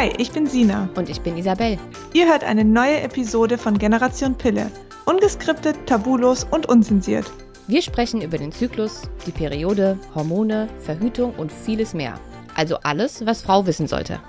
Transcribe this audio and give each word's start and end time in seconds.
Hi, 0.00 0.10
ich 0.16 0.32
bin 0.32 0.46
Sina. 0.46 0.88
Und 0.96 1.10
ich 1.10 1.20
bin 1.20 1.36
Isabel. 1.36 1.76
Ihr 2.14 2.26
hört 2.26 2.42
eine 2.42 2.64
neue 2.64 3.02
Episode 3.02 3.58
von 3.58 3.76
Generation 3.76 4.34
Pille. 4.34 4.70
Ungeskriptet, 5.04 5.76
tabulos 5.84 6.44
und 6.50 6.66
unzensiert. 6.70 7.30
Wir 7.66 7.82
sprechen 7.82 8.22
über 8.22 8.38
den 8.38 8.50
Zyklus, 8.50 9.02
die 9.26 9.30
Periode, 9.30 9.98
Hormone, 10.14 10.70
Verhütung 10.78 11.34
und 11.34 11.52
vieles 11.52 11.92
mehr. 11.92 12.18
Also 12.54 12.78
alles, 12.78 13.26
was 13.26 13.42
Frau 13.42 13.66
wissen 13.66 13.86
sollte. 13.88 14.22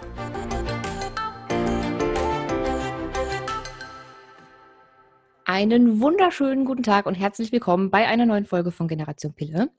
Einen 5.46 6.02
wunderschönen 6.02 6.66
guten 6.66 6.84
Tag 6.84 7.06
und 7.06 7.16
herzlich 7.16 7.54
willkommen 7.54 7.92
bei 7.92 8.10
einer 8.10 8.26
neuen 8.26 8.46
Folge 8.46 8.72
von 8.72 8.90
Generation 8.90 9.32
Pille. 9.34 9.70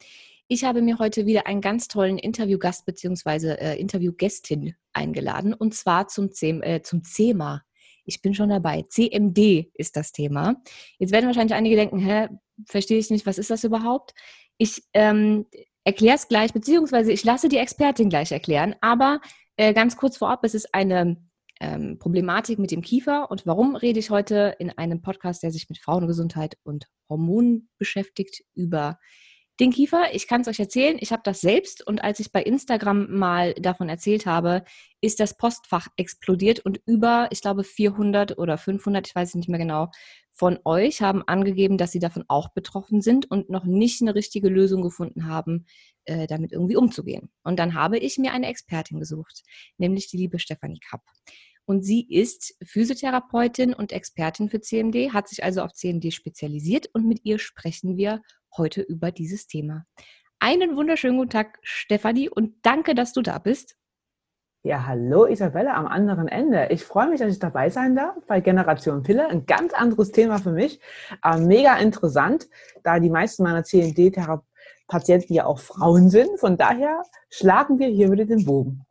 Ich 0.52 0.64
habe 0.64 0.82
mir 0.82 0.98
heute 0.98 1.24
wieder 1.24 1.46
einen 1.46 1.62
ganz 1.62 1.88
tollen 1.88 2.18
Interviewgast 2.18 2.84
bzw. 2.84 3.54
Äh, 3.54 3.80
Interviewgästin 3.80 4.74
eingeladen 4.92 5.54
und 5.54 5.74
zwar 5.74 6.08
zum, 6.08 6.30
CM, 6.30 6.62
äh, 6.62 6.82
zum 6.82 7.02
CEMA. 7.04 7.62
Ich 8.04 8.20
bin 8.20 8.34
schon 8.34 8.50
dabei. 8.50 8.84
CMD 8.86 9.70
ist 9.72 9.96
das 9.96 10.12
Thema. 10.12 10.56
Jetzt 10.98 11.10
werden 11.10 11.24
wahrscheinlich 11.24 11.54
einige 11.54 11.76
denken, 11.76 12.00
hä, 12.00 12.28
verstehe 12.66 12.98
ich 12.98 13.08
nicht, 13.08 13.24
was 13.24 13.38
ist 13.38 13.48
das 13.48 13.64
überhaupt? 13.64 14.12
Ich 14.58 14.82
ähm, 14.92 15.46
erkläre 15.84 16.16
es 16.16 16.28
gleich, 16.28 16.52
beziehungsweise 16.52 17.12
ich 17.12 17.24
lasse 17.24 17.48
die 17.48 17.56
Expertin 17.56 18.10
gleich 18.10 18.30
erklären, 18.30 18.74
aber 18.82 19.22
äh, 19.56 19.72
ganz 19.72 19.96
kurz 19.96 20.18
vorab, 20.18 20.44
es 20.44 20.52
ist 20.52 20.74
eine 20.74 21.16
ähm, 21.60 21.98
Problematik 21.98 22.58
mit 22.58 22.72
dem 22.72 22.82
Kiefer 22.82 23.30
und 23.30 23.46
warum 23.46 23.74
rede 23.74 24.00
ich 24.00 24.10
heute 24.10 24.54
in 24.58 24.68
einem 24.76 25.00
Podcast, 25.00 25.42
der 25.42 25.50
sich 25.50 25.70
mit 25.70 25.78
Frauengesundheit 25.78 26.58
und 26.62 26.88
Hormonen 27.08 27.70
beschäftigt, 27.78 28.44
über 28.54 28.98
den 29.62 29.70
Kiefer, 29.70 30.12
ich 30.12 30.26
kann 30.26 30.40
es 30.40 30.48
euch 30.48 30.58
erzählen, 30.58 30.96
ich 30.98 31.12
habe 31.12 31.22
das 31.24 31.40
selbst 31.40 31.86
und 31.86 32.02
als 32.02 32.18
ich 32.18 32.32
bei 32.32 32.42
Instagram 32.42 33.16
mal 33.16 33.54
davon 33.54 33.88
erzählt 33.88 34.26
habe, 34.26 34.64
ist 35.00 35.20
das 35.20 35.36
Postfach 35.36 35.86
explodiert 35.96 36.58
und 36.58 36.80
über, 36.84 37.28
ich 37.30 37.42
glaube, 37.42 37.62
400 37.62 38.38
oder 38.38 38.58
500, 38.58 39.06
ich 39.06 39.14
weiß 39.14 39.28
es 39.28 39.34
nicht 39.36 39.48
mehr 39.48 39.60
genau, 39.60 39.92
von 40.32 40.58
euch 40.64 41.00
haben 41.00 41.22
angegeben, 41.28 41.78
dass 41.78 41.92
sie 41.92 42.00
davon 42.00 42.24
auch 42.26 42.48
betroffen 42.48 43.02
sind 43.02 43.30
und 43.30 43.50
noch 43.50 43.64
nicht 43.64 44.02
eine 44.02 44.16
richtige 44.16 44.48
Lösung 44.48 44.82
gefunden 44.82 45.28
haben, 45.28 45.66
äh, 46.06 46.26
damit 46.26 46.50
irgendwie 46.50 46.76
umzugehen. 46.76 47.30
Und 47.44 47.60
dann 47.60 47.74
habe 47.74 47.98
ich 47.98 48.18
mir 48.18 48.32
eine 48.32 48.48
Expertin 48.48 48.98
gesucht, 48.98 49.44
nämlich 49.78 50.08
die 50.08 50.16
liebe 50.16 50.40
Stefanie 50.40 50.80
Kapp. 50.80 51.02
Und 51.66 51.84
sie 51.84 52.04
ist 52.08 52.56
Physiotherapeutin 52.64 53.74
und 53.74 53.92
Expertin 53.92 54.48
für 54.48 54.60
CMD, 54.60 55.12
hat 55.12 55.28
sich 55.28 55.44
also 55.44 55.62
auf 55.62 55.72
CMD 55.72 56.12
spezialisiert 56.12 56.88
und 56.92 57.06
mit 57.06 57.20
ihr 57.22 57.38
sprechen 57.38 57.96
wir 57.96 58.22
heute 58.56 58.82
über 58.82 59.10
dieses 59.10 59.46
Thema. 59.46 59.84
Einen 60.38 60.76
wunderschönen 60.76 61.18
guten 61.18 61.30
Tag, 61.30 61.58
Stefanie, 61.62 62.28
und 62.28 62.54
danke, 62.62 62.94
dass 62.94 63.12
du 63.12 63.22
da 63.22 63.38
bist. 63.38 63.76
Ja, 64.64 64.86
hallo 64.86 65.26
Isabelle 65.26 65.74
am 65.74 65.86
anderen 65.86 66.28
Ende. 66.28 66.68
Ich 66.70 66.84
freue 66.84 67.08
mich, 67.08 67.18
dass 67.18 67.32
ich 67.32 67.40
dabei 67.40 67.68
sein 67.68 67.96
darf 67.96 68.14
bei 68.28 68.40
Generation 68.40 69.02
Pille. 69.02 69.26
Ein 69.28 69.44
ganz 69.44 69.72
anderes 69.72 70.12
Thema 70.12 70.38
für 70.38 70.52
mich. 70.52 70.80
Äh, 71.24 71.38
mega 71.38 71.76
interessant, 71.78 72.48
da 72.84 73.00
die 73.00 73.10
meisten 73.10 73.42
meiner 73.42 73.64
CND-Patienten 73.64 75.34
ja 75.34 75.46
auch 75.46 75.58
Frauen 75.58 76.10
sind. 76.10 76.38
Von 76.38 76.56
daher 76.56 77.02
schlagen 77.28 77.80
wir 77.80 77.88
hier 77.88 78.12
wieder 78.12 78.24
den 78.24 78.44
Bogen. 78.44 78.84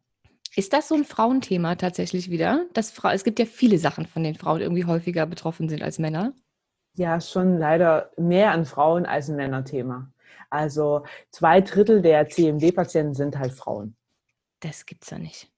Ist 0.57 0.73
das 0.73 0.89
so 0.89 0.95
ein 0.95 1.05
Frauenthema 1.05 1.75
tatsächlich 1.75 2.29
wieder? 2.29 2.65
Dass 2.73 2.91
Frau, 2.91 3.09
es 3.09 3.23
gibt 3.23 3.39
ja 3.39 3.45
viele 3.45 3.77
Sachen, 3.77 4.07
von 4.07 4.23
denen 4.23 4.35
Frauen 4.35 4.59
irgendwie 4.59 4.83
häufiger 4.83 5.25
betroffen 5.25 5.69
sind 5.69 5.81
als 5.81 5.99
Männer 5.99 6.33
ja 6.95 7.19
schon 7.21 7.57
leider 7.57 8.11
mehr 8.17 8.51
an 8.51 8.65
Frauen 8.65 9.05
als 9.05 9.29
ein 9.29 9.35
Männerthema. 9.35 10.11
Also 10.49 11.05
zwei 11.29 11.61
Drittel 11.61 12.01
der 12.01 12.27
CMD-Patienten 12.27 13.13
sind 13.13 13.37
halt 13.37 13.53
Frauen. 13.53 13.95
Das 14.59 14.85
gibt's 14.85 15.09
ja 15.09 15.17
nicht. 15.17 15.49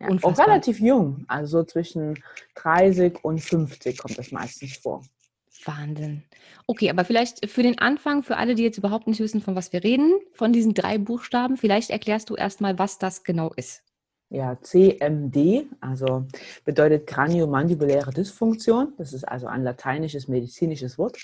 Ja, 0.00 0.08
auch 0.22 0.38
relativ 0.38 0.78
jung, 0.78 1.24
also 1.26 1.64
zwischen 1.64 2.22
30 2.54 3.24
und 3.24 3.40
50 3.40 3.98
kommt 3.98 4.16
das 4.16 4.30
meistens 4.30 4.76
vor. 4.76 5.02
Wahnsinn. 5.64 6.22
Okay, 6.68 6.88
aber 6.88 7.04
vielleicht 7.04 7.50
für 7.50 7.64
den 7.64 7.78
Anfang, 7.78 8.22
für 8.22 8.36
alle, 8.36 8.54
die 8.54 8.62
jetzt 8.62 8.78
überhaupt 8.78 9.08
nicht 9.08 9.18
wissen, 9.18 9.42
von 9.42 9.56
was 9.56 9.72
wir 9.72 9.82
reden, 9.82 10.14
von 10.32 10.52
diesen 10.52 10.72
drei 10.72 10.98
Buchstaben, 10.98 11.56
vielleicht 11.56 11.90
erklärst 11.90 12.30
du 12.30 12.36
erstmal, 12.36 12.78
was 12.78 12.98
das 12.98 13.24
genau 13.24 13.52
ist 13.56 13.82
ja, 14.30 14.58
CMD, 14.60 15.66
also 15.80 16.26
bedeutet 16.64 17.06
kraniomandibuläre 17.06 18.10
Dysfunktion. 18.10 18.92
Das 18.98 19.12
ist 19.12 19.24
also 19.24 19.46
ein 19.46 19.62
lateinisches 19.62 20.28
medizinisches 20.28 20.98
Wort. 20.98 21.18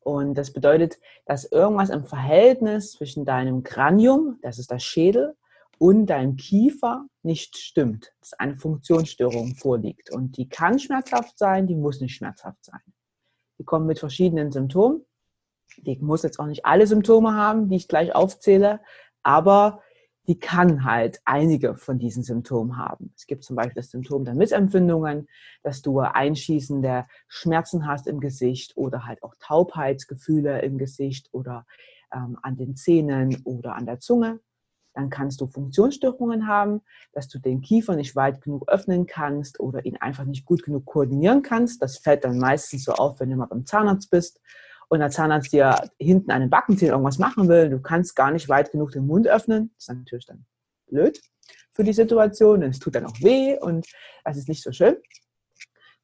Und 0.00 0.34
das 0.34 0.52
bedeutet, 0.52 0.98
dass 1.24 1.44
irgendwas 1.46 1.88
im 1.88 2.04
Verhältnis 2.04 2.92
zwischen 2.92 3.24
deinem 3.24 3.62
Kranium, 3.62 4.38
das 4.42 4.58
ist 4.58 4.70
das 4.70 4.84
Schädel, 4.84 5.34
und 5.78 6.06
deinem 6.06 6.36
Kiefer 6.36 7.06
nicht 7.22 7.56
stimmt. 7.56 8.12
Dass 8.20 8.34
eine 8.34 8.56
Funktionsstörung 8.56 9.56
vorliegt. 9.56 10.10
Und 10.10 10.36
die 10.36 10.48
kann 10.48 10.78
schmerzhaft 10.78 11.38
sein, 11.38 11.66
die 11.66 11.74
muss 11.74 12.00
nicht 12.00 12.14
schmerzhaft 12.14 12.62
sein. 12.64 12.80
Die 13.58 13.64
kommen 13.64 13.86
mit 13.86 13.98
verschiedenen 13.98 14.52
Symptomen. 14.52 15.04
Die 15.78 15.98
muss 15.98 16.22
jetzt 16.22 16.38
auch 16.38 16.46
nicht 16.46 16.66
alle 16.66 16.86
Symptome 16.86 17.34
haben, 17.34 17.68
die 17.68 17.76
ich 17.76 17.88
gleich 17.88 18.14
aufzähle, 18.14 18.80
aber 19.22 19.82
die 20.26 20.38
kann 20.38 20.84
halt 20.84 21.20
einige 21.24 21.76
von 21.76 21.98
diesen 21.98 22.22
Symptomen 22.22 22.76
haben. 22.76 23.12
Es 23.16 23.26
gibt 23.26 23.44
zum 23.44 23.56
Beispiel 23.56 23.74
das 23.74 23.90
Symptom 23.90 24.24
der 24.24 24.34
Missempfindungen, 24.34 25.28
dass 25.62 25.82
du 25.82 26.00
Einschießen 26.00 26.80
der 26.82 27.06
Schmerzen 27.28 27.86
hast 27.86 28.06
im 28.06 28.20
Gesicht 28.20 28.76
oder 28.76 29.04
halt 29.06 29.22
auch 29.22 29.34
Taubheitsgefühle 29.38 30.62
im 30.62 30.78
Gesicht 30.78 31.28
oder 31.32 31.66
ähm, 32.12 32.38
an 32.42 32.56
den 32.56 32.76
Zähnen 32.76 33.42
oder 33.44 33.74
an 33.74 33.86
der 33.86 34.00
Zunge. 34.00 34.40
Dann 34.94 35.10
kannst 35.10 35.40
du 35.40 35.48
Funktionsstörungen 35.48 36.46
haben, 36.46 36.80
dass 37.12 37.28
du 37.28 37.40
den 37.40 37.60
Kiefer 37.60 37.96
nicht 37.96 38.14
weit 38.14 38.40
genug 38.40 38.68
öffnen 38.68 39.06
kannst 39.06 39.58
oder 39.58 39.84
ihn 39.84 39.96
einfach 39.96 40.24
nicht 40.24 40.44
gut 40.46 40.62
genug 40.62 40.86
koordinieren 40.86 41.42
kannst. 41.42 41.82
Das 41.82 41.98
fällt 41.98 42.24
dann 42.24 42.38
meistens 42.38 42.84
so 42.84 42.92
auf, 42.92 43.18
wenn 43.18 43.30
du 43.30 43.36
mal 43.36 43.46
beim 43.46 43.66
Zahnarzt 43.66 44.10
bist 44.10 44.40
und 44.94 45.00
der 45.00 45.10
Zahnarzt 45.10 45.52
dir 45.52 45.90
hinten 45.98 46.30
an 46.30 46.40
den 46.40 46.50
Backenzähnen 46.50 46.92
irgendwas 46.92 47.18
machen 47.18 47.48
will, 47.48 47.68
du 47.68 47.80
kannst 47.80 48.16
gar 48.16 48.30
nicht 48.30 48.48
weit 48.48 48.72
genug 48.72 48.92
den 48.92 49.06
Mund 49.06 49.28
öffnen, 49.28 49.70
das 49.76 49.88
ist 49.88 49.94
natürlich 49.94 50.26
dann 50.26 50.46
blöd 50.86 51.20
für 51.72 51.84
die 51.84 51.92
Situation, 51.92 52.60
denn 52.60 52.70
es 52.70 52.78
tut 52.78 52.94
dann 52.94 53.06
auch 53.06 53.20
weh 53.20 53.58
und 53.58 53.86
das 54.24 54.36
ist 54.36 54.48
nicht 54.48 54.62
so 54.62 54.72
schön. 54.72 54.96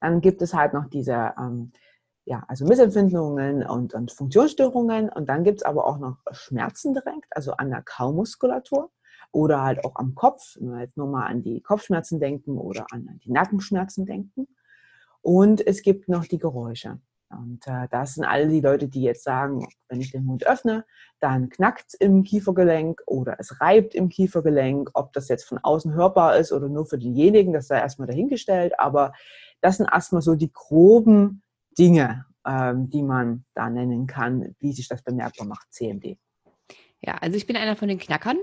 Dann 0.01 0.21
gibt 0.21 0.43
es 0.43 0.53
halt 0.53 0.73
noch 0.73 0.89
diese 0.89 1.33
ähm, 1.39 1.73
ja, 2.25 2.45
also 2.49 2.65
Missempfindungen 2.65 3.65
und, 3.65 3.95
und 3.95 4.13
Funktionsstörungen. 4.13 5.09
Und 5.09 5.29
dann 5.29 5.45
gibt 5.45 5.61
es 5.61 5.63
aber 5.65 5.87
auch 5.87 5.99
noch 5.99 6.19
Schmerzen 6.33 6.95
direkt, 6.95 7.27
also 7.31 7.53
an 7.53 7.71
der 7.71 7.83
Kaumuskulatur 7.83 8.91
oder 9.33 9.63
halt 9.63 9.85
auch 9.85 9.97
am 9.97 10.15
Kopf, 10.15 10.57
wenn 10.59 10.71
wir 10.71 10.81
jetzt 10.81 10.97
nur 10.97 11.09
mal 11.09 11.27
an 11.27 11.43
die 11.43 11.61
Kopfschmerzen 11.61 12.21
denken 12.21 12.59
oder 12.59 12.87
an 12.91 13.21
die 13.25 13.31
Nackenschmerzen 13.31 14.07
denken. 14.07 14.49
Und 15.23 15.67
es 15.67 15.83
gibt 15.83 16.09
noch 16.09 16.25
die 16.25 16.39
Geräusche. 16.39 17.01
Und 17.31 17.67
äh, 17.67 17.87
das 17.91 18.15
sind 18.15 18.25
alle 18.25 18.49
die 18.49 18.61
Leute, 18.61 18.89
die 18.89 19.03
jetzt 19.03 19.23
sagen, 19.23 19.69
wenn 19.89 20.01
ich 20.01 20.11
den 20.11 20.25
Mund 20.25 20.47
öffne, 20.47 20.85
dann 21.21 21.49
knackt 21.49 21.85
es 21.89 21.95
im 21.95 22.25
Kiefergelenk 22.25 23.03
oder 23.07 23.37
es 23.39 23.61
reibt 23.61 23.95
im 23.95 24.09
Kiefergelenk. 24.09 24.91
Ob 24.95 25.13
das 25.13 25.29
jetzt 25.29 25.45
von 25.45 25.59
außen 25.59 25.95
hörbar 25.95 26.37
ist 26.37 26.53
oder 26.53 26.69
nur 26.69 26.87
für 26.87 26.99
denjenigen, 26.99 27.53
das 27.53 27.69
sei 27.69 27.79
erstmal 27.79 28.09
dahingestellt. 28.09 28.79
Aber 28.81 29.13
das 29.61 29.77
sind 29.77 29.89
erstmal 29.93 30.23
so 30.23 30.35
die 30.35 30.53
groben 30.53 31.43
Dinge, 31.79 32.27
ähm, 32.45 32.91
die 32.91 33.03
man 33.03 33.45
da 33.55 33.71
nennen 33.71 34.07
kann, 34.09 34.57
wie 34.59 34.73
sich 34.73 34.89
das 34.89 35.03
bemerkbar 35.03 35.47
macht, 35.47 35.73
CMD. 35.73 36.17
Ja, 37.01 37.15
also 37.21 37.37
ich 37.37 37.47
bin 37.47 37.57
einer 37.57 37.77
von 37.77 37.89
den 37.89 37.99
Knackern. 37.99 38.39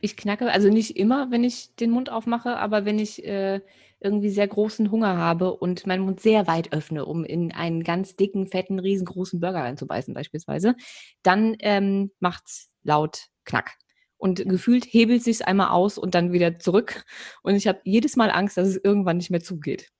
Ich 0.00 0.16
knacke, 0.16 0.50
also 0.50 0.68
nicht 0.68 0.96
immer, 0.96 1.30
wenn 1.30 1.44
ich 1.44 1.76
den 1.76 1.90
Mund 1.90 2.10
aufmache, 2.10 2.56
aber 2.56 2.84
wenn 2.84 2.98
ich 2.98 3.24
äh, 3.24 3.60
irgendwie 4.02 4.30
sehr 4.30 4.48
großen 4.48 4.90
Hunger 4.90 5.16
habe 5.16 5.54
und 5.54 5.86
meinen 5.86 6.04
Mund 6.04 6.20
sehr 6.20 6.46
weit 6.46 6.72
öffne, 6.72 7.04
um 7.04 7.24
in 7.24 7.52
einen 7.52 7.82
ganz 7.84 8.16
dicken, 8.16 8.46
fetten, 8.46 8.78
riesengroßen 8.78 9.40
Burger 9.40 9.60
reinzubeißen 9.60 10.14
beispielsweise, 10.14 10.74
dann 11.22 11.56
ähm, 11.60 12.10
es 12.20 12.70
laut 12.82 13.28
Knack. 13.44 13.72
Und 14.16 14.48
gefühlt 14.48 14.84
hebelt 14.84 15.24
sich 15.24 15.46
einmal 15.46 15.70
aus 15.70 15.98
und 15.98 16.14
dann 16.14 16.32
wieder 16.32 16.58
zurück. 16.58 17.04
Und 17.42 17.56
ich 17.56 17.66
habe 17.66 17.80
jedes 17.84 18.14
Mal 18.14 18.30
Angst, 18.30 18.56
dass 18.56 18.68
es 18.68 18.80
irgendwann 18.82 19.16
nicht 19.16 19.30
mehr 19.30 19.42
zugeht. 19.42 19.90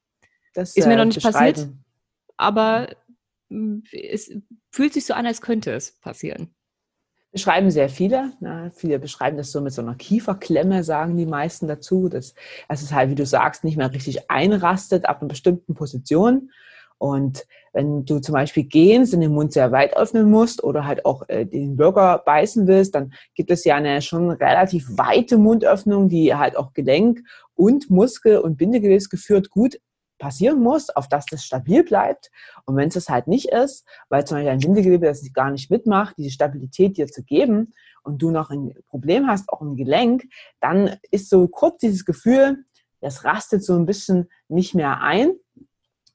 Das 0.54 0.76
ist 0.76 0.86
mir 0.86 0.94
äh, 0.94 0.96
noch 0.96 1.06
nicht 1.06 1.22
passiert, 1.22 1.68
aber 2.36 2.94
hm, 3.50 3.82
es 3.90 4.30
fühlt 4.70 4.92
sich 4.92 5.06
so 5.06 5.14
an, 5.14 5.26
als 5.26 5.40
könnte 5.40 5.72
es 5.72 5.98
passieren. 6.00 6.54
Beschreiben 7.32 7.70
sehr 7.70 7.88
viele. 7.88 8.32
Ne? 8.40 8.70
Viele 8.74 8.98
beschreiben 8.98 9.38
das 9.38 9.52
so 9.52 9.60
mit 9.60 9.72
so 9.72 9.80
einer 9.80 9.94
Kieferklemme, 9.94 10.84
sagen 10.84 11.16
die 11.16 11.26
meisten 11.26 11.66
dazu. 11.66 12.08
Dass, 12.08 12.34
dass 12.68 12.82
es 12.82 12.92
halt, 12.92 13.10
wie 13.10 13.14
du 13.14 13.24
sagst, 13.24 13.64
nicht 13.64 13.76
mehr 13.76 13.92
richtig 13.92 14.30
einrastet 14.30 15.06
ab 15.06 15.20
einer 15.20 15.28
bestimmten 15.28 15.74
Position. 15.74 16.50
Und 16.98 17.46
wenn 17.72 18.04
du 18.04 18.20
zum 18.20 18.34
Beispiel 18.34 18.64
gehst 18.64 19.12
und 19.12 19.22
den 19.22 19.32
Mund 19.32 19.52
sehr 19.52 19.72
weit 19.72 19.96
öffnen 19.96 20.30
musst 20.30 20.62
oder 20.62 20.86
halt 20.86 21.04
auch 21.04 21.28
äh, 21.28 21.44
den 21.46 21.76
Burger 21.76 22.22
beißen 22.24 22.68
willst, 22.68 22.94
dann 22.94 23.12
gibt 23.34 23.50
es 23.50 23.64
ja 23.64 23.76
eine 23.76 24.02
schon 24.02 24.30
relativ 24.30 24.86
weite 24.90 25.38
Mundöffnung, 25.38 26.08
die 26.08 26.34
halt 26.34 26.56
auch 26.56 26.74
Gelenk 26.74 27.20
und 27.54 27.90
Muskel 27.90 28.38
und 28.38 28.56
Bindegewebe 28.56 29.02
geführt 29.10 29.50
gut 29.50 29.80
passieren 30.22 30.60
muss, 30.60 30.88
auf 30.88 31.08
dass 31.08 31.26
das 31.26 31.44
stabil 31.44 31.82
bleibt. 31.82 32.30
Und 32.64 32.76
wenn 32.76 32.86
es 32.86 32.94
das 32.94 33.08
halt 33.08 33.26
nicht 33.26 33.48
ist, 33.48 33.84
weil 34.08 34.24
zum 34.24 34.36
Beispiel 34.36 34.52
ein 34.52 34.60
Bindegewebe 34.60 35.06
das 35.06 35.20
gar 35.32 35.50
nicht 35.50 35.68
mitmacht, 35.68 36.16
diese 36.16 36.30
Stabilität 36.30 36.96
dir 36.96 37.08
zu 37.08 37.24
geben 37.24 37.74
und 38.04 38.22
du 38.22 38.30
noch 38.30 38.50
ein 38.50 38.72
Problem 38.86 39.26
hast, 39.26 39.48
auch 39.48 39.60
im 39.60 39.74
Gelenk, 39.74 40.22
dann 40.60 40.96
ist 41.10 41.28
so 41.28 41.48
kurz 41.48 41.78
dieses 41.78 42.04
Gefühl, 42.04 42.64
das 43.00 43.24
rastet 43.24 43.64
so 43.64 43.74
ein 43.74 43.84
bisschen 43.84 44.28
nicht 44.46 44.76
mehr 44.76 45.00
ein. 45.00 45.32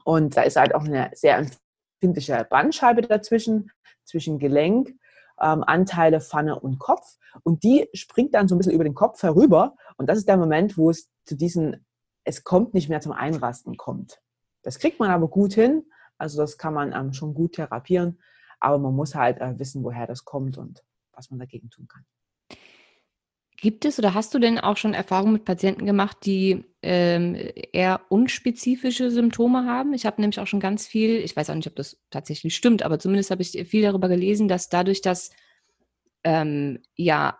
Und 0.06 0.38
da 0.38 0.44
ist 0.44 0.56
halt 0.56 0.74
auch 0.74 0.86
eine 0.86 1.12
sehr 1.13 1.38
empfindliche 2.00 2.48
Bandscheibe 2.50 3.01
dazwischen, 3.01 3.71
zwischen 4.06 4.39
Gelenk, 4.39 4.95
ähm, 5.42 5.65
Anteile, 5.68 6.21
Pfanne 6.21 6.57
und 6.57 6.80
Kopf. 6.80 7.18
Und 7.44 7.63
die 7.63 7.89
springt 7.94 8.33
dann 8.36 8.48
so 8.48 8.56
ein 8.56 8.57
bisschen 8.57 8.74
über 8.74 8.86
den 8.86 8.95
Kopf 8.95 9.21
herüber. 9.21 9.75
Und 9.98 10.07
das 10.07 10.18
ist 10.18 10.30
der 10.30 10.38
Moment, 10.38 10.77
wo 10.77 10.92
es 10.92 11.09
zu 11.25 11.36
diesen, 11.36 11.86
es 12.27 12.44
kommt 12.44 12.74
nicht 12.74 12.89
mehr 12.89 13.00
zum 13.00 13.13
Einrasten 13.13 13.77
kommt. 13.77 14.21
Das 14.62 14.79
kriegt 14.79 15.00
man 15.00 15.09
aber 15.09 15.29
gut 15.29 15.53
hin. 15.53 15.85
Also 16.18 16.39
das 16.39 16.57
kann 16.57 16.74
man 16.74 16.91
ähm, 16.94 17.13
schon 17.13 17.33
gut 17.33 17.53
therapieren. 17.53 18.19
Aber 18.59 18.77
man 18.77 18.94
muss 18.94 19.15
halt 19.15 19.39
äh, 19.39 19.57
wissen, 19.57 19.83
woher 19.83 20.07
das 20.07 20.25
kommt 20.25 20.57
und 20.57 20.83
was 21.13 21.29
man 21.29 21.39
dagegen 21.39 21.69
tun 21.69 21.88
kann. 21.88 22.06
Gibt 23.59 23.85
es 23.85 23.97
oder 23.97 24.13
hast 24.13 24.33
du 24.33 24.39
denn 24.39 24.59
auch 24.59 24.75
schon 24.77 24.94
Erfahrungen 24.94 25.33
mit 25.33 25.45
Patienten 25.45 25.85
gemacht, 25.85 26.18
die 26.25 26.65
ähm, 26.83 27.35
eher 27.71 28.01
unspezifische 28.09 29.09
Symptome 29.09 29.65
haben? 29.65 29.94
Ich 29.94 30.06
habe 30.06 30.21
nämlich 30.21 30.39
auch 30.39 30.47
schon 30.47 30.59
ganz 30.59 30.85
viel, 30.85 31.15
ich 31.18 31.35
weiß 31.35 31.50
auch 31.50 31.56
nicht, 31.56 31.68
ob 31.68 31.75
das 31.75 31.97
tatsächlich 32.12 32.56
stimmt, 32.56 32.83
aber 32.83 33.00
zumindest 33.00 33.31
habe 33.31 33.41
ich 33.41 33.51
viel 33.68 33.81
darüber 33.81 34.09
gelesen, 34.09 34.47
dass 34.47 34.69
dadurch, 34.69 35.01
dass 35.01 35.31
ähm, 36.23 36.83
ja 36.95 37.39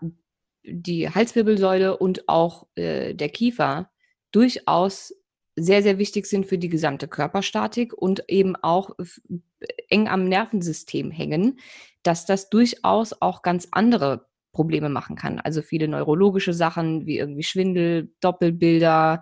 die 0.63 1.10
Halswirbelsäule 1.10 1.98
und 1.98 2.28
auch 2.30 2.68
äh, 2.75 3.13
der 3.13 3.30
Kiefer 3.30 3.92
durchaus 4.38 5.16
sehr, 5.56 5.81
sehr 5.81 5.98
wichtig 5.98 6.28
sind 6.28 6.45
für 6.45 6.60
die 6.60 6.69
gesamte 6.69 7.07
Körperstatik 7.07 7.92
und 7.92 8.24
eben 8.28 8.56
auch 8.56 8.92
eng 9.89 10.07
am 10.07 10.25
Nervensystem 10.25 11.10
hängen, 11.10 11.60
dass 12.04 12.28
das 12.28 12.51
durchaus 12.51 13.19
auch 13.19 13.42
ganz 13.42 13.68
andere 13.72 14.28
Probleme 14.51 14.89
machen 14.89 15.16
kann. 15.16 15.39
Also 15.39 15.63
viele 15.63 15.88
neurologische 15.88 16.54
Sachen 16.54 17.07
wie 17.07 17.18
irgendwie 17.18 17.42
Schwindel, 17.42 18.12
Doppelbilder. 18.22 19.22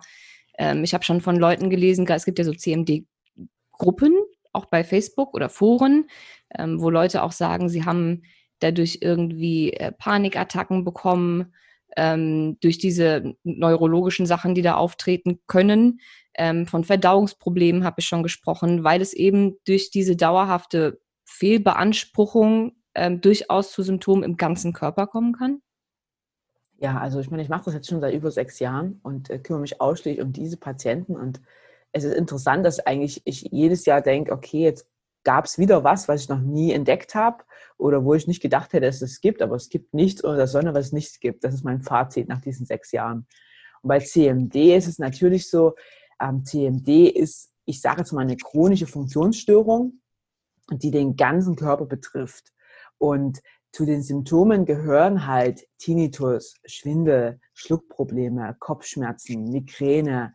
Ähm, 0.58 0.84
ich 0.84 0.92
habe 0.92 1.04
schon 1.04 1.22
von 1.22 1.36
Leuten 1.36 1.70
gelesen, 1.70 2.06
es 2.06 2.26
gibt 2.26 2.38
ja 2.38 2.44
so 2.44 2.52
CMD-Gruppen, 2.52 4.14
auch 4.52 4.66
bei 4.66 4.84
Facebook 4.84 5.32
oder 5.32 5.48
Foren, 5.48 6.06
ähm, 6.54 6.82
wo 6.82 6.90
Leute 6.90 7.22
auch 7.22 7.32
sagen, 7.32 7.70
sie 7.70 7.86
haben 7.86 8.24
dadurch 8.58 8.98
irgendwie 9.00 9.72
äh, 9.72 9.90
Panikattacken 9.92 10.84
bekommen, 10.84 11.54
ähm, 11.96 12.58
durch 12.60 12.78
diese 12.78 13.34
neurologischen 13.42 14.26
Sachen, 14.26 14.54
die 14.54 14.62
da 14.62 14.74
auftreten 14.74 15.40
können. 15.46 16.00
Ähm, 16.34 16.66
von 16.66 16.84
Verdauungsproblemen 16.84 17.84
habe 17.84 17.96
ich 17.98 18.06
schon 18.06 18.22
gesprochen, 18.22 18.84
weil 18.84 19.00
es 19.00 19.14
eben 19.14 19.56
durch 19.66 19.90
diese 19.90 20.16
dauerhafte 20.16 21.00
Fehlbeanspruchung 21.24 22.76
ähm, 22.94 23.20
durchaus 23.20 23.72
zu 23.72 23.82
Symptomen 23.82 24.22
im 24.22 24.36
ganzen 24.36 24.72
Körper 24.72 25.06
kommen 25.06 25.32
kann? 25.32 25.60
Ja, 26.78 26.98
also 26.98 27.20
ich 27.20 27.30
meine, 27.30 27.42
ich 27.42 27.48
mache 27.48 27.64
das 27.66 27.74
jetzt 27.74 27.88
schon 27.88 28.00
seit 28.00 28.14
über 28.14 28.30
sechs 28.30 28.58
Jahren 28.58 29.00
und 29.02 29.30
äh, 29.30 29.38
kümmere 29.38 29.62
mich 29.62 29.80
ausschließlich 29.80 30.22
um 30.22 30.32
diese 30.32 30.58
Patienten. 30.58 31.16
Und 31.16 31.40
es 31.92 32.04
ist 32.04 32.14
interessant, 32.14 32.66
dass 32.66 32.80
eigentlich 32.80 33.22
ich 33.24 33.48
jedes 33.50 33.86
Jahr 33.86 34.02
denke, 34.02 34.32
okay, 34.32 34.62
jetzt 34.62 34.86
gab 35.26 35.46
es 35.46 35.58
wieder 35.58 35.82
was, 35.82 36.06
was 36.06 36.22
ich 36.22 36.28
noch 36.28 36.38
nie 36.38 36.70
entdeckt 36.70 37.16
habe 37.16 37.42
oder 37.78 38.04
wo 38.04 38.14
ich 38.14 38.28
nicht 38.28 38.40
gedacht 38.40 38.72
hätte, 38.72 38.86
dass 38.86 39.02
es 39.02 39.20
gibt, 39.20 39.42
aber 39.42 39.56
es 39.56 39.68
gibt 39.68 39.92
nichts 39.92 40.22
oder 40.22 40.36
der 40.36 40.46
Sonne, 40.46 40.72
was 40.72 40.86
es 40.86 40.92
nicht 40.92 41.20
gibt. 41.20 41.42
Das 41.42 41.52
ist 41.52 41.64
mein 41.64 41.82
Fazit 41.82 42.28
nach 42.28 42.40
diesen 42.40 42.64
sechs 42.64 42.92
Jahren. 42.92 43.26
Und 43.82 43.88
bei 43.88 43.98
CMD 43.98 44.54
ist 44.76 44.86
es 44.86 45.00
natürlich 45.00 45.50
so, 45.50 45.74
ähm, 46.22 46.44
CMD 46.44 47.08
ist, 47.08 47.50
ich 47.64 47.80
sage 47.80 48.02
jetzt 48.02 48.12
mal, 48.12 48.20
eine 48.20 48.36
chronische 48.36 48.86
Funktionsstörung, 48.86 50.00
die 50.70 50.92
den 50.92 51.16
ganzen 51.16 51.56
Körper 51.56 51.86
betrifft. 51.86 52.52
Und 52.98 53.42
zu 53.72 53.84
den 53.84 54.04
Symptomen 54.04 54.64
gehören 54.64 55.26
halt 55.26 55.66
Tinnitus, 55.78 56.54
Schwindel, 56.66 57.40
Schluckprobleme, 57.52 58.54
Kopfschmerzen, 58.60 59.50
Migräne, 59.50 60.34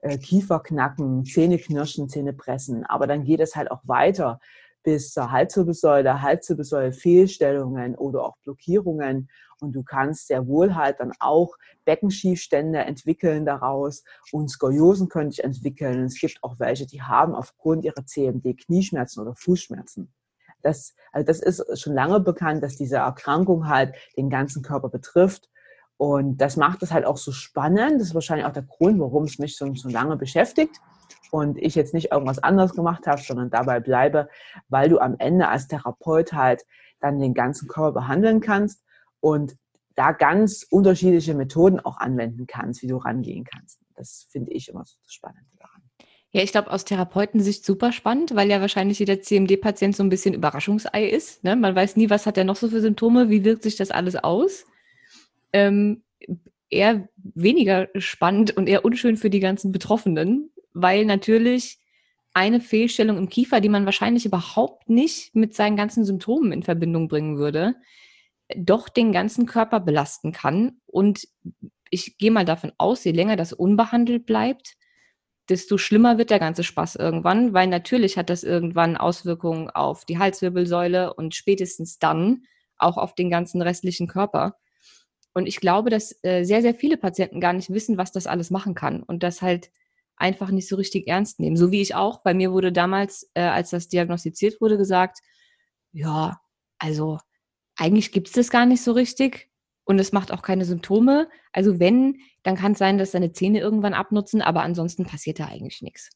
äh, 0.00 0.18
Kieferknacken, 0.18 1.24
Zähneknirschen, 1.24 2.08
Zähnepressen. 2.08 2.84
Aber 2.86 3.06
dann 3.06 3.24
geht 3.24 3.40
es 3.40 3.56
halt 3.56 3.70
auch 3.70 3.82
weiter 3.84 4.40
bis 4.82 5.12
zur 5.12 5.30
Halswirbelsäule, 5.30 6.22
Halswirbelsäule-Fehlstellungen 6.22 7.94
oder 7.96 8.24
auch 8.24 8.36
Blockierungen. 8.38 9.28
Und 9.60 9.72
du 9.72 9.82
kannst 9.82 10.28
sehr 10.28 10.46
wohl 10.46 10.74
halt 10.74 11.00
dann 11.00 11.12
auch 11.18 11.56
Beckenschiefstände 11.84 12.78
entwickeln 12.78 13.44
daraus 13.44 14.04
und 14.32 14.48
Skoliosen 14.48 15.08
könnte 15.08 15.34
ich 15.34 15.44
entwickeln. 15.44 16.04
Es 16.04 16.18
gibt 16.18 16.38
auch 16.42 16.58
welche, 16.58 16.86
die 16.86 17.02
haben 17.02 17.34
aufgrund 17.34 17.84
ihrer 17.84 18.06
CMD 18.06 18.56
Knieschmerzen 18.56 19.20
oder 19.20 19.34
Fußschmerzen. 19.34 20.10
Das, 20.62 20.94
also 21.12 21.26
das 21.26 21.40
ist 21.40 21.80
schon 21.80 21.94
lange 21.94 22.20
bekannt, 22.20 22.62
dass 22.62 22.76
diese 22.76 22.96
Erkrankung 22.96 23.68
halt 23.68 23.94
den 24.16 24.30
ganzen 24.30 24.62
Körper 24.62 24.88
betrifft. 24.88 25.50
Und 26.00 26.38
das 26.38 26.56
macht 26.56 26.82
es 26.82 26.92
halt 26.92 27.04
auch 27.04 27.18
so 27.18 27.30
spannend. 27.30 28.00
Das 28.00 28.08
ist 28.08 28.14
wahrscheinlich 28.14 28.46
auch 28.46 28.54
der 28.54 28.62
Grund, 28.62 28.98
warum 28.98 29.24
es 29.24 29.38
mich 29.38 29.58
so, 29.58 29.70
so 29.74 29.90
lange 29.90 30.16
beschäftigt 30.16 30.80
und 31.30 31.58
ich 31.58 31.74
jetzt 31.74 31.92
nicht 31.92 32.10
irgendwas 32.10 32.38
anderes 32.38 32.72
gemacht 32.72 33.06
habe, 33.06 33.20
sondern 33.20 33.50
dabei 33.50 33.80
bleibe, 33.80 34.30
weil 34.70 34.88
du 34.88 34.98
am 34.98 35.16
Ende 35.18 35.48
als 35.48 35.68
Therapeut 35.68 36.32
halt 36.32 36.64
dann 37.00 37.20
den 37.20 37.34
ganzen 37.34 37.68
Körper 37.68 37.92
behandeln 37.92 38.40
kannst 38.40 38.82
und 39.20 39.58
da 39.94 40.12
ganz 40.12 40.66
unterschiedliche 40.70 41.34
Methoden 41.34 41.80
auch 41.80 41.98
anwenden 41.98 42.46
kannst, 42.46 42.80
wie 42.80 42.86
du 42.86 42.96
rangehen 42.96 43.44
kannst. 43.44 43.78
Das 43.94 44.26
finde 44.30 44.52
ich 44.52 44.70
immer 44.70 44.86
so 44.86 44.96
spannend 45.06 45.44
daran. 45.58 45.82
Ja, 46.30 46.42
ich 46.42 46.52
glaube, 46.52 46.70
aus 46.70 46.86
Therapeutensicht 46.86 47.62
super 47.62 47.92
spannend, 47.92 48.34
weil 48.34 48.48
ja 48.48 48.62
wahrscheinlich 48.62 49.00
jeder 49.00 49.20
CMD-Patient 49.20 49.94
so 49.94 50.02
ein 50.02 50.08
bisschen 50.08 50.32
Überraschungsei 50.32 51.04
ist. 51.04 51.44
Ne? 51.44 51.56
Man 51.56 51.76
weiß 51.76 51.96
nie, 51.96 52.08
was 52.08 52.24
hat 52.24 52.38
er 52.38 52.44
noch 52.44 52.56
so 52.56 52.70
für 52.70 52.80
Symptome, 52.80 53.28
wie 53.28 53.44
wirkt 53.44 53.64
sich 53.64 53.76
das 53.76 53.90
alles 53.90 54.16
aus. 54.16 54.64
Ähm, 55.52 56.02
eher 56.70 57.08
weniger 57.16 57.88
spannend 57.96 58.56
und 58.56 58.68
eher 58.68 58.84
unschön 58.84 59.16
für 59.16 59.30
die 59.30 59.40
ganzen 59.40 59.72
Betroffenen, 59.72 60.50
weil 60.72 61.04
natürlich 61.04 61.78
eine 62.32 62.60
Fehlstellung 62.60 63.18
im 63.18 63.28
Kiefer, 63.28 63.60
die 63.60 63.68
man 63.68 63.84
wahrscheinlich 63.84 64.24
überhaupt 64.24 64.88
nicht 64.88 65.34
mit 65.34 65.54
seinen 65.54 65.76
ganzen 65.76 66.04
Symptomen 66.04 66.52
in 66.52 66.62
Verbindung 66.62 67.08
bringen 67.08 67.38
würde, 67.38 67.74
doch 68.56 68.88
den 68.88 69.12
ganzen 69.12 69.46
Körper 69.46 69.80
belasten 69.80 70.32
kann. 70.32 70.80
Und 70.86 71.26
ich 71.90 72.18
gehe 72.18 72.30
mal 72.30 72.44
davon 72.44 72.72
aus, 72.78 73.02
je 73.04 73.12
länger 73.12 73.36
das 73.36 73.52
unbehandelt 73.52 74.26
bleibt, 74.26 74.76
desto 75.48 75.78
schlimmer 75.78 76.18
wird 76.18 76.30
der 76.30 76.38
ganze 76.38 76.62
Spaß 76.62 76.94
irgendwann, 76.96 77.52
weil 77.52 77.66
natürlich 77.66 78.16
hat 78.16 78.30
das 78.30 78.44
irgendwann 78.44 78.96
Auswirkungen 78.96 79.68
auf 79.68 80.04
die 80.04 80.18
Halswirbelsäule 80.18 81.12
und 81.14 81.34
spätestens 81.34 81.98
dann 81.98 82.44
auch 82.78 82.96
auf 82.96 83.16
den 83.16 83.30
ganzen 83.30 83.60
restlichen 83.60 84.06
Körper. 84.06 84.56
Und 85.32 85.46
ich 85.46 85.60
glaube, 85.60 85.90
dass 85.90 86.16
äh, 86.22 86.44
sehr, 86.44 86.62
sehr 86.62 86.74
viele 86.74 86.96
Patienten 86.96 87.40
gar 87.40 87.52
nicht 87.52 87.70
wissen, 87.70 87.96
was 87.96 88.12
das 88.12 88.26
alles 88.26 88.50
machen 88.50 88.74
kann 88.74 89.02
und 89.02 89.22
das 89.22 89.42
halt 89.42 89.70
einfach 90.16 90.50
nicht 90.50 90.68
so 90.68 90.76
richtig 90.76 91.08
ernst 91.08 91.40
nehmen. 91.40 91.56
So 91.56 91.70
wie 91.70 91.80
ich 91.80 91.94
auch. 91.94 92.22
Bei 92.22 92.34
mir 92.34 92.52
wurde 92.52 92.72
damals, 92.72 93.30
äh, 93.34 93.42
als 93.42 93.70
das 93.70 93.88
diagnostiziert 93.88 94.60
wurde, 94.60 94.76
gesagt, 94.76 95.20
ja, 95.92 96.40
also 96.78 97.18
eigentlich 97.76 98.12
gibt 98.12 98.28
es 98.28 98.34
das 98.34 98.50
gar 98.50 98.66
nicht 98.66 98.82
so 98.82 98.92
richtig 98.92 99.50
und 99.84 99.98
es 99.98 100.12
macht 100.12 100.32
auch 100.32 100.42
keine 100.42 100.64
Symptome. 100.64 101.28
Also 101.52 101.80
wenn, 101.80 102.18
dann 102.42 102.56
kann 102.56 102.72
es 102.72 102.78
sein, 102.78 102.98
dass 102.98 103.12
seine 103.12 103.32
Zähne 103.32 103.60
irgendwann 103.60 103.94
abnutzen, 103.94 104.42
aber 104.42 104.62
ansonsten 104.62 105.06
passiert 105.06 105.40
da 105.40 105.46
eigentlich 105.46 105.80
nichts. 105.80 106.10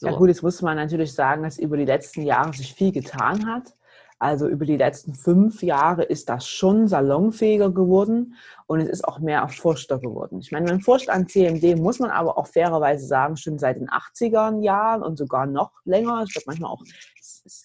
So. 0.00 0.08
Ja 0.08 0.16
gut, 0.16 0.28
jetzt 0.28 0.42
muss 0.42 0.62
man 0.62 0.76
natürlich 0.76 1.12
sagen, 1.12 1.42
dass 1.42 1.58
über 1.58 1.76
die 1.76 1.84
letzten 1.84 2.22
Jahre 2.22 2.52
sich 2.52 2.74
viel 2.74 2.92
getan 2.92 3.46
hat. 3.46 3.72
Also 4.20 4.48
über 4.48 4.66
die 4.66 4.76
letzten 4.76 5.14
fünf 5.14 5.62
Jahre 5.62 6.02
ist 6.02 6.28
das 6.28 6.46
schon 6.48 6.88
salonfähiger 6.88 7.70
geworden 7.70 8.34
und 8.66 8.80
es 8.80 8.88
ist 8.88 9.04
auch 9.04 9.20
mehr 9.20 9.40
erforschter 9.40 10.00
geworden. 10.00 10.40
Ich 10.40 10.50
meine, 10.50 10.66
man 10.66 10.80
forscht 10.80 11.08
an 11.08 11.28
CMD, 11.28 11.76
muss 11.78 12.00
man 12.00 12.10
aber 12.10 12.36
auch 12.36 12.48
fairerweise 12.48 13.06
sagen, 13.06 13.36
schon 13.36 13.58
seit 13.58 13.76
den 13.76 13.88
80er 13.88 14.60
Jahren 14.60 15.02
und 15.02 15.16
sogar 15.18 15.46
noch 15.46 15.70
länger. 15.84 16.24
Ich 16.26 16.32
glaube 16.32 16.46
manchmal 16.46 16.72
auch 16.72 16.82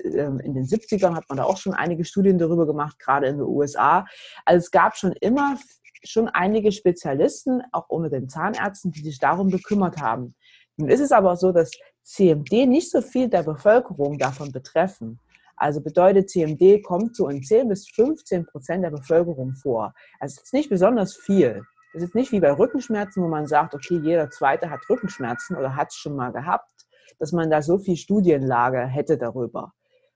ähm, 0.03 0.39
in 0.39 0.53
den 0.53 0.65
70ern 0.65 1.15
hat 1.15 1.27
man 1.27 1.37
da 1.37 1.43
auch 1.43 1.57
schon 1.57 1.73
einige 1.73 2.05
Studien 2.05 2.37
darüber 2.37 2.67
gemacht, 2.67 2.99
gerade 2.99 3.27
in 3.27 3.37
den 3.37 3.47
USA. 3.47 4.05
Also 4.45 4.59
es 4.59 4.71
gab 4.71 4.95
schon 4.95 5.13
immer 5.13 5.57
schon 6.05 6.27
einige 6.27 6.71
Spezialisten, 6.71 7.61
auch 7.71 7.89
unter 7.89 8.09
den 8.09 8.29
Zahnärzten, 8.29 8.91
die 8.91 9.01
sich 9.01 9.19
darum 9.19 9.49
gekümmert 9.49 10.01
haben. 10.01 10.35
Nun 10.75 10.89
ist 10.89 10.99
es 10.99 11.11
aber 11.11 11.35
so, 11.35 11.51
dass 11.51 11.71
CMD 12.03 12.67
nicht 12.67 12.91
so 12.91 13.01
viel 13.01 13.29
der 13.29 13.43
Bevölkerung 13.43 14.17
davon 14.17 14.51
betreffen. 14.51 15.19
Also 15.55 15.81
bedeutet, 15.81 16.29
CMD 16.29 16.83
kommt 16.83 17.15
so 17.15 17.27
in 17.27 17.43
10 17.43 17.69
bis 17.69 17.87
15 17.89 18.45
Prozent 18.45 18.83
der 18.83 18.91
Bevölkerung 18.91 19.53
vor. 19.55 19.93
Also 20.19 20.37
es 20.37 20.43
ist 20.45 20.53
nicht 20.53 20.69
besonders 20.69 21.15
viel. 21.15 21.63
Es 21.93 22.01
ist 22.01 22.15
nicht 22.15 22.31
wie 22.31 22.39
bei 22.39 22.51
Rückenschmerzen, 22.51 23.23
wo 23.23 23.27
man 23.27 23.45
sagt, 23.45 23.75
okay, 23.75 23.99
jeder 24.01 24.29
Zweite 24.31 24.69
hat 24.69 24.81
Rückenschmerzen 24.89 25.55
oder 25.55 25.75
hat 25.75 25.89
es 25.89 25.95
schon 25.95 26.15
mal 26.15 26.31
gehabt, 26.31 26.71
dass 27.19 27.31
man 27.31 27.51
da 27.51 27.61
so 27.61 27.77
viel 27.77 27.97
Studienlage 27.97 28.79
hätte 28.87 29.17
darüber. 29.17 29.73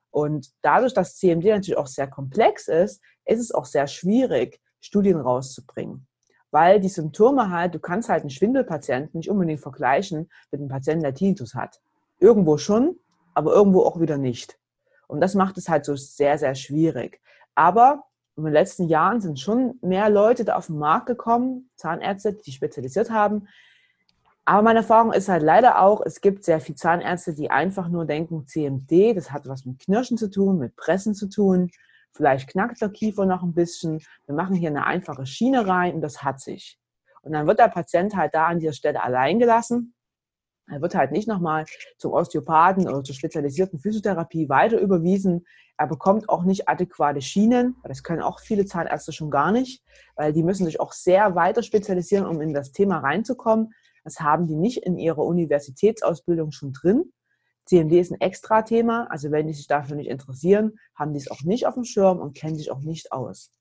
Und 0.10 0.50
dadurch, 0.63 0.94
dass 0.96 1.17
CMD 1.17 1.46
natürlich 1.46 1.77
auch 1.77 1.88
sehr 1.88 2.08
komplex 2.08 2.67
ist, 2.67 3.01
ist 3.25 3.39
es 3.39 3.51
auch 3.51 3.65
sehr 3.65 3.86
schwierig, 3.86 4.60
Studien 4.79 5.20
rauszubringen. 5.20 6.08
Weil 6.50 6.79
die 6.79 6.89
Symptome 6.89 7.51
halt, 7.51 7.75
du 7.75 7.79
kannst 7.79 8.10
halt 8.10 8.22
einen 8.22 8.32
Schwindelpatienten 8.32 9.20
nicht 9.20 9.29
unbedingt 9.29 9.60
vergleichen 9.60 10.29
mit 10.50 10.60
einem 10.60 10.70
Patienten, 10.70 11.03
der 11.03 11.13
Tinnitus 11.13 11.53
hat. 11.53 11.79
Irgendwo 12.20 12.58
schon, 12.58 12.98
aber 13.36 13.53
irgendwo 13.53 13.84
auch 13.84 14.00
wieder 14.00 14.17
nicht. 14.17 14.58
Und 15.08 15.22
das 15.22 15.36
macht 15.36 15.58
es 15.58 15.70
halt 15.70 15.86
so 15.86 15.96
sehr, 15.96 16.38
sehr 16.38 16.56
schwierig. 16.56 17.22
Aber 17.56 18.04
in 18.36 18.44
den 18.44 18.54
letzten 18.54 18.88
Jahren 18.88 19.20
sind 19.20 19.40
schon 19.40 19.80
mehr 19.82 20.10
Leute 20.10 20.46
da 20.46 20.56
auf 20.58 20.68
den 20.68 20.78
Markt 20.78 21.08
gekommen, 21.08 21.70
Zahnärzte, 21.76 22.34
die 22.34 22.52
spezialisiert 22.52 23.10
haben. 23.10 23.48
Aber 24.46 24.62
meine 24.62 24.80
Erfahrung 24.80 25.12
ist 25.12 25.28
halt 25.28 25.44
leider 25.44 25.82
auch, 25.82 26.02
es 26.06 26.22
gibt 26.22 26.46
sehr 26.46 26.62
viele 26.62 26.76
Zahnärzte, 26.76 27.34
die 27.34 27.50
einfach 27.50 27.90
nur 27.90 28.06
denken, 28.06 28.46
CMD, 28.46 29.18
das 29.18 29.32
hat 29.32 29.48
was 29.48 29.66
mit 29.66 29.80
Knirschen 29.80 30.18
zu 30.18 30.30
tun, 30.30 30.60
mit 30.60 30.76
Pressen 30.76 31.16
zu 31.16 31.28
tun. 31.28 31.70
Vielleicht 32.14 32.50
knackt 32.50 32.80
der 32.80 32.90
Kiefer 32.90 33.26
noch 33.26 33.44
ein 33.44 33.54
bisschen. 33.54 34.02
Wir 34.26 34.36
machen 34.36 34.56
hier 34.56 34.70
eine 34.70 34.86
einfache 34.86 35.26
Schiene 35.26 35.68
rein 35.68 35.96
und 35.96 36.02
das 36.02 36.24
hat 36.24 36.40
sich. 36.40 36.80
Und 37.24 37.34
dann 37.34 37.46
wird 37.46 37.60
der 37.60 37.68
Patient 37.68 38.16
halt 38.16 38.34
da 38.36 38.48
an 38.48 38.60
dieser 38.60 38.74
Stelle 38.74 39.04
allein 39.04 39.40
gelassen. 39.40 39.96
Er 40.70 40.82
wird 40.82 40.96
halt 40.96 41.12
nicht 41.12 41.28
nochmal 41.28 41.66
zum 41.98 42.12
Osteopathen 42.12 42.88
oder 42.88 43.04
zur 43.04 43.16
spezialisierten 43.16 43.80
Physiotherapie 43.80 44.50
weiter 44.50 44.80
überwiesen. 44.80 45.46
Er 45.78 45.88
bekommt 45.88 46.28
auch 46.28 46.44
nicht 46.44 46.68
adäquate 46.68 47.22
Schienen. 47.22 47.76
Das 47.84 48.04
können 48.04 48.22
auch 48.22 48.40
viele 48.40 48.66
Zahnärzte 48.66 49.14
schon 49.14 49.30
gar 49.30 49.52
nicht, 49.52 49.84
weil 50.16 50.34
die 50.34 50.44
müssen 50.44 50.66
sich 50.66 50.80
auch 50.80 50.92
sehr 50.92 51.36
weiter 51.36 51.64
spezialisieren, 51.64 52.26
um 52.26 52.42
in 52.42 52.54
das 52.54 52.72
Thema 52.72 53.00
reinzukommen. 53.00 53.74
Das 54.04 54.20
haben 54.20 54.48
die 54.48 54.56
nicht 54.56 54.80
in 54.80 54.98
ihrer 54.98 55.24
Universitätsausbildung 55.24 56.52
schon 56.52 56.74
drin. 56.74 57.12
CMD 57.66 57.94
ist 57.94 58.12
ein 58.12 58.22
extra 58.22 58.62
Thema. 58.62 59.08
Also 59.10 59.32
wenn 59.32 59.48
die 59.48 59.54
sich 59.54 59.68
dafür 59.68 59.96
nicht 59.96 60.10
interessieren, 60.10 60.80
haben 60.96 61.14
die 61.14 61.20
es 61.20 61.30
auch 61.30 61.44
nicht 61.44 61.68
auf 61.68 61.76
dem 61.76 61.84
Schirm 61.84 62.20
und 62.20 62.36
kennen 62.36 62.58
sich 62.58 62.72
auch 62.72 62.80
nicht 62.80 63.12
aus. 63.12 63.52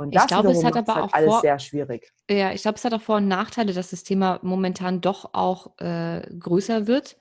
Und 0.00 0.14
das 0.14 0.24
ich 0.24 0.28
glaube, 0.28 0.50
es 0.50 0.64
hat 0.64 0.78
aber 0.78 0.94
halt 0.94 1.04
auch 1.04 1.12
alles 1.12 1.28
vor, 1.28 1.40
sehr 1.42 1.58
schwierig. 1.58 2.10
Ja, 2.30 2.52
ich 2.52 2.62
glaube, 2.62 2.76
es 2.78 2.84
hat 2.86 2.94
auch 2.94 3.02
Vor- 3.02 3.18
und 3.18 3.28
Nachteile, 3.28 3.74
dass 3.74 3.90
das 3.90 4.02
Thema 4.02 4.40
momentan 4.42 5.02
doch 5.02 5.34
auch 5.34 5.78
äh, 5.78 6.22
größer 6.38 6.86
wird, 6.86 7.18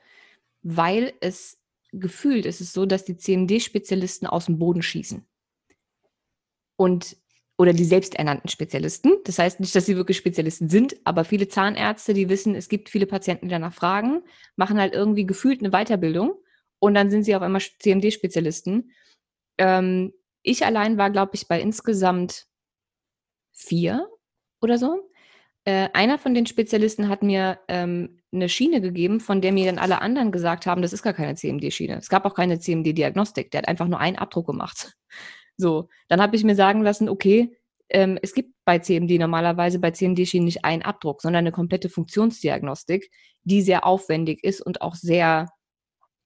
weil 0.62 1.12
es 1.20 1.60
gefühlt 1.92 2.46
ist 2.46 2.62
es 2.62 2.72
so, 2.72 2.86
dass 2.86 3.04
die 3.04 3.18
CMD-Spezialisten 3.18 4.28
aus 4.28 4.46
dem 4.46 4.60
Boden 4.60 4.82
schießen. 4.82 5.26
Und 6.78 7.18
oder 7.58 7.74
die 7.74 7.84
selbsternannten 7.84 8.50
Spezialisten. 8.50 9.18
Das 9.26 9.40
heißt 9.40 9.60
nicht, 9.60 9.76
dass 9.76 9.86
sie 9.86 9.98
wirklich 9.98 10.16
Spezialisten 10.16 10.70
sind, 10.70 10.96
aber 11.04 11.26
viele 11.26 11.50
Zahnärzte, 11.50 12.14
die 12.14 12.30
wissen, 12.30 12.56
es 12.56 12.70
gibt 12.70 12.88
viele 12.88 13.08
Patienten, 13.08 13.48
die 13.48 13.52
danach 13.52 13.74
fragen, 13.74 14.22
machen 14.56 14.80
halt 14.80 14.94
irgendwie 14.94 15.26
gefühlt 15.26 15.60
eine 15.60 15.72
Weiterbildung 15.72 16.36
und 16.80 16.94
dann 16.94 17.12
sind 17.12 17.26
sie 17.26 17.36
auf 17.36 17.42
einmal 17.42 17.62
CMD-Spezialisten. 17.62 18.94
Ähm, 19.58 20.14
ich 20.42 20.66
allein 20.66 20.98
war, 20.98 21.10
glaube 21.10 21.32
ich, 21.34 21.50
bei 21.50 21.60
insgesamt 21.60 22.48
vier 23.60 24.08
oder 24.62 24.78
so. 24.78 25.10
Äh, 25.66 25.90
einer 25.94 26.18
von 26.18 26.34
den 26.34 26.46
Spezialisten 26.46 27.10
hat 27.10 27.22
mir 27.22 27.60
ähm, 27.68 28.22
eine 28.32 28.50
Schiene 28.50 28.82
gegeben, 28.82 29.20
von 29.20 29.42
der 29.42 29.52
mir 29.52 29.66
dann 29.66 29.78
alle 29.78 30.02
anderen 30.02 30.32
gesagt 30.32 30.66
haben, 30.66 30.82
das 30.82 30.94
ist 30.94 31.04
gar 31.04 31.14
keine 31.14 31.36
CMD-Schiene. 31.36 31.98
Es 31.98 32.10
gab 32.10 32.26
auch 32.26 32.34
keine 32.34 32.60
CMD-Diagnostik. 32.60 33.52
Der 33.52 33.60
hat 33.60 33.68
einfach 33.68 33.88
nur 33.88 34.00
einen 34.00 34.18
Abdruck 34.18 34.48
gemacht. 34.48 34.94
So, 35.62 35.90
dann 36.08 36.22
habe 36.22 36.38
ich 36.38 36.46
mir 36.46 36.56
sagen 36.56 36.84
lassen, 36.84 37.10
okay, 37.10 37.54
ähm, 37.90 38.18
es 38.22 38.34
gibt 38.34 38.54
bei 38.64 38.80
CMD 38.80 39.20
normalerweise 39.20 39.78
bei 39.80 39.92
CMD-Schienen 39.92 40.46
nicht 40.46 40.64
einen 40.64 40.84
Abdruck, 40.84 41.22
sondern 41.22 41.40
eine 41.40 41.52
komplette 41.52 41.90
Funktionsdiagnostik, 41.90 43.12
die 43.44 43.62
sehr 43.62 43.86
aufwendig 43.86 44.42
ist 44.42 44.62
und 44.62 44.82
auch 44.82 44.96
sehr 44.96 45.48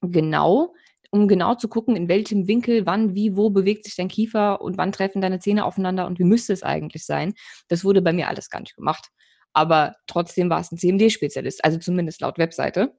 genau, 0.00 0.72
um 1.14 1.28
genau 1.28 1.54
zu 1.54 1.68
gucken, 1.68 1.94
in 1.94 2.08
welchem 2.08 2.48
Winkel, 2.48 2.86
wann, 2.86 3.14
wie, 3.14 3.36
wo 3.36 3.48
bewegt 3.48 3.84
sich 3.84 3.94
dein 3.94 4.08
Kiefer 4.08 4.60
und 4.60 4.76
wann 4.78 4.90
treffen 4.90 5.22
deine 5.22 5.38
Zähne 5.38 5.64
aufeinander 5.64 6.08
und 6.08 6.18
wie 6.18 6.24
müsste 6.24 6.52
es 6.52 6.64
eigentlich 6.64 7.06
sein. 7.06 7.34
Das 7.68 7.84
wurde 7.84 8.02
bei 8.02 8.12
mir 8.12 8.26
alles 8.26 8.50
gar 8.50 8.58
nicht 8.58 8.74
gemacht. 8.74 9.10
Aber 9.52 9.94
trotzdem 10.08 10.50
war 10.50 10.58
es 10.58 10.72
ein 10.72 10.76
CMD-Spezialist, 10.76 11.64
also 11.64 11.78
zumindest 11.78 12.20
laut 12.20 12.36
Webseite. 12.36 12.96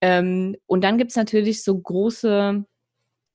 Ähm, 0.00 0.56
und 0.66 0.82
dann 0.82 0.98
gibt 0.98 1.12
es 1.12 1.16
natürlich 1.16 1.62
so 1.62 1.78
große 1.78 2.64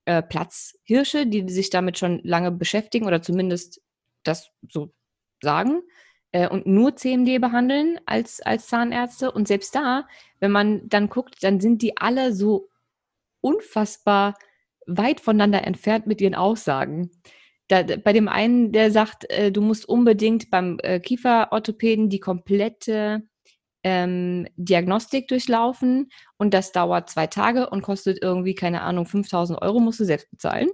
äh, 0.04 0.22
Platzhirsche, 0.22 1.26
die 1.26 1.48
sich 1.48 1.70
damit 1.70 1.96
schon 1.96 2.20
lange 2.22 2.50
beschäftigen 2.50 3.06
oder 3.06 3.22
zumindest 3.22 3.80
das 4.24 4.50
so 4.68 4.92
sagen 5.40 5.80
äh, 6.32 6.48
und 6.48 6.66
nur 6.66 6.96
CMD 6.96 7.40
behandeln 7.40 7.98
als, 8.04 8.42
als 8.42 8.66
Zahnärzte. 8.66 9.32
Und 9.32 9.48
selbst 9.48 9.74
da, 9.74 10.06
wenn 10.38 10.52
man 10.52 10.86
dann 10.86 11.08
guckt, 11.08 11.42
dann 11.42 11.60
sind 11.60 11.80
die 11.80 11.96
alle 11.96 12.34
so 12.34 12.67
unfassbar 13.48 14.34
weit 14.86 15.20
voneinander 15.20 15.66
entfernt 15.66 16.06
mit 16.06 16.20
ihren 16.20 16.34
Aussagen. 16.34 17.10
Da, 17.68 17.82
bei 17.82 18.12
dem 18.12 18.28
einen, 18.28 18.72
der 18.72 18.90
sagt, 18.90 19.30
äh, 19.30 19.52
du 19.52 19.60
musst 19.60 19.88
unbedingt 19.88 20.50
beim 20.50 20.78
äh, 20.82 21.00
Kieferorthopäden 21.00 22.08
die 22.08 22.20
komplette 22.20 23.22
ähm, 23.84 24.46
Diagnostik 24.56 25.28
durchlaufen 25.28 26.10
und 26.38 26.54
das 26.54 26.72
dauert 26.72 27.10
zwei 27.10 27.26
Tage 27.26 27.68
und 27.70 27.82
kostet 27.82 28.18
irgendwie, 28.22 28.54
keine 28.54 28.82
Ahnung, 28.82 29.06
5000 29.06 29.60
Euro 29.62 29.80
musst 29.80 30.00
du 30.00 30.04
selbst 30.04 30.30
bezahlen. 30.30 30.68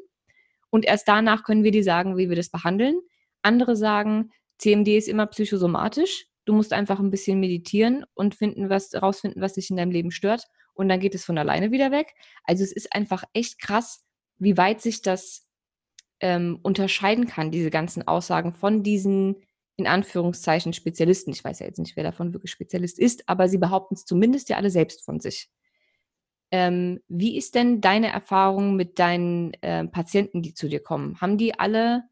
Und 0.71 0.85
erst 0.85 1.07
danach 1.09 1.45
können 1.45 1.65
wir 1.65 1.71
dir 1.71 1.85
sagen, 1.85 2.17
wie 2.17 2.29
wir 2.29 2.37
das 2.37 2.51
behandeln. 2.51 2.99
Andere 3.43 3.77
sagen, 3.77 4.31
CMD 4.59 4.89
ist 4.89 5.09
immer 5.09 5.27
psychosomatisch. 5.27 6.27
Du 6.45 6.53
musst 6.53 6.73
einfach 6.73 7.01
ein 7.01 7.11
bisschen 7.11 7.41
meditieren 7.41 8.05
und 8.15 8.35
finden, 8.35 8.71
was, 8.71 8.95
rausfinden, 8.95 9.43
was 9.43 9.55
dich 9.55 9.71
in 9.71 9.77
deinem 9.77 9.91
Leben 9.91 10.11
stört. 10.11 10.45
Und 10.75 10.89
dann 10.89 11.01
geht 11.01 11.15
es 11.15 11.25
von 11.25 11.39
alleine 11.39 11.71
wieder 11.71 11.91
weg. 11.91 12.15
Also 12.45 12.65
es 12.65 12.73
ist 12.73 12.93
einfach 12.93 13.25
echt 13.33 13.61
krass, 13.61 14.05
wie 14.39 14.57
weit 14.57 14.81
sich 14.81 15.03
das 15.03 15.47
ähm, 16.21 16.59
unterscheiden 16.63 17.27
kann, 17.27 17.51
diese 17.51 17.71
ganzen 17.71 18.07
Aussagen 18.07 18.53
von 18.53 18.83
diesen 18.83 19.37
in 19.77 19.87
Anführungszeichen 19.87 20.73
Spezialisten. 20.73 21.33
Ich 21.33 21.43
weiß 21.43 21.59
ja 21.61 21.67
jetzt 21.67 21.79
nicht, 21.79 21.97
wer 21.97 22.05
davon 22.05 22.33
wirklich 22.33 22.53
Spezialist 22.53 22.99
ist, 22.99 23.29
aber 23.29 23.49
sie 23.49 23.59
behaupten 23.59 23.95
es 23.95 24.05
zumindest 24.05 24.49
ja 24.49 24.57
alle 24.57 24.71
selbst 24.71 25.05
von 25.05 25.21
sich. 25.21 25.51
Ähm, 26.51 27.01
wie 27.09 27.37
ist 27.37 27.55
denn 27.57 27.81
deine 27.81 28.09
Erfahrung 28.09 28.77
mit 28.77 28.99
deinen 28.99 29.55
äh, 29.63 29.85
Patienten, 29.87 30.43
die 30.43 30.55
zu 30.55 30.69
dir 30.69 30.81
kommen? 30.81 31.21
Haben 31.21 31.39
die 31.39 31.59
alle 31.59 32.05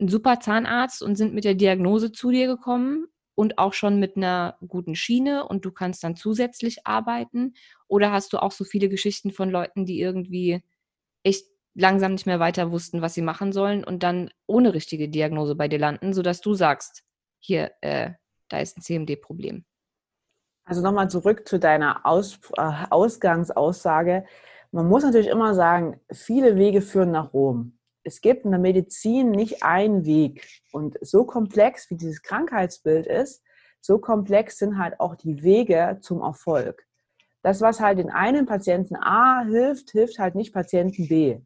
einen 0.00 0.08
super 0.08 0.40
Zahnarzt 0.40 1.02
und 1.02 1.16
sind 1.16 1.34
mit 1.34 1.44
der 1.44 1.54
Diagnose 1.54 2.10
zu 2.10 2.30
dir 2.30 2.46
gekommen 2.46 3.06
und 3.34 3.58
auch 3.58 3.72
schon 3.72 3.98
mit 3.98 4.16
einer 4.16 4.56
guten 4.66 4.94
Schiene 4.94 5.46
und 5.46 5.64
du 5.64 5.70
kannst 5.72 6.04
dann 6.04 6.16
zusätzlich 6.16 6.86
arbeiten? 6.86 7.54
Oder 7.88 8.12
hast 8.12 8.32
du 8.32 8.38
auch 8.38 8.52
so 8.52 8.64
viele 8.64 8.88
Geschichten 8.88 9.30
von 9.32 9.50
Leuten, 9.50 9.86
die 9.86 10.00
irgendwie 10.00 10.62
echt 11.22 11.46
langsam 11.74 12.12
nicht 12.12 12.26
mehr 12.26 12.40
weiter 12.40 12.70
wussten, 12.70 13.02
was 13.02 13.14
sie 13.14 13.22
machen 13.22 13.52
sollen 13.52 13.84
und 13.84 14.02
dann 14.02 14.30
ohne 14.46 14.74
richtige 14.74 15.08
Diagnose 15.08 15.56
bei 15.56 15.68
dir 15.68 15.78
landen, 15.78 16.12
sodass 16.12 16.40
du 16.40 16.54
sagst, 16.54 17.02
hier, 17.40 17.72
äh, 17.80 18.12
da 18.48 18.60
ist 18.60 18.78
ein 18.78 18.82
CMD-Problem. 18.82 19.64
Also 20.64 20.80
nochmal 20.80 21.10
zurück 21.10 21.46
zu 21.46 21.58
deiner 21.58 22.06
Aus, 22.06 22.38
äh, 22.56 22.86
Ausgangsaussage. 22.90 24.24
Man 24.70 24.88
muss 24.88 25.02
natürlich 25.02 25.28
immer 25.28 25.54
sagen, 25.54 26.00
viele 26.10 26.56
Wege 26.56 26.80
führen 26.80 27.10
nach 27.10 27.32
Rom. 27.32 27.78
Es 28.04 28.20
gibt 28.20 28.44
in 28.44 28.50
der 28.50 28.60
Medizin 28.60 29.30
nicht 29.30 29.62
einen 29.62 30.04
Weg. 30.04 30.46
Und 30.72 30.96
so 31.00 31.24
komplex 31.24 31.90
wie 31.90 31.96
dieses 31.96 32.22
Krankheitsbild 32.22 33.06
ist, 33.06 33.42
so 33.80 33.98
komplex 33.98 34.58
sind 34.58 34.78
halt 34.78 35.00
auch 35.00 35.14
die 35.16 35.42
Wege 35.42 35.98
zum 36.00 36.20
Erfolg. 36.20 36.86
Das, 37.42 37.60
was 37.60 37.80
halt 37.80 37.98
den 37.98 38.10
einen 38.10 38.46
Patienten 38.46 38.96
A 38.96 39.44
hilft, 39.44 39.90
hilft 39.90 40.18
halt 40.18 40.34
nicht 40.34 40.54
Patienten 40.54 41.08
B. 41.08 41.40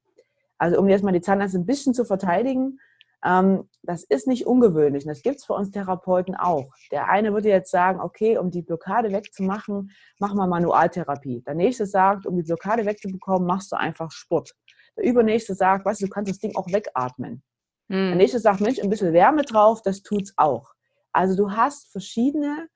Also 0.58 0.78
um 0.78 0.88
jetzt 0.88 1.02
mal 1.02 1.12
die 1.12 1.20
Zahnärzte 1.20 1.58
ein 1.58 1.66
bisschen 1.66 1.94
zu 1.94 2.04
verteidigen, 2.04 2.78
ähm, 3.24 3.68
das 3.82 4.04
ist 4.04 4.26
nicht 4.26 4.46
ungewöhnlich. 4.46 5.04
Und 5.04 5.08
das 5.08 5.22
gibt 5.22 5.36
es 5.36 5.44
für 5.44 5.54
uns 5.54 5.70
Therapeuten 5.70 6.36
auch. 6.36 6.70
Der 6.92 7.08
eine 7.08 7.32
würde 7.32 7.48
jetzt 7.48 7.70
sagen, 7.70 8.00
okay, 8.00 8.38
um 8.38 8.50
die 8.50 8.62
Blockade 8.62 9.10
wegzumachen, 9.12 9.90
mach 10.18 10.34
mal 10.34 10.46
Manualtherapie. 10.46 11.42
Der 11.46 11.54
nächste 11.54 11.86
sagt, 11.86 12.26
um 12.26 12.36
die 12.36 12.42
Blockade 12.42 12.86
wegzubekommen, 12.86 13.46
machst 13.46 13.72
du 13.72 13.76
einfach 13.76 14.10
Sport. 14.12 14.54
Der 14.98 15.04
übernächste 15.04 15.54
sagt, 15.54 15.84
weißt 15.84 16.02
du, 16.02 16.06
du 16.06 16.10
kannst 16.10 16.30
das 16.30 16.38
Ding 16.38 16.56
auch 16.56 16.66
wegatmen. 16.68 17.42
Hm. 17.88 18.08
Der 18.08 18.16
nächste 18.16 18.38
sagt, 18.38 18.60
Mensch, 18.60 18.78
ein 18.80 18.90
bisschen 18.90 19.12
Wärme 19.12 19.42
drauf, 19.42 19.82
das 19.82 20.02
tut's 20.02 20.34
auch. 20.36 20.74
Also 21.12 21.36
du 21.36 21.52
hast 21.52 21.90
verschiedene 21.90 22.68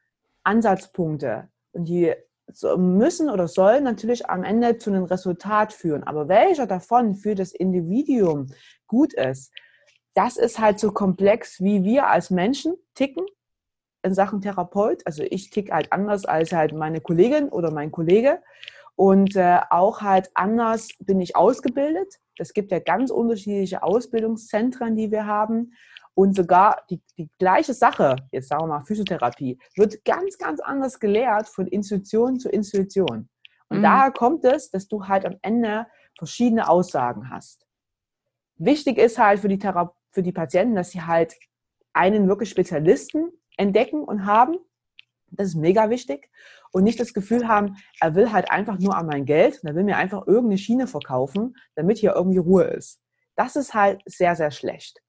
Ansatzpunkte. 0.44 1.48
Und 1.72 1.86
die 1.86 2.14
müssen 2.76 3.30
oder 3.30 3.48
sollen 3.48 3.84
natürlich 3.84 4.28
am 4.28 4.44
Ende 4.44 4.78
zu 4.78 4.90
einem 4.90 5.04
Resultat 5.04 5.72
führen. 5.72 6.02
Aber 6.02 6.28
welcher 6.28 6.66
davon 6.66 7.14
für 7.14 7.34
das 7.34 7.52
Individuum 7.52 8.52
gut 8.86 9.14
ist, 9.14 9.52
das 10.14 10.36
ist 10.36 10.58
halt 10.58 10.78
so 10.78 10.92
komplex, 10.92 11.60
wie 11.60 11.84
wir 11.84 12.08
als 12.08 12.30
Menschen 12.30 12.74
ticken 12.94 13.24
in 14.02 14.14
Sachen 14.14 14.40
Therapeut. 14.40 15.02
Also 15.06 15.22
ich 15.22 15.50
tick 15.50 15.72
halt 15.72 15.92
anders 15.92 16.24
als 16.24 16.52
halt 16.52 16.74
meine 16.74 17.00
Kollegin 17.00 17.48
oder 17.48 17.70
mein 17.70 17.90
Kollege. 17.90 18.42
Und 18.96 19.36
äh, 19.36 19.60
auch 19.70 20.00
halt 20.02 20.30
anders 20.34 20.88
bin 21.00 21.20
ich 21.20 21.34
ausgebildet. 21.34 22.18
Es 22.38 22.52
gibt 22.52 22.70
ja 22.70 22.78
ganz 22.78 23.10
unterschiedliche 23.10 23.82
Ausbildungszentren, 23.82 24.96
die 24.96 25.10
wir 25.10 25.26
haben. 25.26 25.72
Und 26.14 26.36
sogar 26.36 26.82
die, 26.90 27.00
die 27.16 27.30
gleiche 27.38 27.72
Sache, 27.72 28.16
jetzt 28.32 28.48
sagen 28.48 28.64
wir 28.64 28.78
mal 28.78 28.84
Physiotherapie, 28.84 29.58
wird 29.76 30.04
ganz, 30.04 30.36
ganz 30.36 30.60
anders 30.60 31.00
gelehrt 31.00 31.48
von 31.48 31.66
Institution 31.66 32.38
zu 32.38 32.50
Institution. 32.50 33.30
Und 33.68 33.78
mhm. 33.78 33.82
daher 33.82 34.10
kommt 34.12 34.44
es, 34.44 34.70
dass 34.70 34.88
du 34.88 35.08
halt 35.08 35.24
am 35.24 35.36
Ende 35.40 35.86
verschiedene 36.18 36.68
Aussagen 36.68 37.30
hast. 37.30 37.66
Wichtig 38.56 38.98
ist 38.98 39.18
halt 39.18 39.40
für 39.40 39.48
die, 39.48 39.58
Thera 39.58 39.94
für 40.10 40.22
die 40.22 40.32
Patienten, 40.32 40.74
dass 40.74 40.90
sie 40.90 41.02
halt 41.02 41.34
einen 41.94 42.28
wirklich 42.28 42.50
Spezialisten 42.50 43.30
entdecken 43.56 44.04
und 44.04 44.26
haben. 44.26 44.56
Das 45.32 45.48
ist 45.48 45.54
mega 45.54 45.90
wichtig. 45.90 46.30
Und 46.72 46.84
nicht 46.84 47.00
das 47.00 47.14
Gefühl 47.14 47.48
haben, 47.48 47.76
er 48.00 48.14
will 48.14 48.32
halt 48.32 48.50
einfach 48.50 48.78
nur 48.78 48.96
an 48.96 49.06
mein 49.06 49.24
Geld 49.24 49.60
und 49.62 49.68
er 49.68 49.74
will 49.74 49.84
mir 49.84 49.96
einfach 49.96 50.26
irgendeine 50.26 50.58
Schiene 50.58 50.86
verkaufen, 50.86 51.56
damit 51.74 51.98
hier 51.98 52.14
irgendwie 52.14 52.38
Ruhe 52.38 52.64
ist. 52.64 53.00
Das 53.36 53.56
ist 53.56 53.74
halt 53.74 54.02
sehr, 54.06 54.36
sehr 54.36 54.50
schlecht. 54.50 55.00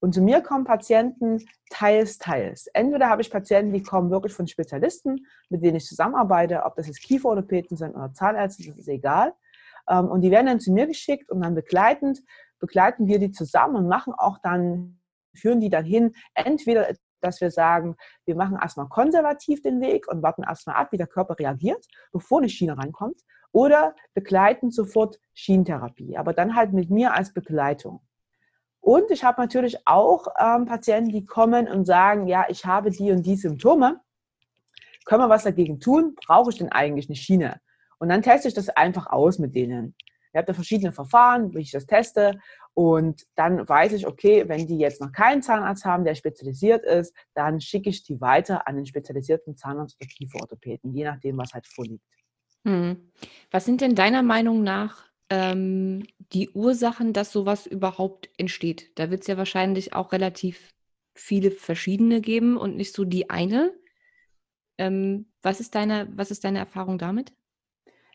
Und 0.00 0.14
zu 0.14 0.20
mir 0.20 0.40
kommen 0.40 0.64
Patienten 0.64 1.38
teils, 1.70 2.18
teils. 2.18 2.66
Entweder 2.74 3.08
habe 3.08 3.22
ich 3.22 3.30
Patienten, 3.30 3.72
die 3.72 3.84
kommen 3.84 4.10
wirklich 4.10 4.32
von 4.32 4.48
Spezialisten, 4.48 5.26
mit 5.48 5.62
denen 5.62 5.76
ich 5.76 5.86
zusammenarbeite, 5.86 6.64
ob 6.64 6.74
das 6.74 6.88
jetzt 6.88 7.02
Kieferorthopäden 7.02 7.76
sind 7.76 7.94
oder 7.94 8.12
Zahnärzte, 8.12 8.64
das 8.66 8.78
ist 8.78 8.88
egal. 8.88 9.32
Ähm, 9.88 10.08
und 10.08 10.22
die 10.22 10.32
werden 10.32 10.46
dann 10.46 10.60
zu 10.60 10.72
mir 10.72 10.86
geschickt 10.86 11.30
und 11.30 11.40
dann 11.42 11.54
begleitend 11.54 12.20
begleiten 12.58 13.06
wir 13.06 13.18
die 13.18 13.30
zusammen 13.30 13.76
und 13.76 13.88
machen 13.88 14.12
auch 14.12 14.38
dann, 14.38 15.00
führen 15.34 15.60
die 15.60 15.70
dann 15.70 15.84
hin, 15.84 16.14
entweder 16.34 16.94
dass 17.22 17.40
wir 17.40 17.50
sagen, 17.50 17.96
wir 18.24 18.36
machen 18.36 18.58
erstmal 18.60 18.88
konservativ 18.88 19.62
den 19.62 19.80
Weg 19.80 20.08
und 20.08 20.22
warten 20.22 20.42
erstmal 20.42 20.76
ab, 20.76 20.92
wie 20.92 20.96
der 20.96 21.06
Körper 21.06 21.38
reagiert, 21.38 21.86
bevor 22.12 22.38
eine 22.38 22.48
Schiene 22.48 22.76
reinkommt, 22.76 23.20
oder 23.52 23.94
begleiten 24.14 24.70
sofort 24.70 25.18
Schienentherapie, 25.34 26.16
aber 26.16 26.32
dann 26.32 26.56
halt 26.56 26.72
mit 26.72 26.90
mir 26.90 27.14
als 27.14 27.32
Begleitung. 27.32 28.00
Und 28.80 29.10
ich 29.12 29.22
habe 29.22 29.40
natürlich 29.40 29.86
auch 29.86 30.26
ähm, 30.40 30.66
Patienten, 30.66 31.10
die 31.10 31.24
kommen 31.24 31.68
und 31.68 31.84
sagen, 31.84 32.26
ja, 32.26 32.46
ich 32.48 32.66
habe 32.66 32.90
die 32.90 33.12
und 33.12 33.24
die 33.24 33.36
Symptome. 33.36 34.00
Können 35.04 35.22
wir 35.22 35.28
was 35.28 35.44
dagegen 35.44 35.78
tun? 35.78 36.16
Brauche 36.26 36.50
ich 36.50 36.58
denn 36.58 36.72
eigentlich 36.72 37.08
eine 37.08 37.16
Schiene? 37.16 37.60
Und 37.98 38.08
dann 38.08 38.22
teste 38.22 38.48
ich 38.48 38.54
das 38.54 38.68
einfach 38.68 39.06
aus 39.06 39.38
mit 39.38 39.54
denen. 39.54 39.94
Ich 40.32 40.36
habe 40.36 40.46
da 40.46 40.54
verschiedene 40.54 40.92
Verfahren, 40.92 41.54
wie 41.54 41.60
ich 41.60 41.70
das 41.70 41.86
teste. 41.86 42.38
Und 42.74 43.26
dann 43.34 43.68
weiß 43.68 43.92
ich, 43.92 44.06
okay, 44.06 44.48
wenn 44.48 44.66
die 44.66 44.78
jetzt 44.78 45.00
noch 45.00 45.12
keinen 45.12 45.42
Zahnarzt 45.42 45.84
haben, 45.84 46.04
der 46.04 46.14
spezialisiert 46.14 46.84
ist, 46.84 47.14
dann 47.34 47.60
schicke 47.60 47.90
ich 47.90 48.02
die 48.02 48.20
weiter 48.20 48.66
an 48.66 48.76
den 48.76 48.86
spezialisierten 48.86 49.56
Zahnarzt 49.56 49.96
oder 50.00 50.08
Kieferorthopäden, 50.08 50.94
je 50.94 51.04
nachdem, 51.04 51.36
was 51.36 51.52
halt 51.52 51.66
vorliegt. 51.66 52.04
Hm. 52.64 53.12
Was 53.50 53.66
sind 53.66 53.80
denn 53.82 53.94
deiner 53.94 54.22
Meinung 54.22 54.62
nach 54.62 55.04
ähm, 55.28 56.06
die 56.32 56.48
Ursachen, 56.50 57.12
dass 57.12 57.30
sowas 57.30 57.66
überhaupt 57.66 58.30
entsteht? 58.38 58.98
Da 58.98 59.10
wird 59.10 59.22
es 59.22 59.26
ja 59.26 59.36
wahrscheinlich 59.36 59.92
auch 59.92 60.12
relativ 60.12 60.72
viele 61.14 61.50
verschiedene 61.50 62.22
geben 62.22 62.56
und 62.56 62.76
nicht 62.76 62.94
so 62.94 63.04
die 63.04 63.28
eine. 63.28 63.74
Ähm, 64.78 65.26
was, 65.42 65.60
ist 65.60 65.74
deine, 65.74 66.08
was 66.14 66.30
ist 66.30 66.44
deine 66.44 66.58
Erfahrung 66.58 66.96
damit? 66.96 67.34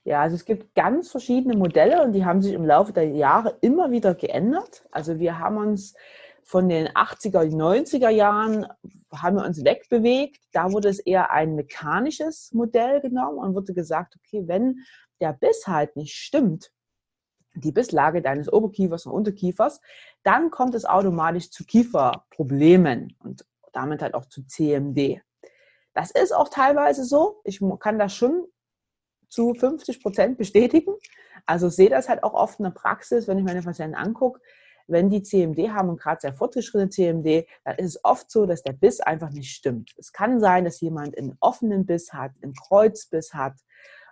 Ja, 0.07 0.21
also 0.21 0.37
es 0.37 0.45
gibt 0.45 0.73
ganz 0.73 1.11
verschiedene 1.11 1.57
Modelle 1.57 2.01
und 2.01 2.13
die 2.13 2.23
haben 2.23 2.41
sich 2.41 2.53
im 2.53 2.63
Laufe 2.63 2.93
der 2.93 3.09
Jahre 3.09 3.57
immer 3.59 3.91
wieder 3.91 4.15
geändert. 4.15 4.87
Also 4.89 5.19
wir 5.19 5.37
haben 5.37 5.57
uns 5.57 5.95
von 6.43 6.69
den 6.69 6.87
80er, 6.87 7.43
90er 7.53 8.07
Jahren 8.07 8.65
haben 9.13 9.35
wir 9.35 9.43
uns 9.43 9.65
wegbewegt. 9.65 10.39
Da 10.53 10.71
wurde 10.71 10.87
es 10.87 10.99
eher 10.99 11.31
ein 11.31 11.55
mechanisches 11.55 12.53
Modell 12.53 13.01
genommen 13.01 13.37
und 13.37 13.53
wurde 13.53 13.73
gesagt, 13.73 14.15
okay, 14.15 14.47
wenn 14.47 14.79
der 15.19 15.33
Biss 15.33 15.67
halt 15.67 15.97
nicht 15.97 16.15
stimmt, 16.15 16.71
die 17.55 17.73
Bisslage 17.73 18.21
deines 18.21 18.49
Oberkiefers 18.49 19.07
und 19.07 19.11
Unterkiefers, 19.11 19.81
dann 20.23 20.51
kommt 20.51 20.73
es 20.73 20.85
automatisch 20.85 21.51
zu 21.51 21.65
Kieferproblemen 21.65 23.13
und 23.25 23.45
damit 23.73 24.01
halt 24.01 24.13
auch 24.13 24.27
zu 24.27 24.47
CMD. 24.47 25.19
Das 25.93 26.11
ist 26.11 26.33
auch 26.33 26.47
teilweise 26.47 27.03
so. 27.03 27.41
Ich 27.43 27.59
kann 27.81 27.99
das 27.99 28.15
schon 28.15 28.47
zu 29.29 29.53
50 29.53 30.01
Prozent 30.01 30.37
bestätigen. 30.37 30.93
Also 31.45 31.69
sehe 31.69 31.89
das 31.89 32.09
halt 32.09 32.23
auch 32.23 32.33
oft 32.33 32.59
in 32.59 32.63
der 32.63 32.71
Praxis, 32.71 33.27
wenn 33.27 33.37
ich 33.37 33.45
meine 33.45 33.61
Patienten 33.61 33.95
angucke. 33.95 34.41
Wenn 34.87 35.09
die 35.09 35.21
CMD 35.21 35.69
haben 35.69 35.89
und 35.89 35.99
gerade 35.99 36.21
sehr 36.21 36.33
fortgeschrittene 36.33 36.89
CMD, 36.89 37.45
dann 37.65 37.75
ist 37.75 37.95
es 37.95 38.05
oft 38.05 38.31
so, 38.31 38.45
dass 38.45 38.63
der 38.63 38.71
Biss 38.71 39.01
einfach 39.01 39.31
nicht 39.31 39.51
stimmt. 39.51 39.93
Es 39.97 40.13
kann 40.13 40.39
sein, 40.39 40.63
dass 40.63 40.79
jemand 40.79 41.17
einen 41.17 41.35
offenen 41.41 41.85
Biss 41.85 42.13
hat, 42.13 42.31
einen 42.41 42.53
Kreuzbiss 42.53 43.33
hat, 43.33 43.55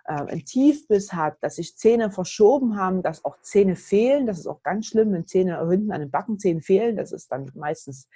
äh, 0.04 0.12
einen 0.12 0.44
Tiefbiss 0.44 1.14
hat, 1.14 1.38
dass 1.40 1.56
sich 1.56 1.76
Zähne 1.76 2.10
verschoben 2.10 2.76
haben, 2.76 3.02
dass 3.02 3.24
auch 3.24 3.40
Zähne 3.40 3.74
fehlen. 3.74 4.26
Das 4.26 4.38
ist 4.38 4.46
auch 4.46 4.62
ganz 4.62 4.86
schlimm, 4.86 5.12
wenn 5.12 5.26
Zähne 5.26 5.66
hinten 5.68 5.92
an 5.92 6.00
den 6.00 6.10
Backenzähnen 6.10 6.62
fehlen. 6.62 6.96
Das 6.96 7.10
ist 7.10 7.32
dann 7.32 7.50
meistens, 7.54 8.08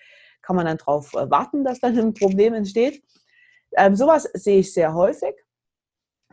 kann 0.43 0.57
man 0.57 0.67
dann 0.67 0.79
darauf 0.79 1.15
warten, 1.15 1.65
dass 1.65 1.81
dann 1.81 1.99
ein 1.99 2.15
Problem 2.15 2.53
entsteht. 2.55 3.03
Ähm, 3.77 3.97
sowas 3.97 4.25
sehe 4.35 4.61
ich 4.61 4.73
sehr 4.73 4.95
häufig. 4.95 5.35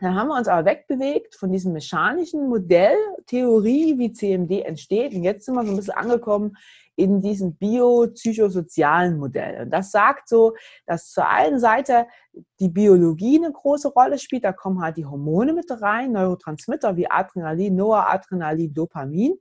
Da 0.00 0.14
haben 0.14 0.28
wir 0.28 0.36
uns 0.36 0.46
aber 0.46 0.64
wegbewegt 0.64 1.34
von 1.34 1.50
diesem 1.50 1.72
mechanischen 1.72 2.48
Modell, 2.48 2.96
Theorie, 3.26 3.98
wie 3.98 4.12
CMD 4.12 4.64
entsteht. 4.64 5.12
Und 5.12 5.24
jetzt 5.24 5.44
sind 5.44 5.56
wir 5.56 5.64
so 5.64 5.72
ein 5.72 5.76
bisschen 5.76 5.94
angekommen 5.94 6.56
in 6.94 7.20
diesem 7.20 7.56
biopsychosozialen 7.56 9.18
Modell. 9.18 9.62
Und 9.62 9.70
das 9.70 9.90
sagt 9.90 10.28
so, 10.28 10.54
dass 10.86 11.10
zur 11.10 11.28
einen 11.28 11.58
Seite 11.58 12.06
die 12.60 12.68
Biologie 12.68 13.38
eine 13.38 13.50
große 13.50 13.88
Rolle 13.88 14.20
spielt. 14.20 14.44
Da 14.44 14.52
kommen 14.52 14.80
halt 14.80 14.98
die 14.98 15.06
Hormone 15.06 15.52
mit 15.52 15.68
rein, 15.82 16.12
Neurotransmitter 16.12 16.96
wie 16.96 17.10
Adrenalin, 17.10 17.74
Noradrenalin, 17.74 18.72
Dopamin, 18.72 19.34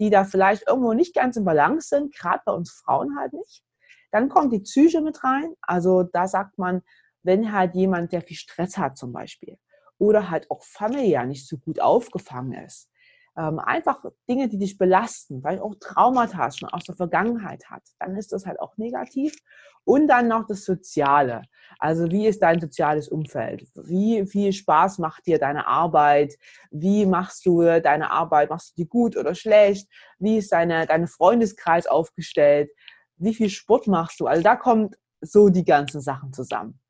die 0.00 0.10
da 0.10 0.24
vielleicht 0.24 0.66
irgendwo 0.66 0.92
nicht 0.92 1.14
ganz 1.14 1.36
im 1.36 1.44
Balance 1.44 1.88
sind, 1.88 2.12
gerade 2.16 2.42
bei 2.44 2.52
uns 2.52 2.72
Frauen 2.72 3.16
halt 3.16 3.32
nicht. 3.32 3.62
Dann 4.10 4.28
kommt 4.28 4.52
die 4.52 4.60
Psyche 4.60 5.02
mit 5.02 5.22
rein. 5.22 5.54
Also 5.62 6.02
da 6.02 6.26
sagt 6.26 6.58
man, 6.58 6.82
wenn 7.22 7.52
halt 7.52 7.76
jemand, 7.76 8.12
der 8.12 8.22
viel 8.22 8.36
Stress 8.36 8.76
hat 8.76 8.96
zum 8.96 9.12
Beispiel, 9.12 9.56
oder 10.00 10.30
halt 10.30 10.50
auch 10.50 10.64
familiär 10.64 11.24
nicht 11.26 11.46
so 11.46 11.58
gut 11.58 11.80
aufgefangen 11.80 12.54
ist. 12.64 12.88
Ähm, 13.36 13.60
einfach 13.60 14.02
Dinge, 14.28 14.48
die 14.48 14.58
dich 14.58 14.76
belasten, 14.76 15.44
weil 15.44 15.60
auch 15.60 15.74
Traumata 15.78 16.50
schon 16.50 16.70
aus 16.70 16.84
der 16.84 16.96
Vergangenheit 16.96 17.70
hat, 17.70 17.82
dann 18.00 18.16
ist 18.16 18.32
das 18.32 18.46
halt 18.46 18.58
auch 18.58 18.76
negativ. 18.76 19.36
Und 19.84 20.08
dann 20.08 20.28
noch 20.28 20.46
das 20.46 20.64
Soziale. 20.64 21.42
Also 21.78 22.10
wie 22.10 22.26
ist 22.26 22.42
dein 22.42 22.60
soziales 22.60 23.08
Umfeld? 23.08 23.68
Wie 23.74 24.26
viel 24.26 24.52
Spaß 24.52 24.98
macht 24.98 25.26
dir 25.26 25.38
deine 25.38 25.66
Arbeit? 25.66 26.34
Wie 26.70 27.06
machst 27.06 27.46
du 27.46 27.62
deine 27.62 28.10
Arbeit? 28.10 28.50
Machst 28.50 28.70
du 28.70 28.82
die 28.82 28.88
gut 28.88 29.16
oder 29.16 29.34
schlecht? 29.34 29.88
Wie 30.18 30.38
ist 30.38 30.52
deine, 30.52 30.86
deine 30.86 31.06
Freundeskreis 31.06 31.86
aufgestellt? 31.86 32.70
Wie 33.16 33.34
viel 33.34 33.50
Sport 33.50 33.86
machst 33.86 34.18
du? 34.20 34.26
Also 34.26 34.42
da 34.42 34.56
kommt 34.56 34.96
so 35.20 35.50
die 35.50 35.64
ganzen 35.64 36.00
Sachen 36.00 36.32
zusammen. 36.32 36.80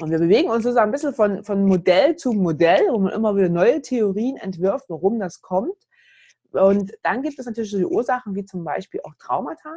Und 0.00 0.10
wir 0.10 0.18
bewegen 0.18 0.50
uns 0.50 0.64
sozusagen 0.64 0.88
ein 0.88 0.92
bisschen 0.92 1.14
von, 1.14 1.44
von 1.44 1.66
Modell 1.66 2.16
zu 2.16 2.32
Modell, 2.32 2.88
wo 2.90 2.98
man 2.98 3.12
immer 3.12 3.36
wieder 3.36 3.48
neue 3.48 3.80
Theorien 3.80 4.36
entwirft, 4.36 4.86
warum 4.88 5.20
das 5.20 5.40
kommt. 5.40 5.76
Und 6.50 6.92
dann 7.02 7.22
gibt 7.22 7.38
es 7.38 7.46
natürlich 7.46 7.70
so 7.70 7.78
die 7.78 7.86
Ursachen 7.86 8.34
wie 8.34 8.44
zum 8.44 8.64
Beispiel 8.64 9.00
auch 9.04 9.14
Traumata, 9.18 9.70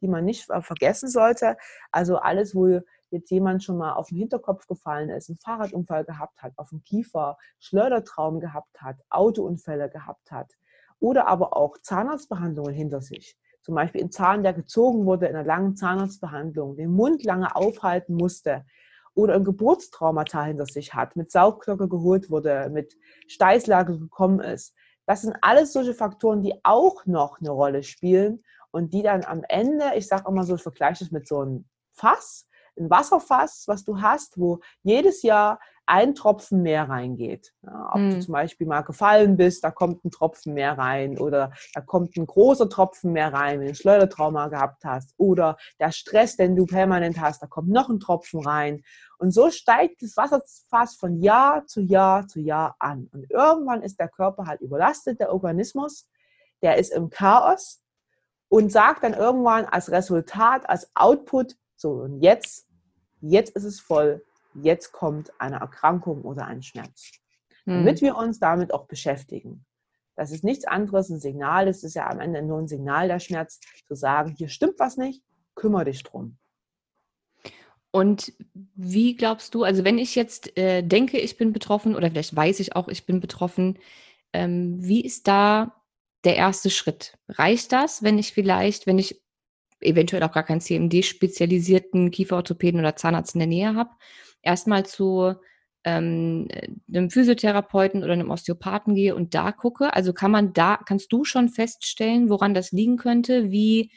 die 0.00 0.08
man 0.08 0.24
nicht 0.24 0.50
vergessen 0.60 1.08
sollte. 1.08 1.56
Also 1.90 2.16
alles, 2.16 2.54
wo 2.54 2.80
jetzt 3.10 3.30
jemand 3.30 3.62
schon 3.62 3.76
mal 3.76 3.92
auf 3.92 4.08
den 4.08 4.18
Hinterkopf 4.18 4.66
gefallen 4.66 5.10
ist, 5.10 5.28
einen 5.28 5.38
Fahrradunfall 5.38 6.04
gehabt 6.04 6.42
hat, 6.42 6.52
auf 6.56 6.70
dem 6.70 6.82
Kiefer, 6.82 7.38
Schleudertraum 7.60 8.40
gehabt 8.40 8.80
hat, 8.80 8.96
Autounfälle 9.10 9.88
gehabt 9.90 10.30
hat 10.32 10.52
oder 10.98 11.26
aber 11.26 11.56
auch 11.56 11.78
Zahnarztbehandlungen 11.78 12.72
hinter 12.72 13.00
sich. 13.00 13.36
Zum 13.62 13.74
Beispiel 13.74 14.02
ein 14.02 14.10
Zahn, 14.10 14.42
der 14.42 14.54
gezogen 14.54 15.04
wurde 15.04 15.26
in 15.26 15.36
einer 15.36 15.46
langen 15.46 15.76
Zahnarztbehandlung, 15.76 16.76
den 16.76 16.90
Mund 16.90 17.24
lange 17.24 17.54
aufhalten 17.54 18.14
musste, 18.14 18.64
oder 19.14 19.34
ein 19.34 19.44
Geburtstraumata 19.44 20.44
hinter 20.44 20.66
sich 20.66 20.94
hat, 20.94 21.16
mit 21.16 21.30
Saugglocke 21.30 21.88
geholt 21.88 22.30
wurde, 22.30 22.70
mit 22.70 22.96
Steißlage 23.26 23.98
gekommen 23.98 24.40
ist. 24.40 24.74
Das 25.06 25.22
sind 25.22 25.36
alles 25.42 25.72
solche 25.72 25.94
Faktoren, 25.94 26.42
die 26.42 26.54
auch 26.62 27.06
noch 27.06 27.40
eine 27.40 27.50
Rolle 27.50 27.82
spielen 27.82 28.42
und 28.70 28.94
die 28.94 29.02
dann 29.02 29.24
am 29.24 29.42
Ende, 29.48 29.92
ich 29.96 30.06
sage 30.06 30.24
immer 30.28 30.44
so, 30.44 30.54
ich 30.54 30.62
vergleiche 30.62 31.04
das 31.04 31.10
mit 31.10 31.26
so 31.26 31.40
einem 31.40 31.68
Fass, 31.92 32.46
ein 32.78 32.88
Wasserfass, 32.88 33.64
was 33.66 33.84
du 33.84 34.00
hast, 34.00 34.38
wo 34.38 34.60
jedes 34.82 35.22
Jahr 35.22 35.60
ein 35.86 36.14
Tropfen 36.14 36.62
mehr 36.62 36.88
reingeht. 36.88 37.52
Ja, 37.62 37.90
ob 37.90 37.96
hm. 37.96 38.10
du 38.10 38.20
zum 38.20 38.32
Beispiel 38.32 38.66
mal 38.66 38.82
gefallen 38.82 39.36
bist, 39.36 39.64
da 39.64 39.70
kommt 39.70 40.04
ein 40.04 40.10
Tropfen 40.10 40.54
mehr 40.54 40.78
rein 40.78 41.18
oder 41.18 41.52
da 41.74 41.80
kommt 41.80 42.16
ein 42.16 42.26
großer 42.26 42.68
Tropfen 42.68 43.12
mehr 43.12 43.32
rein, 43.32 43.58
wenn 43.58 43.66
du 43.66 43.72
ein 43.72 43.74
Schleudertrauma 43.74 44.48
gehabt 44.48 44.84
hast 44.84 45.14
oder 45.16 45.56
der 45.80 45.90
Stress, 45.90 46.36
den 46.36 46.56
du 46.56 46.66
permanent 46.66 47.20
hast, 47.20 47.42
da 47.42 47.46
kommt 47.46 47.68
noch 47.68 47.88
ein 47.88 48.00
Tropfen 48.00 48.40
rein. 48.40 48.82
Und 49.18 49.32
so 49.32 49.50
steigt 49.50 50.02
das 50.02 50.16
Wasserfass 50.16 50.96
von 50.96 51.20
Jahr 51.20 51.66
zu 51.66 51.80
Jahr 51.80 52.26
zu 52.26 52.40
Jahr 52.40 52.76
an. 52.78 53.08
Und 53.12 53.30
irgendwann 53.30 53.82
ist 53.82 53.98
der 53.98 54.08
Körper 54.08 54.46
halt 54.46 54.60
überlastet, 54.60 55.20
der 55.20 55.32
Organismus, 55.32 56.08
der 56.62 56.78
ist 56.78 56.92
im 56.92 57.10
Chaos 57.10 57.82
und 58.48 58.70
sagt 58.70 59.02
dann 59.02 59.14
irgendwann 59.14 59.64
als 59.64 59.90
Resultat, 59.90 60.68
als 60.68 60.90
Output, 60.94 61.56
so 61.74 61.90
und 61.90 62.20
jetzt, 62.20 62.68
jetzt 63.20 63.56
ist 63.56 63.64
es 63.64 63.80
voll, 63.80 64.24
jetzt 64.54 64.92
kommt 64.92 65.32
eine 65.40 65.56
Erkrankung 65.56 66.22
oder 66.22 66.46
ein 66.46 66.62
Schmerz. 66.62 67.12
Hm. 67.64 67.84
Damit 67.84 68.00
wir 68.00 68.16
uns 68.16 68.38
damit 68.38 68.72
auch 68.72 68.86
beschäftigen. 68.86 69.64
Das 70.14 70.30
ist 70.30 70.44
nichts 70.44 70.66
anderes, 70.66 71.08
ein 71.08 71.20
Signal, 71.20 71.68
es 71.68 71.84
ist 71.84 71.94
ja 71.94 72.08
am 72.08 72.20
Ende 72.20 72.42
nur 72.42 72.58
ein 72.58 72.68
Signal 72.68 73.08
der 73.08 73.18
Schmerz, 73.18 73.60
zu 73.86 73.94
sagen, 73.94 74.34
hier 74.36 74.48
stimmt 74.48 74.78
was 74.78 74.96
nicht, 74.96 75.22
kümmere 75.54 75.86
dich 75.86 76.02
drum. 76.02 76.36
Und 77.90 78.32
wie 78.74 79.16
glaubst 79.16 79.54
du, 79.54 79.64
also 79.64 79.84
wenn 79.84 79.98
ich 79.98 80.14
jetzt 80.14 80.56
äh, 80.56 80.82
denke, 80.82 81.18
ich 81.18 81.36
bin 81.36 81.52
betroffen 81.52 81.94
oder 81.94 82.10
vielleicht 82.10 82.34
weiß 82.34 82.60
ich 82.60 82.74
auch, 82.74 82.88
ich 82.88 83.04
bin 83.04 83.20
betroffen, 83.20 83.78
ähm, 84.32 84.76
wie 84.78 85.02
ist 85.04 85.28
da 85.28 85.82
der 86.24 86.36
erste 86.36 86.70
Schritt? 86.70 87.18
Reicht 87.28 87.72
das, 87.72 88.02
wenn 88.02 88.18
ich 88.18 88.32
vielleicht, 88.32 88.86
wenn 88.86 88.98
ich 88.98 89.22
eventuell 89.80 90.22
auch 90.22 90.32
gar 90.32 90.44
keinen 90.44 90.62
CMD-spezialisierten 90.62 92.10
Kieferorthopäden 92.10 92.80
oder 92.80 92.96
Zahnarzt 92.96 93.34
in 93.34 93.40
der 93.40 93.48
Nähe 93.48 93.74
habe, 93.74 93.90
erstmal 94.42 94.84
zu 94.86 95.34
ähm, 95.84 96.48
einem 96.88 97.10
Physiotherapeuten 97.10 98.04
oder 98.04 98.12
einem 98.12 98.30
Osteopathen 98.30 98.94
gehe 98.94 99.14
und 99.14 99.34
da 99.34 99.52
gucke? 99.52 99.94
Also 99.94 100.12
kann 100.12 100.30
man 100.30 100.52
da, 100.52 100.78
kannst 100.86 101.12
du 101.12 101.24
schon 101.24 101.48
feststellen, 101.48 102.28
woran 102.28 102.54
das 102.54 102.72
liegen 102.72 102.96
könnte, 102.96 103.50
wie 103.50 103.90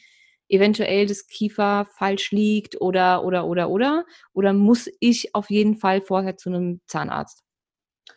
eventuell 0.48 1.08
das 1.08 1.28
Kiefer 1.28 1.88
falsch 1.98 2.32
liegt 2.32 2.80
oder, 2.82 3.24
oder, 3.24 3.46
oder, 3.46 3.70
oder? 3.70 4.06
Oder 4.34 4.54
muss 4.54 4.90
ich 5.00 5.34
auf 5.34 5.50
jeden 5.50 5.76
Fall 5.76 6.02
vorher 6.02 6.38
zu 6.38 6.50
einem 6.50 6.82
Zahnarzt? 6.88 7.44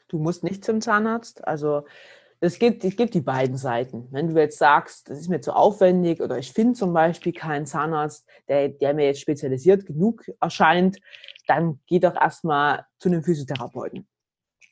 Du 0.09 0.19
musst 0.19 0.45
nicht 0.45 0.65
zum 0.65 0.81
Zahnarzt. 0.81 1.47
Also 1.47 1.85
es 2.41 2.59
gibt, 2.59 2.85
es 2.85 2.97
gibt 2.97 3.15
die 3.15 3.21
beiden 3.21 3.57
Seiten. 3.57 4.07
Wenn 4.11 4.33
du 4.33 4.41
jetzt 4.41 4.59
sagst, 4.59 5.11
das 5.11 5.19
ist 5.19 5.29
mir 5.29 5.41
zu 5.41 5.53
aufwendig 5.53 6.21
oder 6.21 6.39
ich 6.39 6.53
finde 6.53 6.75
zum 6.75 6.93
Beispiel 6.93 7.33
keinen 7.33 7.67
Zahnarzt, 7.67 8.27
der, 8.49 8.69
der 8.69 8.95
mir 8.95 9.07
jetzt 9.07 9.21
spezialisiert 9.21 9.87
genug 9.87 10.25
erscheint, 10.41 10.99
dann 11.47 11.81
geh 11.87 11.99
doch 11.99 12.15
erstmal 12.15 12.87
zu 12.99 13.09
einem 13.09 13.23
Physiotherapeuten. 13.23 14.07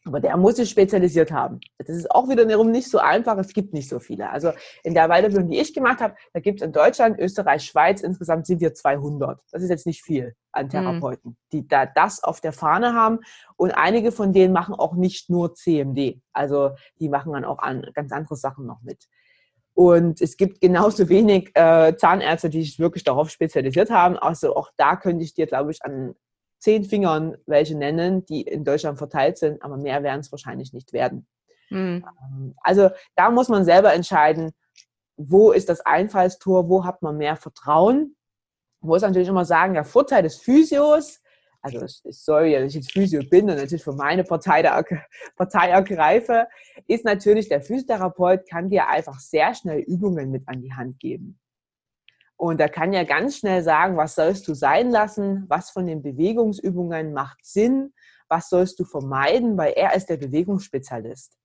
Aber 0.06 0.20
der 0.20 0.36
muss 0.36 0.56
sich 0.56 0.70
spezialisiert 0.70 1.32
haben. 1.32 1.60
Das 1.78 1.88
ist 1.88 2.10
auch 2.12 2.28
wiederum 2.28 2.70
nicht 2.70 2.88
so 2.88 2.98
einfach. 2.98 3.36
Es 3.38 3.52
gibt 3.52 3.74
nicht 3.74 3.88
so 3.88 3.98
viele. 3.98 4.30
Also 4.30 4.52
in 4.84 4.94
der 4.94 5.08
Weiterbildung, 5.08 5.48
die 5.50 5.58
ich 5.58 5.74
gemacht 5.74 6.00
habe, 6.00 6.14
da 6.32 6.38
gibt 6.38 6.60
es 6.60 6.66
in 6.66 6.72
Deutschland, 6.72 7.18
Österreich, 7.18 7.64
Schweiz, 7.64 8.02
insgesamt 8.02 8.46
sind 8.46 8.60
wir 8.60 8.72
200. 8.72 9.40
Das 9.50 9.62
ist 9.62 9.68
jetzt 9.68 9.84
nicht 9.84 10.04
viel 10.04 10.36
an 10.52 10.66
mhm. 10.66 10.70
Therapeuten, 10.70 11.30
mhm. 11.32 11.36
die 11.52 11.66
da 11.66 11.86
das 11.86 12.22
auf 12.22 12.40
der 12.40 12.52
Fahne 12.52 12.94
haben. 12.94 13.18
Und 13.56 13.72
einige 13.72 14.12
von 14.12 14.32
denen 14.32 14.52
machen 14.52 14.76
auch 14.76 14.94
nicht 14.94 15.28
nur 15.28 15.54
CMD. 15.54 16.20
Also 16.32 16.70
die 17.00 17.08
machen 17.08 17.32
dann 17.32 17.44
auch 17.44 17.58
an, 17.58 17.84
ganz 17.92 18.12
andere 18.12 18.36
Sachen 18.36 18.64
noch 18.64 18.82
mit. 18.82 19.08
Und 19.74 20.22
es 20.22 20.36
gibt 20.36 20.60
genauso 20.60 21.08
wenig 21.08 21.50
äh, 21.54 21.94
Zahnärzte, 21.96 22.48
die 22.48 22.62
sich 22.62 22.78
wirklich 22.78 23.04
darauf 23.04 23.28
spezialisiert 23.28 23.90
haben. 23.90 24.16
Also 24.16 24.56
auch 24.56 24.70
da 24.76 24.96
könnte 24.96 25.24
ich 25.24 25.34
dir, 25.34 25.46
glaube 25.46 25.72
ich, 25.72 25.84
an 25.84 26.14
zehn 26.58 26.84
Fingern 26.84 27.36
welche 27.46 27.76
nennen, 27.76 28.24
die 28.26 28.42
in 28.42 28.64
Deutschland 28.64 28.98
verteilt 28.98 29.38
sind, 29.38 29.62
aber 29.62 29.76
mehr 29.76 30.02
werden 30.02 30.20
es 30.20 30.32
wahrscheinlich 30.32 30.72
nicht 30.72 30.92
werden. 30.92 31.26
Mhm. 31.70 32.04
Also 32.62 32.90
da 33.14 33.30
muss 33.30 33.48
man 33.48 33.64
selber 33.64 33.92
entscheiden, 33.92 34.52
wo 35.16 35.52
ist 35.52 35.68
das 35.68 35.80
Einfallstor, 35.80 36.68
wo 36.68 36.84
hat 36.84 37.02
man 37.02 37.16
mehr 37.16 37.36
Vertrauen. 37.36 38.16
Ich 38.82 38.86
muss 38.86 39.02
natürlich 39.02 39.28
immer 39.28 39.44
sagen, 39.44 39.74
der 39.74 39.84
Vorteil 39.84 40.22
des 40.22 40.36
Physios, 40.36 41.20
also 41.62 41.80
es 41.80 42.24
soll 42.24 42.46
ja, 42.46 42.60
dass 42.60 42.68
ich 42.68 42.76
jetzt 42.76 42.92
Physio 42.92 43.22
bin 43.28 43.50
und 43.50 43.56
natürlich 43.56 43.82
für 43.82 43.94
meine 43.94 44.22
Partei, 44.22 44.62
der, 44.62 44.84
Partei 45.36 45.70
ergreife, 45.70 46.46
ist 46.86 47.04
natürlich, 47.04 47.48
der 47.48 47.60
Physiotherapeut 47.60 48.48
kann 48.48 48.68
dir 48.68 48.88
einfach 48.88 49.18
sehr 49.18 49.54
schnell 49.54 49.80
Übungen 49.80 50.30
mit 50.30 50.46
an 50.46 50.60
die 50.60 50.72
Hand 50.72 51.00
geben. 51.00 51.40
Und 52.36 52.60
er 52.60 52.68
kann 52.68 52.92
ja 52.92 53.04
ganz 53.04 53.38
schnell 53.38 53.62
sagen, 53.62 53.96
was 53.96 54.14
sollst 54.14 54.46
du 54.46 54.54
sein 54.54 54.90
lassen, 54.90 55.46
was 55.48 55.70
von 55.70 55.86
den 55.86 56.02
Bewegungsübungen 56.02 57.12
macht 57.12 57.44
Sinn, 57.44 57.94
was 58.28 58.50
sollst 58.50 58.78
du 58.78 58.84
vermeiden, 58.84 59.56
weil 59.56 59.72
er 59.72 59.94
ist 59.94 60.10
der 60.10 60.18
Bewegungsspezialist. 60.18 61.38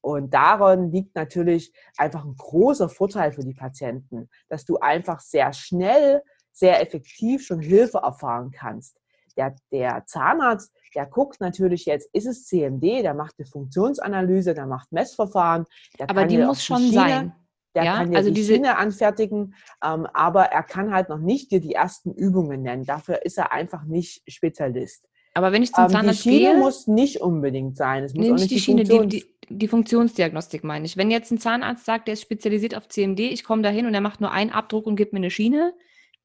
Und 0.00 0.34
daran 0.34 0.90
liegt 0.90 1.14
natürlich 1.14 1.72
einfach 1.96 2.24
ein 2.24 2.34
großer 2.36 2.88
Vorteil 2.88 3.32
für 3.32 3.44
die 3.44 3.54
Patienten, 3.54 4.28
dass 4.48 4.64
du 4.64 4.78
einfach 4.78 5.20
sehr 5.20 5.52
schnell, 5.52 6.22
sehr 6.50 6.82
effektiv 6.82 7.46
schon 7.46 7.60
Hilfe 7.60 7.98
erfahren 7.98 8.50
kannst. 8.50 8.98
Der, 9.36 9.54
der 9.70 10.04
Zahnarzt, 10.04 10.74
der 10.94 11.06
guckt 11.06 11.40
natürlich 11.40 11.86
jetzt, 11.86 12.08
ist 12.12 12.26
es 12.26 12.46
CMD, 12.46 13.02
der 13.02 13.14
macht 13.14 13.36
eine 13.38 13.46
Funktionsanalyse, 13.46 14.54
der 14.54 14.66
macht 14.66 14.90
Messverfahren. 14.92 15.66
Der 15.98 16.10
Aber 16.10 16.26
die 16.26 16.38
muss 16.38 16.64
schon 16.64 16.78
Schiene, 16.78 16.92
sein. 16.92 17.32
Der 17.74 17.84
ja, 17.84 17.96
kann 17.96 18.12
ja 18.12 18.18
also 18.18 18.30
die 18.30 18.34
diese 18.34 18.54
Schiene 18.54 18.76
anfertigen, 18.76 19.54
ähm, 19.82 20.06
aber 20.12 20.46
er 20.46 20.62
kann 20.62 20.92
halt 20.92 21.08
noch 21.08 21.18
nicht 21.18 21.50
dir 21.50 21.60
die 21.60 21.72
ersten 21.72 22.12
Übungen 22.12 22.62
nennen. 22.62 22.84
Dafür 22.84 23.24
ist 23.24 23.38
er 23.38 23.52
einfach 23.52 23.84
nicht 23.84 24.22
Spezialist. 24.30 25.08
Aber 25.34 25.52
wenn 25.52 25.62
ich 25.62 25.72
zum 25.72 25.88
Zahnarzt 25.88 26.22
gehe... 26.24 26.32
Die 26.32 26.38
Schiene 26.38 26.52
gehe, 26.52 26.60
muss 26.60 26.86
nicht 26.86 27.20
unbedingt 27.20 27.76
sein. 27.76 28.04
Es 28.04 28.14
muss 28.14 28.28
nicht 28.28 28.50
die, 28.50 28.54
die 28.54 28.60
Schiene, 28.60 28.84
die, 28.84 29.06
die, 29.06 29.24
die, 29.48 29.68
Funktionsdiagnostik 29.68 30.62
meine 30.64 30.84
ich. 30.84 30.96
Wenn 30.96 31.10
jetzt 31.10 31.30
ein 31.30 31.38
Zahnarzt 31.38 31.86
sagt, 31.86 32.08
der 32.08 32.14
ist 32.14 32.22
spezialisiert 32.22 32.76
auf 32.76 32.88
CMD, 32.88 33.20
ich 33.20 33.44
komme 33.44 33.62
da 33.62 33.70
hin 33.70 33.86
und 33.86 33.94
er 33.94 34.02
macht 34.02 34.20
nur 34.20 34.30
einen 34.30 34.50
Abdruck 34.50 34.86
und 34.86 34.96
gibt 34.96 35.14
mir 35.14 35.18
eine 35.18 35.30
Schiene, 35.30 35.74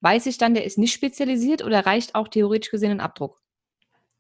weiß 0.01 0.25
ich 0.25 0.38
dann, 0.38 0.53
der 0.53 0.65
ist 0.65 0.77
nicht 0.77 0.93
spezialisiert 0.93 1.63
oder 1.63 1.86
reicht 1.86 2.15
auch 2.15 2.27
theoretisch 2.27 2.69
gesehen 2.69 2.91
ein 2.91 2.99
Abdruck? 2.99 3.41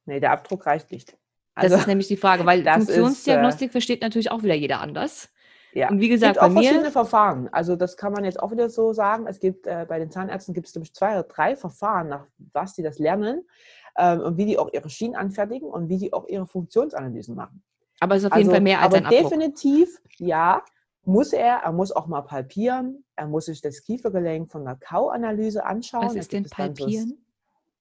Nee, 0.05 0.21
der 0.21 0.31
Abdruck 0.31 0.65
reicht 0.65 0.91
nicht. 0.91 1.17
Also, 1.53 1.73
das 1.73 1.81
ist 1.81 1.87
nämlich 1.87 2.07
die 2.07 2.17
Frage, 2.17 2.45
weil 2.45 2.63
Funktionsdiagnostik 2.73 3.67
ist, 3.67 3.71
äh, 3.71 3.73
versteht 3.73 4.01
natürlich 4.01 4.31
auch 4.31 4.43
wieder 4.43 4.55
jeder 4.55 4.79
anders. 4.79 5.29
Ja. 5.77 5.89
Und 5.89 5.99
wie 5.99 6.09
gesagt, 6.09 6.37
es 6.37 6.41
gibt 6.41 6.51
auch 6.51 6.59
verschiedene 6.59 6.89
Verfahren. 6.89 7.49
Also 7.51 7.75
das 7.75 7.97
kann 7.97 8.11
man 8.11 8.25
jetzt 8.25 8.39
auch 8.39 8.51
wieder 8.51 8.67
so 8.67 8.93
sagen. 8.93 9.27
Es 9.27 9.39
gibt 9.39 9.67
äh, 9.67 9.85
bei 9.87 9.99
den 9.99 10.09
Zahnärzten 10.09 10.55
gibt 10.55 10.67
es 10.67 10.73
nämlich 10.73 10.91
zwei 10.93 11.11
oder 11.11 11.23
drei 11.23 11.55
Verfahren, 11.55 12.09
nach 12.09 12.25
was 12.51 12.73
die 12.73 12.81
das 12.81 12.97
lernen 12.97 13.47
ähm, 13.95 14.21
und 14.21 14.37
wie 14.37 14.45
die 14.45 14.57
auch 14.57 14.73
ihre 14.73 14.89
Schienen 14.89 15.15
anfertigen 15.15 15.69
und 15.69 15.87
wie 15.87 15.99
die 15.99 16.13
auch 16.13 16.27
ihre 16.27 16.47
Funktionsanalysen 16.47 17.35
machen. 17.35 17.61
Aber 17.99 18.15
es 18.15 18.23
ist 18.23 18.31
auf 18.31 18.37
jeden 18.37 18.49
also, 18.49 18.55
Fall 18.55 18.63
mehr 18.63 18.79
als 18.79 18.87
aber 18.87 18.97
ein 18.97 19.05
Abdruck. 19.05 19.29
definitiv, 19.29 20.01
ja, 20.17 20.63
muss 21.05 21.31
er. 21.31 21.57
Er 21.57 21.71
muss 21.71 21.91
auch 21.91 22.07
mal 22.07 22.21
palpieren. 22.21 23.05
Er 23.15 23.27
muss 23.27 23.45
sich 23.45 23.61
das 23.61 23.83
Kiefergelenk 23.83 24.51
von 24.51 24.65
der 24.65 24.77
Kauanalyse 24.77 25.63
anschauen. 25.63 26.07
Was 26.07 26.15
ist 26.15 26.33
denn 26.33 26.45
Palpieren? 26.45 27.09
So 27.09 27.15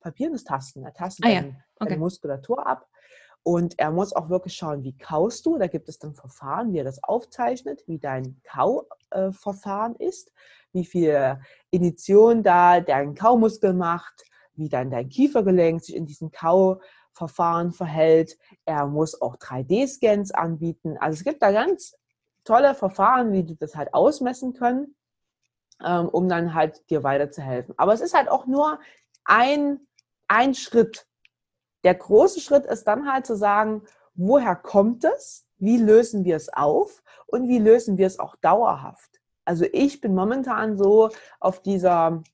palpieren 0.00 0.34
ist 0.34 0.46
Tasten. 0.46 0.84
Er 0.84 0.92
tastet 0.92 1.24
ah, 1.24 1.30
ja. 1.30 1.44
okay. 1.80 1.96
Muskulatur 1.96 2.66
ab. 2.66 2.86
Und 3.46 3.78
er 3.78 3.92
muss 3.92 4.12
auch 4.12 4.28
wirklich 4.28 4.56
schauen, 4.56 4.82
wie 4.82 4.98
kaust 4.98 5.46
du. 5.46 5.56
Da 5.56 5.68
gibt 5.68 5.88
es 5.88 6.00
dann 6.00 6.16
Verfahren, 6.16 6.72
wie 6.72 6.78
er 6.78 6.84
das 6.84 7.04
aufzeichnet, 7.04 7.84
wie 7.86 8.00
dein 8.00 8.40
Kauverfahren 8.42 9.94
äh, 10.00 10.08
ist, 10.08 10.32
wie 10.72 10.84
viel 10.84 11.38
Initiation 11.70 12.42
da 12.42 12.80
dein 12.80 13.14
Kaumuskel 13.14 13.72
macht, 13.72 14.24
wie 14.54 14.68
dann 14.68 14.90
dein 14.90 15.08
Kiefergelenk 15.08 15.80
sich 15.80 15.94
in 15.94 16.06
diesem 16.06 16.32
Kauverfahren 16.32 17.70
verhält. 17.70 18.36
Er 18.64 18.88
muss 18.88 19.22
auch 19.22 19.36
3D-Scans 19.36 20.32
anbieten. 20.32 20.96
Also 20.98 21.18
es 21.18 21.22
gibt 21.22 21.40
da 21.40 21.52
ganz 21.52 21.96
tolle 22.42 22.74
Verfahren, 22.74 23.32
wie 23.32 23.44
du 23.44 23.54
das 23.54 23.76
halt 23.76 23.94
ausmessen 23.94 24.54
können, 24.54 24.96
ähm, 25.84 26.08
um 26.08 26.28
dann 26.28 26.52
halt 26.52 26.90
dir 26.90 27.04
weiterzuhelfen. 27.04 27.76
Aber 27.78 27.92
es 27.92 28.00
ist 28.00 28.14
halt 28.14 28.28
auch 28.28 28.46
nur 28.46 28.80
ein, 29.24 29.86
ein 30.26 30.52
Schritt 30.52 31.06
der 31.86 31.94
große 31.94 32.40
Schritt 32.40 32.66
ist 32.66 32.82
dann 32.88 33.10
halt 33.10 33.26
zu 33.26 33.36
sagen, 33.36 33.82
woher 34.16 34.56
kommt 34.56 35.04
es? 35.04 35.46
Wie 35.58 35.76
lösen 35.76 36.24
wir 36.24 36.34
es 36.34 36.52
auf? 36.52 37.04
Und 37.26 37.46
wie 37.46 37.60
lösen 37.60 37.96
wir 37.96 38.08
es 38.08 38.18
auch 38.18 38.34
dauerhaft? 38.34 39.20
Also 39.44 39.66
ich 39.72 40.00
bin 40.00 40.12
momentan 40.12 40.76
so 40.76 41.10
auf 41.38 41.62
dieser, 41.62 42.24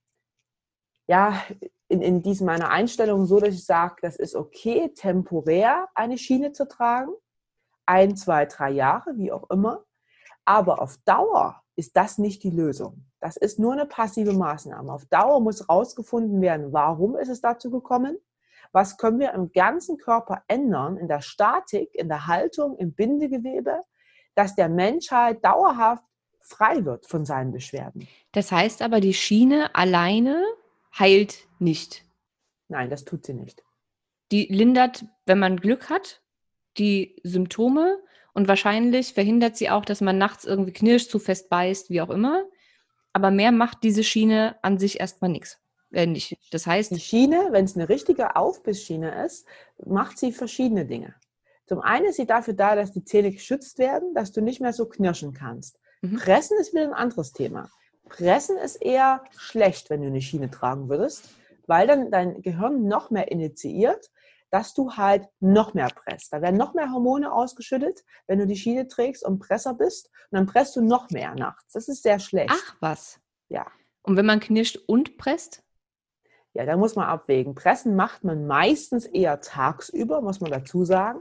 ja, 1.07 1.43
in, 1.89 2.01
in 2.01 2.23
diesem 2.23 2.47
meiner 2.47 2.71
Einstellung 2.71 3.27
so, 3.27 3.41
dass 3.41 3.55
ich 3.55 3.67
sage, 3.67 3.97
das 4.01 4.17
ist 4.17 4.35
okay, 4.35 4.91
temporär 4.95 5.87
eine 5.95 6.17
Schiene 6.17 6.53
zu 6.53 6.67
tragen. 6.67 7.13
Ein, 7.85 8.17
zwei, 8.17 8.47
drei 8.47 8.71
Jahre, 8.71 9.19
wie 9.19 9.33
auch 9.33 9.51
immer. 9.51 9.85
Aber 10.47 10.81
auf 10.81 10.97
Dauer 11.05 11.61
ist 11.77 11.95
das 11.95 12.17
nicht 12.17 12.43
die 12.43 12.51
Lösung. 12.51 13.05
Das 13.21 13.37
ist 13.37 13.59
nur 13.59 13.75
eine 13.75 13.85
passive 13.85 14.33
Maßnahme. 14.33 14.91
Auf 14.91 15.05
Dauer 15.05 15.41
muss 15.41 15.61
herausgefunden 15.61 16.41
werden, 16.41 16.73
warum 16.73 17.17
ist 17.17 17.29
es 17.29 17.43
dazu 17.43 17.71
gekommen 17.71 18.17
was 18.73 18.97
können 18.97 19.21
wir 19.21 19.33
im 19.33 19.53
ganzen 19.53 19.99
Körper 19.99 20.43
ändern, 20.49 20.97
in 20.97 21.09
der 21.09 21.21
Statik, 21.21 21.95
in 21.95 22.09
der 22.09 22.27
Haltung, 22.27 22.77
im 22.77 22.95
Bindegewebe, 22.95 23.83
dass 24.35 24.55
der 24.55 24.69
Mensch 24.69 25.11
halt 25.11 25.45
dauerhaft 25.45 26.05
frei 26.41 26.85
wird 26.85 27.07
von 27.07 27.25
seinen 27.25 27.53
Beschwerden. 27.53 28.09
Das 28.33 28.51
heißt 28.51 28.83
aber, 28.83 29.01
die 29.01 29.15
Schiene 29.15 29.75
alleine 29.75 30.43
heilt 30.99 31.47
nicht. 31.59 32.05
Nein, 32.69 32.91
das 32.91 33.05
tut 33.05 33.27
sie 33.27 33.35
nicht. 33.35 33.63
Die 34.33 34.47
lindert, 34.47 35.05
wenn 35.27 35.39
man 35.39 35.59
Glück 35.59 35.91
hat, 35.91 36.23
die 36.79 37.21
Symptome 37.23 37.99
und 38.33 38.49
wahrscheinlich 38.49 39.13
verhindert 39.13 39.57
sie 39.57 39.69
auch, 39.69 39.85
dass 39.85 40.01
man 40.01 40.17
nachts 40.17 40.47
irgendwie 40.47 40.73
knirscht, 40.73 41.11
zu 41.11 41.19
fest 41.19 41.51
beißt, 41.51 41.91
wie 41.91 42.01
auch 42.01 42.09
immer. 42.09 42.45
Aber 43.13 43.31
mehr 43.31 43.53
macht 43.53 43.83
diese 43.83 44.03
Schiene 44.03 44.57
an 44.63 44.79
sich 44.79 45.01
erstmal 45.01 45.31
nichts 45.31 45.62
äh, 45.93 46.07
nicht. 46.07 46.39
Das 46.51 46.67
heißt. 46.67 46.91
Die 46.93 47.01
Schiene, 47.01 47.49
wenn 47.51 47.65
es 47.65 47.77
eine 47.77 47.89
richtige 47.89 48.37
Aufbissschiene 48.37 49.25
ist, 49.25 49.47
macht 49.85 50.19
sie 50.19 50.33
verschiedene 50.33 50.87
Dinge. 50.87 51.15
Zum 51.67 51.81
einen 51.81 52.07
ist 52.07 52.17
sie 52.17 52.27
dafür 52.27 52.55
da, 52.55 52.75
dass 52.75 52.93
die 52.93 53.05
Zähne 53.05 53.31
geschützt 53.31 53.79
werden, 53.79 54.15
dass 54.15 54.33
du 54.33 54.41
nicht 54.41 54.61
mehr 54.61 54.73
so 54.73 54.87
knirschen 54.87 55.33
kannst. 55.33 55.79
Mhm. 56.03 56.17
Pressen 56.17 56.59
ist 56.59 56.73
wieder 56.73 56.85
ein 56.85 56.93
anderes 56.93 57.33
Thema. 57.33 57.71
Pressen 58.09 58.57
ist 58.59 58.77
eher 58.77 59.25
schlecht, 59.37 59.89
wenn 59.89 60.03
du 60.03 60.09
eine 60.09 60.21
Schiene 60.21 60.51
tragen 60.51 60.89
würdest, 60.89 61.31
weil 61.67 61.87
dann 61.87 62.11
dein 62.11 62.43
Gehirn 62.43 62.87
noch 62.87 63.11
mehr 63.11 63.31
initiiert, 63.31 64.11
dass 64.51 64.75
du 64.75 64.93
halt 64.93 65.29
noch 65.41 65.73
mehr 65.73 65.89
presst. 65.89 66.33
Da 66.33 66.43
werden 66.43 66.57
noch 66.57 66.75
mehr 66.75 66.93
Hormone 66.93 67.33
ausgeschüttet, 67.33 68.05
wenn 68.27 68.39
du 68.39 68.47
die 68.47 68.57
Schiene 68.57 68.87
trägst 68.87 69.25
und 69.25 69.39
Presser 69.39 69.73
bist. 69.73 70.11
Und 70.31 70.37
dann 70.37 70.47
presst 70.47 70.77
du 70.77 70.83
noch 70.83 71.09
mehr 71.09 71.35
nachts. 71.35 71.73
Das 71.73 71.89
ist 71.89 72.03
sehr 72.03 72.19
schlecht. 72.19 72.53
Ach 72.53 72.77
was. 72.81 73.19
Ja. 73.49 73.67
Und 74.03 74.17
wenn 74.17 74.27
man 74.27 74.41
knirscht 74.41 74.79
und 74.87 75.17
presst? 75.17 75.62
Ja, 76.55 76.67
da 76.67 76.77
muss 76.77 76.97
man 76.97 77.07
abwägen. 77.07 77.55
Pressen 77.55 77.97
macht 77.97 78.25
man 78.25 78.47
meistens 78.47 79.07
eher 79.07 79.41
tagsüber, 79.41 80.21
muss 80.21 80.41
man 80.41 80.51
dazu 80.51 80.85
sagen. 80.85 81.21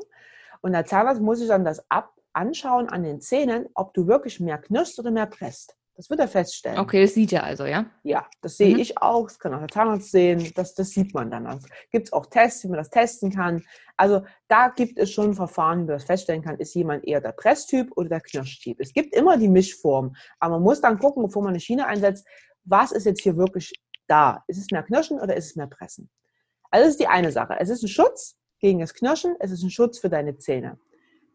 Und 0.61 0.73
der 0.73 0.85
Zahnarzt 0.85 1.21
muss 1.21 1.39
sich 1.39 1.47
dann 1.47 1.65
das 1.65 1.89
ab 1.89 2.13
anschauen 2.33 2.87
an 2.87 3.03
den 3.03 3.19
Zähnen, 3.21 3.67
ob 3.73 3.93
du 3.93 4.07
wirklich 4.07 4.39
mehr 4.39 4.57
knirschst 4.57 4.99
oder 4.99 5.11
mehr 5.11 5.25
presst. 5.25 5.75
Das 5.97 6.09
wird 6.09 6.21
er 6.21 6.27
feststellen. 6.27 6.79
Okay, 6.79 7.01
das 7.01 7.13
sieht 7.13 7.33
er 7.33 7.43
also, 7.43 7.65
ja? 7.65 7.85
Ja, 8.03 8.25
das 8.41 8.57
sehe 8.57 8.73
mhm. 8.73 8.79
ich 8.79 8.97
auch. 8.97 9.27
Das 9.27 9.37
kann 9.37 9.53
auch 9.53 9.59
der 9.59 9.67
Zahnarzt 9.67 10.09
sehen. 10.11 10.51
Das, 10.55 10.73
das 10.73 10.89
sieht 10.91 11.13
man 11.13 11.29
dann. 11.29 11.45
Also 11.45 11.67
gibt 11.91 12.07
es 12.07 12.13
auch 12.13 12.25
Tests, 12.25 12.63
wie 12.63 12.69
man 12.69 12.77
das 12.77 12.89
testen 12.89 13.31
kann. 13.31 13.63
Also 13.97 14.23
da 14.47 14.69
gibt 14.69 14.97
es 14.97 15.11
schon 15.11 15.33
Verfahren, 15.33 15.81
wie 15.81 15.85
man 15.85 15.97
das 15.97 16.05
feststellen 16.05 16.41
kann, 16.41 16.57
ist 16.57 16.73
jemand 16.73 17.05
eher 17.05 17.21
der 17.21 17.33
Presstyp 17.33 17.91
oder 17.95 18.09
der 18.09 18.21
Knirschtyp. 18.21 18.79
Es 18.79 18.93
gibt 18.93 19.13
immer 19.13 19.37
die 19.37 19.49
Mischform. 19.49 20.15
Aber 20.39 20.55
man 20.55 20.63
muss 20.63 20.81
dann 20.81 20.97
gucken, 20.97 21.23
bevor 21.23 21.43
man 21.43 21.51
eine 21.51 21.59
Schiene 21.59 21.85
einsetzt, 21.85 22.25
was 22.63 22.91
ist 22.91 23.05
jetzt 23.05 23.21
hier 23.21 23.35
wirklich 23.37 23.73
da? 24.11 24.43
Ist 24.47 24.57
es 24.57 24.71
mehr 24.71 24.83
Knirschen 24.83 25.19
oder 25.19 25.35
ist 25.35 25.45
es 25.45 25.55
mehr 25.55 25.67
Pressen? 25.67 26.09
Also 26.69 26.85
das 26.85 26.93
ist 26.93 26.99
die 26.99 27.07
eine 27.07 27.31
Sache. 27.31 27.55
Es 27.59 27.69
ist 27.69 27.83
ein 27.83 27.87
Schutz 27.87 28.37
gegen 28.59 28.79
das 28.79 28.93
Knirschen, 28.93 29.35
es 29.39 29.51
ist 29.51 29.63
ein 29.63 29.69
Schutz 29.69 29.99
für 29.99 30.09
deine 30.09 30.37
Zähne. 30.37 30.79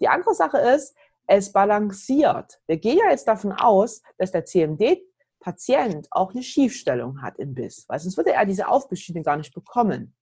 Die 0.01 0.09
andere 0.09 0.35
Sache 0.35 0.59
ist, 0.59 0.95
es 1.27 1.53
balanciert. 1.53 2.61
Wir 2.67 2.77
gehen 2.77 2.99
ja 2.99 3.11
jetzt 3.11 3.27
davon 3.27 3.53
aus, 3.53 4.03
dass 4.19 4.31
der 4.31 4.45
CMD-Patient 4.45 6.07
auch 6.11 6.33
eine 6.33 6.43
Schiefstellung 6.43 7.23
hat 7.23 7.39
im 7.39 7.55
Biss, 7.55 7.85
weil 7.89 7.99
sonst 7.99 8.17
würde 8.17 8.33
er 8.33 8.47
diese 8.47 8.69
Aufbissschiene 8.69 9.23
gar 9.23 9.37
nicht 9.37 9.55
bekommen. 9.55 10.15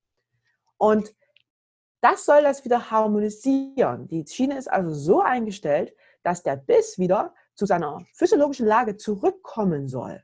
Und 0.79 1.15
das 2.01 2.25
soll 2.25 2.43
das 2.43 2.65
wieder 2.65 2.91
harmonisieren. 2.91 4.09
Die 4.09 4.25
Schiene 4.27 4.59
ist 4.59 4.71
also 4.71 4.93
so 4.93 5.21
eingestellt, 5.21 5.95
dass 6.23 6.43
der 6.43 6.57
Biss 6.57 6.99
wieder 6.99 7.35
zu 7.55 7.67
seiner 7.67 8.05
physiologischen 8.15 8.67
Lage 8.67 8.97
zurückkommen 8.97 9.89
soll. 9.89 10.23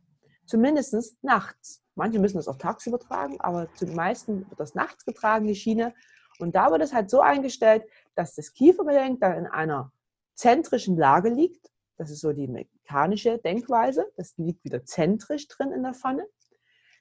Zumindest 0.51 1.23
nachts. 1.23 1.81
Manche 1.95 2.19
müssen 2.19 2.39
das 2.39 2.49
auch 2.49 2.57
tagsüber 2.57 2.99
tragen, 2.99 3.41
aber 3.41 3.73
zu 3.75 3.87
den 3.87 3.95
meisten 3.95 4.51
wird 4.51 4.59
das 4.59 4.75
nachts 4.75 5.05
getragen, 5.05 5.47
die 5.47 5.55
Schiene. 5.55 5.95
Und 6.41 6.57
da 6.57 6.73
wird 6.73 6.83
es 6.83 6.93
halt 6.93 7.09
so 7.09 7.21
eingestellt, 7.21 7.85
dass 8.17 8.35
das 8.35 8.53
Kiefergelenk 8.53 9.21
dann 9.21 9.39
in 9.39 9.47
einer 9.47 9.93
zentrischen 10.35 10.97
Lage 10.97 11.29
liegt. 11.29 11.71
Das 11.99 12.11
ist 12.11 12.21
so 12.21 12.33
die 12.33 12.49
mechanische 12.49 13.39
Denkweise. 13.39 14.11
Das 14.17 14.37
liegt 14.39 14.65
wieder 14.65 14.85
zentrisch 14.85 15.47
drin 15.47 15.71
in 15.71 15.85
der 15.85 15.95
Pfanne. 15.95 16.27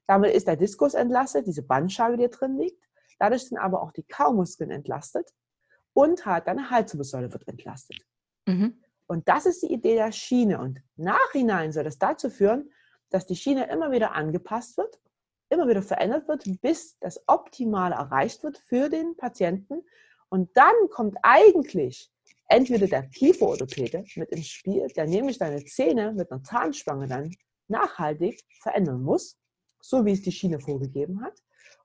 Damit 0.05 0.35
ist 0.35 0.45
der 0.45 0.55
Diskus 0.55 0.93
entlastet, 0.93 1.47
diese 1.47 1.63
Bandscheibe, 1.63 2.17
die 2.17 2.29
drin 2.29 2.55
liegt. 2.59 2.83
Dadurch 3.17 3.47
sind 3.47 3.57
aber 3.57 3.81
auch 3.81 3.91
die 3.91 4.03
Kaumuskeln 4.03 4.69
entlastet 4.69 5.27
und 5.93 6.27
halt 6.27 6.45
deine 6.45 6.69
Halswirbelsäule 6.69 7.33
wird 7.33 7.47
entlastet. 7.47 7.97
Mhm. 8.45 8.83
Und 9.07 9.27
das 9.27 9.47
ist 9.47 9.63
die 9.63 9.73
Idee 9.73 9.95
der 9.95 10.11
Schiene. 10.11 10.59
Und 10.59 10.83
nachhinein 10.97 11.71
soll 11.71 11.83
das 11.83 11.97
dazu 11.97 12.29
führen, 12.29 12.69
dass 13.09 13.25
die 13.25 13.35
Schiene 13.35 13.69
immer 13.69 13.91
wieder 13.91 14.13
angepasst 14.13 14.77
wird, 14.77 14.99
immer 15.49 15.67
wieder 15.67 15.81
verändert 15.81 16.27
wird, 16.27 16.43
bis 16.61 16.97
das 16.99 17.23
Optimale 17.27 17.95
erreicht 17.95 18.43
wird 18.43 18.57
für 18.57 18.89
den 18.89 19.15
Patienten. 19.17 19.83
Und 20.29 20.55
dann 20.55 20.73
kommt 20.91 21.17
eigentlich 21.23 22.11
entweder 22.47 22.87
der 22.87 23.03
Kieferorthopäde 23.07 24.03
mit 24.15 24.29
ins 24.31 24.47
Spiel, 24.47 24.87
der 24.95 25.07
nämlich 25.07 25.37
deine 25.37 25.63
Zähne 25.65 26.13
mit 26.13 26.31
einer 26.31 26.43
Zahnspange 26.43 27.07
dann 27.07 27.31
nachhaltig 27.67 28.43
verändern 28.61 29.01
muss, 29.01 29.37
so 29.81 30.05
wie 30.05 30.13
es 30.13 30.21
die 30.21 30.31
Schiene 30.31 30.59
vorgegeben 30.59 31.23
hat. 31.23 31.41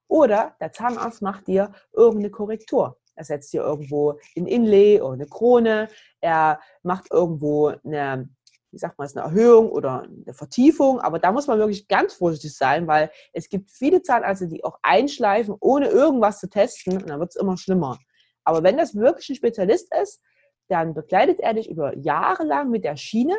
Oder 0.08 0.56
der 0.60 0.72
Zahnarzt 0.72 1.22
macht 1.22 1.46
dir 1.46 1.72
irgendeine 1.92 2.30
Korrektur. 2.30 2.98
Er 3.14 3.24
setzt 3.24 3.52
dir 3.52 3.62
irgendwo 3.62 4.18
ein 4.36 4.46
Inlay 4.46 5.00
oder 5.00 5.14
eine 5.14 5.26
Krone. 5.26 5.88
Er 6.20 6.60
macht 6.82 7.10
irgendwo 7.10 7.68
eine, 7.68 8.28
wie 8.74 8.78
sagt 8.78 8.98
man 8.98 9.06
es, 9.06 9.16
eine 9.16 9.24
Erhöhung 9.24 9.70
oder 9.70 10.02
eine 10.02 10.34
Vertiefung. 10.34 11.00
Aber 11.00 11.18
da 11.18 11.32
muss 11.32 11.46
man 11.46 11.58
wirklich 11.58 11.88
ganz 11.88 12.14
vorsichtig 12.14 12.54
sein, 12.56 12.86
weil 12.86 13.10
es 13.32 13.48
gibt 13.48 13.70
viele 13.70 14.02
Zahnärzte, 14.02 14.48
die 14.48 14.64
auch 14.64 14.78
einschleifen, 14.82 15.56
ohne 15.60 15.88
irgendwas 15.88 16.40
zu 16.40 16.48
testen. 16.48 16.98
Und 16.98 17.08
dann 17.08 17.20
wird 17.20 17.30
es 17.30 17.36
immer 17.36 17.56
schlimmer. 17.56 17.98
Aber 18.44 18.62
wenn 18.62 18.76
das 18.76 18.94
wirklich 18.94 19.30
ein 19.30 19.36
Spezialist 19.36 19.94
ist, 20.02 20.20
dann 20.68 20.94
begleitet 20.94 21.40
er 21.40 21.54
dich 21.54 21.70
über 21.70 21.96
Jahre 21.96 22.44
lang 22.44 22.70
mit 22.70 22.84
der 22.84 22.96
Schiene, 22.96 23.36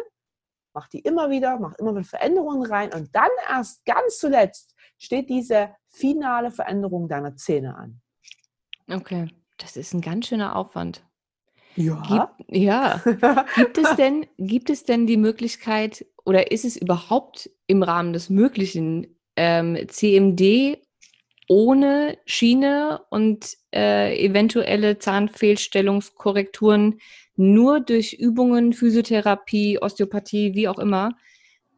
macht 0.74 0.94
die 0.94 1.00
immer 1.00 1.30
wieder, 1.30 1.60
macht 1.60 1.80
immer 1.80 1.92
wieder 1.92 2.04
Veränderungen 2.04 2.66
rein 2.66 2.94
und 2.94 3.16
dann 3.16 3.30
erst 3.50 3.86
ganz 3.86 4.18
zuletzt 4.18 4.76
steht 4.98 5.30
diese 5.30 5.76
finale 5.88 6.52
Veränderung 6.52 7.08
deiner 7.08 7.36
Zähne 7.36 7.76
an. 7.76 8.02
Okay. 8.90 9.30
Das 9.58 9.78
ist 9.78 9.94
ein 9.94 10.02
ganz 10.02 10.28
schöner 10.28 10.56
Aufwand. 10.56 11.06
Ja. 11.76 12.34
Gibt, 12.38 12.56
ja. 12.56 13.02
gibt, 13.56 13.78
es 13.78 13.96
denn, 13.96 14.26
gibt 14.38 14.70
es 14.70 14.84
denn 14.84 15.08
die 15.08 15.18
Möglichkeit 15.18 16.06
oder 16.24 16.52
ist 16.52 16.66
es 16.66 16.78
überhaupt 16.78 17.50
im 17.68 17.84
Rahmen 17.84 18.14
des 18.14 18.30
Möglichen 18.30 19.08
ähm, 19.36 19.78
CMD 19.88 20.78
ohne 21.48 22.18
Schiene 22.26 23.02
und 23.10 23.56
äh, 23.74 24.18
eventuelle 24.18 24.98
Zahnfehlstellungskorrekturen 24.98 27.00
nur 27.36 27.82
durch 27.82 28.14
Übungen, 28.14 28.74
Physiotherapie, 28.74 29.80
Osteopathie, 29.80 30.56
wie 30.56 30.68
auch 30.68 30.80
immer, 30.80 31.12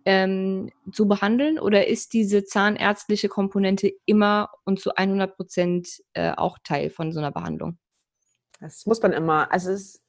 ähm, 0.06 0.70
zu 0.92 1.08
behandeln? 1.08 1.60
Oder 1.60 1.88
ist 1.88 2.14
diese 2.14 2.46
zahnärztliche 2.46 3.28
Komponente 3.28 3.92
immer 4.06 4.50
und 4.64 4.80
zu 4.80 4.96
100 4.96 5.36
Prozent 5.36 6.02
äh, 6.14 6.32
auch 6.32 6.58
Teil 6.64 6.90
von 6.90 7.12
so 7.12 7.20
einer 7.20 7.32
Behandlung? 7.32 7.78
Das 8.60 8.86
muss 8.86 9.02
man 9.02 9.14
immer, 9.14 9.52
also 9.52 9.72
es, 9.72 10.04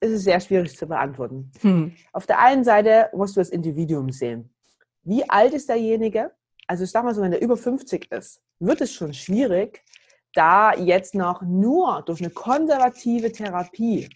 es 0.00 0.10
ist 0.10 0.24
sehr 0.24 0.40
schwierig 0.40 0.76
zu 0.76 0.86
beantworten. 0.86 1.50
Hm. 1.60 1.96
Auf 2.12 2.26
der 2.26 2.38
einen 2.38 2.64
Seite 2.64 3.08
musst 3.14 3.36
du 3.36 3.40
das 3.40 3.50
Individuum 3.50 4.10
sehen. 4.10 4.54
Wie 5.02 5.28
alt 5.28 5.54
ist 5.54 5.68
derjenige? 5.68 6.32
Also 6.66 6.84
ich 6.84 6.90
sag 6.90 7.04
mal 7.04 7.14
so, 7.14 7.22
wenn 7.22 7.32
er 7.32 7.42
über 7.42 7.56
50 7.56 8.10
ist, 8.10 8.42
wird 8.58 8.80
es 8.80 8.92
schon 8.92 9.12
schwierig, 9.12 9.82
da 10.34 10.74
jetzt 10.74 11.14
noch 11.14 11.42
nur 11.42 12.02
durch 12.06 12.20
eine 12.20 12.30
konservative 12.30 13.30
Therapie 13.30 14.08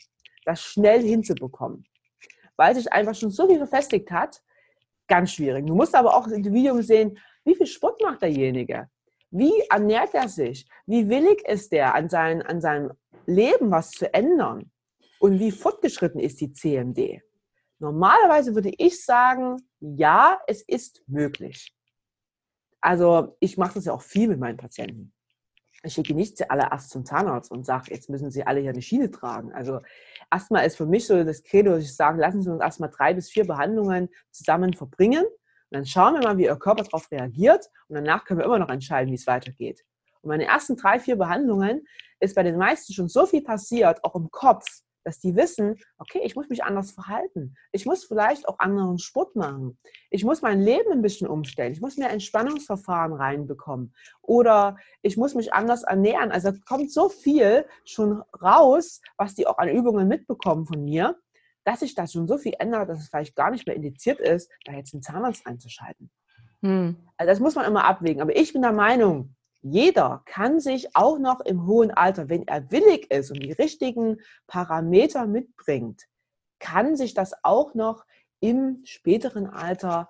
das 0.44 0.62
schnell 0.62 1.03
hinzubekommen. 1.03 1.85
Weil 2.57 2.74
sich 2.74 2.92
einfach 2.92 3.14
schon 3.14 3.31
so 3.31 3.46
viel 3.46 3.59
verfestigt 3.59 4.11
hat, 4.11 4.42
ganz 5.07 5.33
schwierig. 5.33 5.66
Du 5.66 5.74
musst 5.74 5.94
aber 5.94 6.16
auch 6.16 6.24
das 6.24 6.33
Individuum 6.33 6.83
sehen, 6.83 7.18
wie 7.44 7.55
viel 7.55 7.66
Sport 7.66 8.01
macht 8.03 8.22
derjenige? 8.22 8.88
Wie 9.31 9.53
ernährt 9.70 10.14
er 10.14 10.29
sich? 10.29 10.66
Wie 10.87 11.09
willig 11.09 11.46
ist 11.46 11.72
er, 11.72 11.94
an, 11.94 12.09
sein, 12.09 12.42
an 12.42 12.61
seinem 12.61 12.92
Leben 13.29 13.71
was 13.71 13.91
zu 13.91 14.12
ändern? 14.12 14.71
Und 15.21 15.38
wie 15.38 15.51
fortgeschritten 15.51 16.21
ist 16.21 16.41
die 16.41 16.53
CMD? 16.53 17.21
Normalerweise 17.79 18.55
würde 18.55 18.73
ich 18.77 19.05
sagen, 19.05 19.57
ja, 19.81 20.41
es 20.47 20.62
ist 20.62 21.03
möglich. 21.07 21.75
Also 22.81 23.37
ich 23.41 23.59
mache 23.59 23.75
das 23.75 23.85
ja 23.85 23.93
auch 23.93 24.03
viel 24.03 24.29
mit 24.29 24.41
meinen 24.41 24.57
Patienten. 24.57 25.12
Ich 25.85 25.93
schicke 25.93 26.14
nicht 26.14 26.51
alle 26.51 26.69
erst 26.71 26.91
zum 26.91 27.05
Zahnarzt 27.05 27.53
und 27.53 27.64
sage, 27.64 27.93
jetzt 27.93 28.11
müssen 28.11 28.31
sie 28.31 28.45
alle 28.45 28.61
hier 28.61 28.71
eine 28.71 28.83
Schiene 28.83 29.11
tragen. 29.11 29.53
Also 29.53 29.81
erstmal 30.31 30.67
ist 30.67 30.77
für 30.77 30.87
mich 30.87 31.07
so 31.07 31.23
das 31.23 31.45
Credo, 31.45 31.73
dass 31.73 31.85
ich 31.85 31.95
sage, 31.95 32.21
lassen 32.21 32.43
Sie 32.43 32.51
uns 32.51 32.61
erstmal 32.61 32.91
drei 32.91 33.14
bis 33.14 33.31
vier 33.31 33.47
Behandlungen 33.47 34.09
zusammen 34.31 34.75
verbringen. 34.75 35.25
Und 35.25 35.71
dann 35.71 35.87
schauen 35.87 36.14
wir 36.14 36.23
mal, 36.23 36.37
wie 36.37 36.47
Ihr 36.47 36.57
Körper 36.57 36.83
darauf 36.83 37.11
reagiert. 37.12 37.67
Und 37.87 37.95
danach 37.95 38.25
können 38.25 38.41
wir 38.41 38.47
immer 38.47 38.59
noch 38.59 38.71
entscheiden, 38.71 39.12
wie 39.12 39.17
es 39.17 39.27
weitergeht. 39.29 39.85
Und 40.22 40.28
meine 40.28 40.46
ersten 40.46 40.76
drei, 40.76 40.98
vier 40.98 41.16
Behandlungen 41.16 41.87
ist 42.20 42.35
bei 42.35 42.42
den 42.42 42.57
meisten 42.57 42.92
schon 42.92 43.09
so 43.09 43.26
viel 43.26 43.42
passiert, 43.42 44.02
auch 44.04 44.14
im 44.14 44.31
Kopf, 44.31 44.64
dass 45.09 45.20
die 45.20 45.37
wissen, 45.37 45.76
okay, 45.96 46.20
ich 46.22 46.37
muss 46.37 46.50
mich 46.50 46.64
anders 46.64 46.90
verhalten. 46.90 47.54
Ich 47.72 47.87
muss 47.87 48.04
vielleicht 48.04 48.46
auch 48.46 48.59
anderen 48.59 48.98
Sport 48.98 49.37
machen. 49.37 49.78
Ich 50.11 50.22
muss 50.22 50.42
mein 50.42 50.61
Leben 50.61 50.92
ein 50.92 51.00
bisschen 51.00 51.28
umstellen. 51.28 51.72
Ich 51.72 51.81
muss 51.81 51.96
mehr 51.96 52.11
Entspannungsverfahren 52.11 53.14
reinbekommen. 53.14 53.94
Oder 54.20 54.76
ich 55.00 55.16
muss 55.16 55.35
mich 55.35 55.54
anders 55.54 55.83
ernähren. 55.83 56.31
Also 56.31 56.52
kommt 56.66 56.92
so 56.92 57.09
viel 57.09 57.64
schon 57.87 58.22
raus, 58.42 59.00
was 59.16 59.35
die 59.35 59.46
auch 59.46 59.57
an 59.57 59.70
Übungen 59.70 60.09
mitbekommen 60.09 60.66
von 60.66 60.85
mir, 60.85 61.16
dass 61.64 61.81
sich 61.81 61.94
da 61.94 62.07
schon 62.07 62.28
so 62.28 62.37
viel 62.37 62.54
ändert, 62.59 62.90
dass 62.90 63.00
es 63.00 63.09
vielleicht 63.09 63.35
gar 63.35 63.50
nicht 63.50 63.66
mehr 63.66 63.76
indiziert 63.76 64.20
ist, 64.20 64.50
da 64.64 64.72
jetzt 64.72 64.92
einen 64.92 65.02
Zahnarzt 65.02 65.46
einzuschalten. 65.46 66.11
Hm. 66.61 66.96
Also 67.16 67.31
das 67.31 67.40
muss 67.40 67.54
man 67.54 67.64
immer 67.64 67.85
abwägen. 67.85 68.20
Aber 68.20 68.37
ich 68.37 68.52
bin 68.52 68.61
der 68.61 68.72
Meinung, 68.72 69.35
jeder 69.62 70.23
kann 70.25 70.61
sich 70.61 70.94
auch 70.94 71.18
noch 71.18 71.40
im 71.40 71.66
hohen 71.66 71.90
Alter, 71.90 72.29
wenn 72.29 72.47
er 72.47 72.71
willig 72.71 73.11
ist 73.11 73.31
und 73.31 73.40
die 73.40 73.53
richtigen 73.53 74.18
Parameter 74.47 75.27
mitbringt, 75.27 76.05
kann 76.59 76.97
sich 76.97 77.14
das 77.14 77.33
auch 77.42 77.75
noch 77.75 78.05
im 78.40 78.83
späteren 78.85 79.47
Alter 79.47 80.09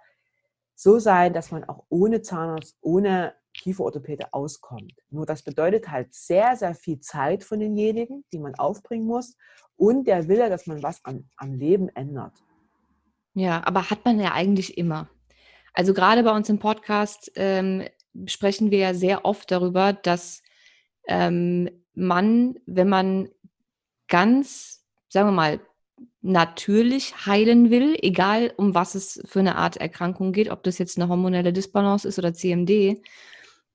so 0.74 0.98
sein, 0.98 1.32
dass 1.32 1.50
man 1.50 1.64
auch 1.64 1.84
ohne 1.88 2.22
Zahnarzt, 2.22 2.76
ohne 2.80 3.34
Kieferorthopäde 3.54 4.32
auskommt. 4.32 4.94
Nur 5.10 5.26
das 5.26 5.42
bedeutet 5.42 5.90
halt 5.90 6.14
sehr, 6.14 6.56
sehr 6.56 6.74
viel 6.74 7.00
Zeit 7.00 7.42
von 7.42 7.58
denjenigen, 7.58 8.24
die 8.32 8.38
man 8.38 8.54
aufbringen 8.54 9.06
muss 9.06 9.36
und 9.76 10.06
der 10.06 10.28
Wille, 10.28 10.48
dass 10.50 10.66
man 10.66 10.82
was 10.82 11.04
am, 11.04 11.28
am 11.36 11.54
Leben 11.54 11.88
ändert. 11.90 12.44
Ja, 13.34 13.62
aber 13.64 13.90
hat 13.90 14.04
man 14.04 14.20
ja 14.20 14.32
eigentlich 14.32 14.78
immer. 14.78 15.08
Also 15.72 15.94
gerade 15.94 16.22
bei 16.22 16.34
uns 16.34 16.48
im 16.48 16.58
Podcast 16.58 17.30
ähm, 17.36 17.84
sprechen 18.26 18.70
wir 18.70 18.78
ja 18.78 18.94
sehr 18.94 19.24
oft 19.24 19.50
darüber, 19.50 19.92
dass 19.92 20.42
ähm, 21.06 21.68
man, 21.94 22.56
wenn 22.66 22.88
man 22.88 23.28
ganz, 24.08 24.84
sagen 25.08 25.28
wir 25.28 25.32
mal, 25.32 25.60
natürlich 26.20 27.26
heilen 27.26 27.70
will, 27.70 27.96
egal 28.02 28.52
um 28.56 28.74
was 28.74 28.94
es 28.94 29.20
für 29.24 29.40
eine 29.40 29.56
Art 29.56 29.76
Erkrankung 29.76 30.32
geht, 30.32 30.50
ob 30.50 30.62
das 30.62 30.78
jetzt 30.78 30.98
eine 30.98 31.08
hormonelle 31.08 31.52
Disbalance 31.52 32.06
ist 32.06 32.18
oder 32.18 32.34
CMD, 32.34 33.00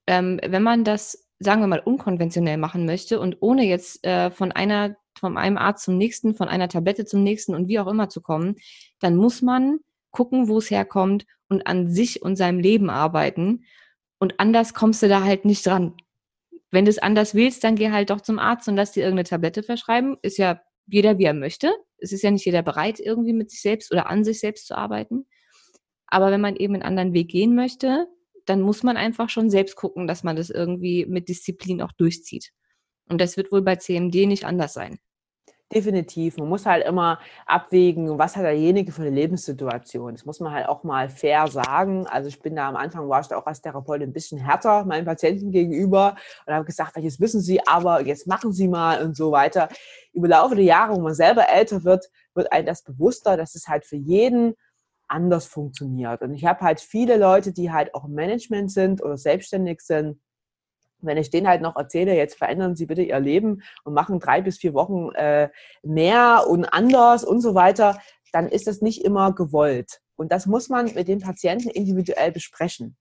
ähm, 0.07 0.39
wenn 0.45 0.63
man 0.63 0.83
das, 0.83 1.27
sagen 1.39 1.61
wir 1.61 1.67
mal, 1.67 1.79
unkonventionell 1.79 2.57
machen 2.57 2.85
möchte 2.85 3.19
und 3.19 3.37
ohne 3.39 3.65
jetzt 3.65 4.05
äh, 4.05 4.31
von 4.31 4.51
einer, 4.51 4.95
von 5.17 5.37
einem 5.37 5.57
Arzt 5.57 5.85
zum 5.85 5.97
nächsten, 5.97 6.35
von 6.35 6.49
einer 6.49 6.67
Tablette 6.67 7.05
zum 7.05 7.23
nächsten 7.23 7.55
und 7.55 7.67
wie 7.67 7.79
auch 7.79 7.87
immer 7.87 8.09
zu 8.09 8.21
kommen, 8.21 8.55
dann 8.99 9.15
muss 9.15 9.41
man 9.41 9.79
gucken, 10.11 10.47
wo 10.47 10.57
es 10.57 10.69
herkommt 10.69 11.25
und 11.49 11.65
an 11.65 11.89
sich 11.89 12.21
und 12.21 12.35
seinem 12.35 12.59
Leben 12.59 12.89
arbeiten 12.89 13.63
und 14.23 14.39
anders 14.39 14.73
kommst 14.73 15.03
du 15.03 15.09
da 15.09 15.25
halt 15.25 15.43
nicht 15.43 15.65
dran. 15.65 15.97
Wenn 16.71 16.85
du 16.85 16.89
es 16.89 16.97
anders 16.97 17.35
willst, 17.35 17.61
dann 17.65 17.75
geh 17.75 17.91
halt 17.91 18.09
doch 18.09 18.21
zum 18.21 18.39
Arzt 18.39 18.69
und 18.69 18.77
lass 18.77 18.93
dir 18.93 19.01
irgendeine 19.01 19.27
Tablette 19.27 19.63
verschreiben. 19.63 20.15
Ist 20.21 20.37
ja 20.37 20.61
jeder, 20.87 21.17
wie 21.17 21.25
er 21.25 21.33
möchte. 21.33 21.73
Es 21.97 22.13
ist 22.13 22.23
ja 22.23 22.31
nicht 22.31 22.45
jeder 22.45 22.61
bereit, 22.61 23.01
irgendwie 23.01 23.33
mit 23.33 23.51
sich 23.51 23.61
selbst 23.61 23.91
oder 23.91 24.09
an 24.09 24.23
sich 24.23 24.39
selbst 24.39 24.67
zu 24.67 24.77
arbeiten. 24.77 25.25
Aber 26.07 26.31
wenn 26.31 26.39
man 26.39 26.55
eben 26.55 26.73
einen 26.73 26.83
anderen 26.83 27.11
Weg 27.11 27.27
gehen 27.27 27.53
möchte, 27.53 28.07
dann 28.45 28.61
muss 28.61 28.81
man 28.81 28.95
einfach 28.95 29.27
schon 29.27 29.49
selbst 29.49 29.75
gucken, 29.75 30.07
dass 30.07 30.23
man 30.23 30.37
das 30.37 30.49
irgendwie 30.49 31.05
mit 31.05 31.27
Disziplin 31.27 31.81
auch 31.81 31.91
durchzieht. 31.91 32.51
Und 33.09 33.19
das 33.19 33.35
wird 33.35 33.51
wohl 33.51 33.61
bei 33.61 33.75
CMD 33.75 34.25
nicht 34.25 34.45
anders 34.45 34.73
sein. 34.73 34.99
Definitiv. 35.73 36.37
Man 36.37 36.49
muss 36.49 36.65
halt 36.65 36.85
immer 36.85 37.19
abwägen, 37.47 38.19
was 38.19 38.35
hat 38.35 38.43
derjenige 38.43 38.91
für 38.91 39.01
eine 39.01 39.09
Lebenssituation. 39.09 40.13
Das 40.13 40.25
muss 40.25 40.39
man 40.39 40.53
halt 40.53 40.69
auch 40.69 40.83
mal 40.83 41.09
fair 41.09 41.47
sagen. 41.47 42.05
Also 42.05 42.27
ich 42.27 42.39
bin 42.39 42.55
da 42.55 42.69
am 42.69 42.75
Anfang, 42.75 43.09
war 43.09 43.21
ich 43.21 43.27
da 43.27 43.37
auch 43.37 43.45
als 43.47 43.61
Therapeut 43.61 44.01
ein 44.01 44.13
bisschen 44.13 44.37
härter 44.37 44.85
meinen 44.85 45.05
Patienten 45.05 45.51
gegenüber 45.51 46.15
und 46.45 46.53
habe 46.53 46.65
gesagt, 46.65 46.95
jetzt 46.97 47.19
wissen 47.19 47.41
Sie 47.41 47.65
aber, 47.65 48.05
jetzt 48.05 48.27
machen 48.27 48.53
Sie 48.53 48.67
mal 48.67 49.03
und 49.03 49.15
so 49.15 49.31
weiter. 49.31 49.67
Über 50.13 50.27
Laufe 50.27 50.55
der 50.55 50.65
Jahre, 50.65 50.95
wo 50.95 50.99
man 50.99 51.15
selber 51.15 51.49
älter 51.49 51.83
wird, 51.83 52.07
wird 52.35 52.51
einem 52.51 52.67
das 52.67 52.83
bewusster, 52.83 53.35
dass 53.35 53.55
es 53.55 53.67
halt 53.67 53.85
für 53.85 53.95
jeden 53.95 54.53
anders 55.07 55.45
funktioniert. 55.47 56.21
Und 56.21 56.33
ich 56.33 56.45
habe 56.45 56.61
halt 56.61 56.81
viele 56.81 57.17
Leute, 57.17 57.51
die 57.51 57.71
halt 57.71 57.95
auch 57.95 58.05
im 58.05 58.13
Management 58.13 58.71
sind 58.71 59.03
oder 59.03 59.17
selbstständig 59.17 59.81
sind, 59.81 60.19
wenn 61.05 61.17
ich 61.17 61.29
denen 61.29 61.47
halt 61.47 61.61
noch 61.61 61.75
erzähle, 61.75 62.15
jetzt 62.15 62.37
verändern 62.37 62.75
Sie 62.75 62.85
bitte 62.85 63.03
Ihr 63.03 63.19
Leben 63.19 63.61
und 63.83 63.93
machen 63.93 64.19
drei 64.19 64.41
bis 64.41 64.57
vier 64.57 64.73
Wochen 64.73 65.13
äh, 65.15 65.49
mehr 65.83 66.45
und 66.49 66.65
anders 66.65 67.23
und 67.23 67.41
so 67.41 67.55
weiter, 67.55 67.99
dann 68.31 68.47
ist 68.47 68.67
das 68.67 68.81
nicht 68.81 69.03
immer 69.03 69.33
gewollt. 69.33 69.99
Und 70.15 70.31
das 70.31 70.45
muss 70.45 70.69
man 70.69 70.93
mit 70.93 71.07
den 71.07 71.19
Patienten 71.19 71.69
individuell 71.69 72.31
besprechen. 72.31 72.95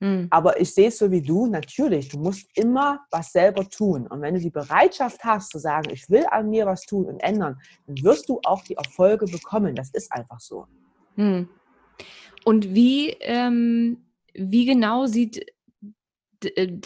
Mhm. 0.00 0.26
Aber 0.30 0.60
ich 0.60 0.74
sehe 0.74 0.88
es 0.88 0.98
so 0.98 1.10
wie 1.10 1.22
du, 1.22 1.46
natürlich, 1.46 2.08
du 2.08 2.18
musst 2.18 2.46
immer 2.54 3.00
was 3.10 3.32
selber 3.32 3.68
tun. 3.68 4.06
Und 4.06 4.20
wenn 4.20 4.34
du 4.34 4.40
die 4.40 4.50
Bereitschaft 4.50 5.24
hast 5.24 5.50
zu 5.50 5.58
sagen, 5.58 5.90
ich 5.92 6.08
will 6.10 6.26
an 6.30 6.50
mir 6.50 6.66
was 6.66 6.82
tun 6.82 7.06
und 7.06 7.20
ändern, 7.20 7.58
dann 7.86 8.02
wirst 8.02 8.28
du 8.28 8.40
auch 8.44 8.62
die 8.62 8.74
Erfolge 8.74 9.26
bekommen. 9.26 9.74
Das 9.74 9.90
ist 9.90 10.12
einfach 10.12 10.40
so. 10.40 10.66
Mhm. 11.16 11.48
Und 12.44 12.74
wie, 12.74 13.10
ähm, 13.20 14.04
wie 14.34 14.66
genau 14.66 15.06
sieht 15.06 15.46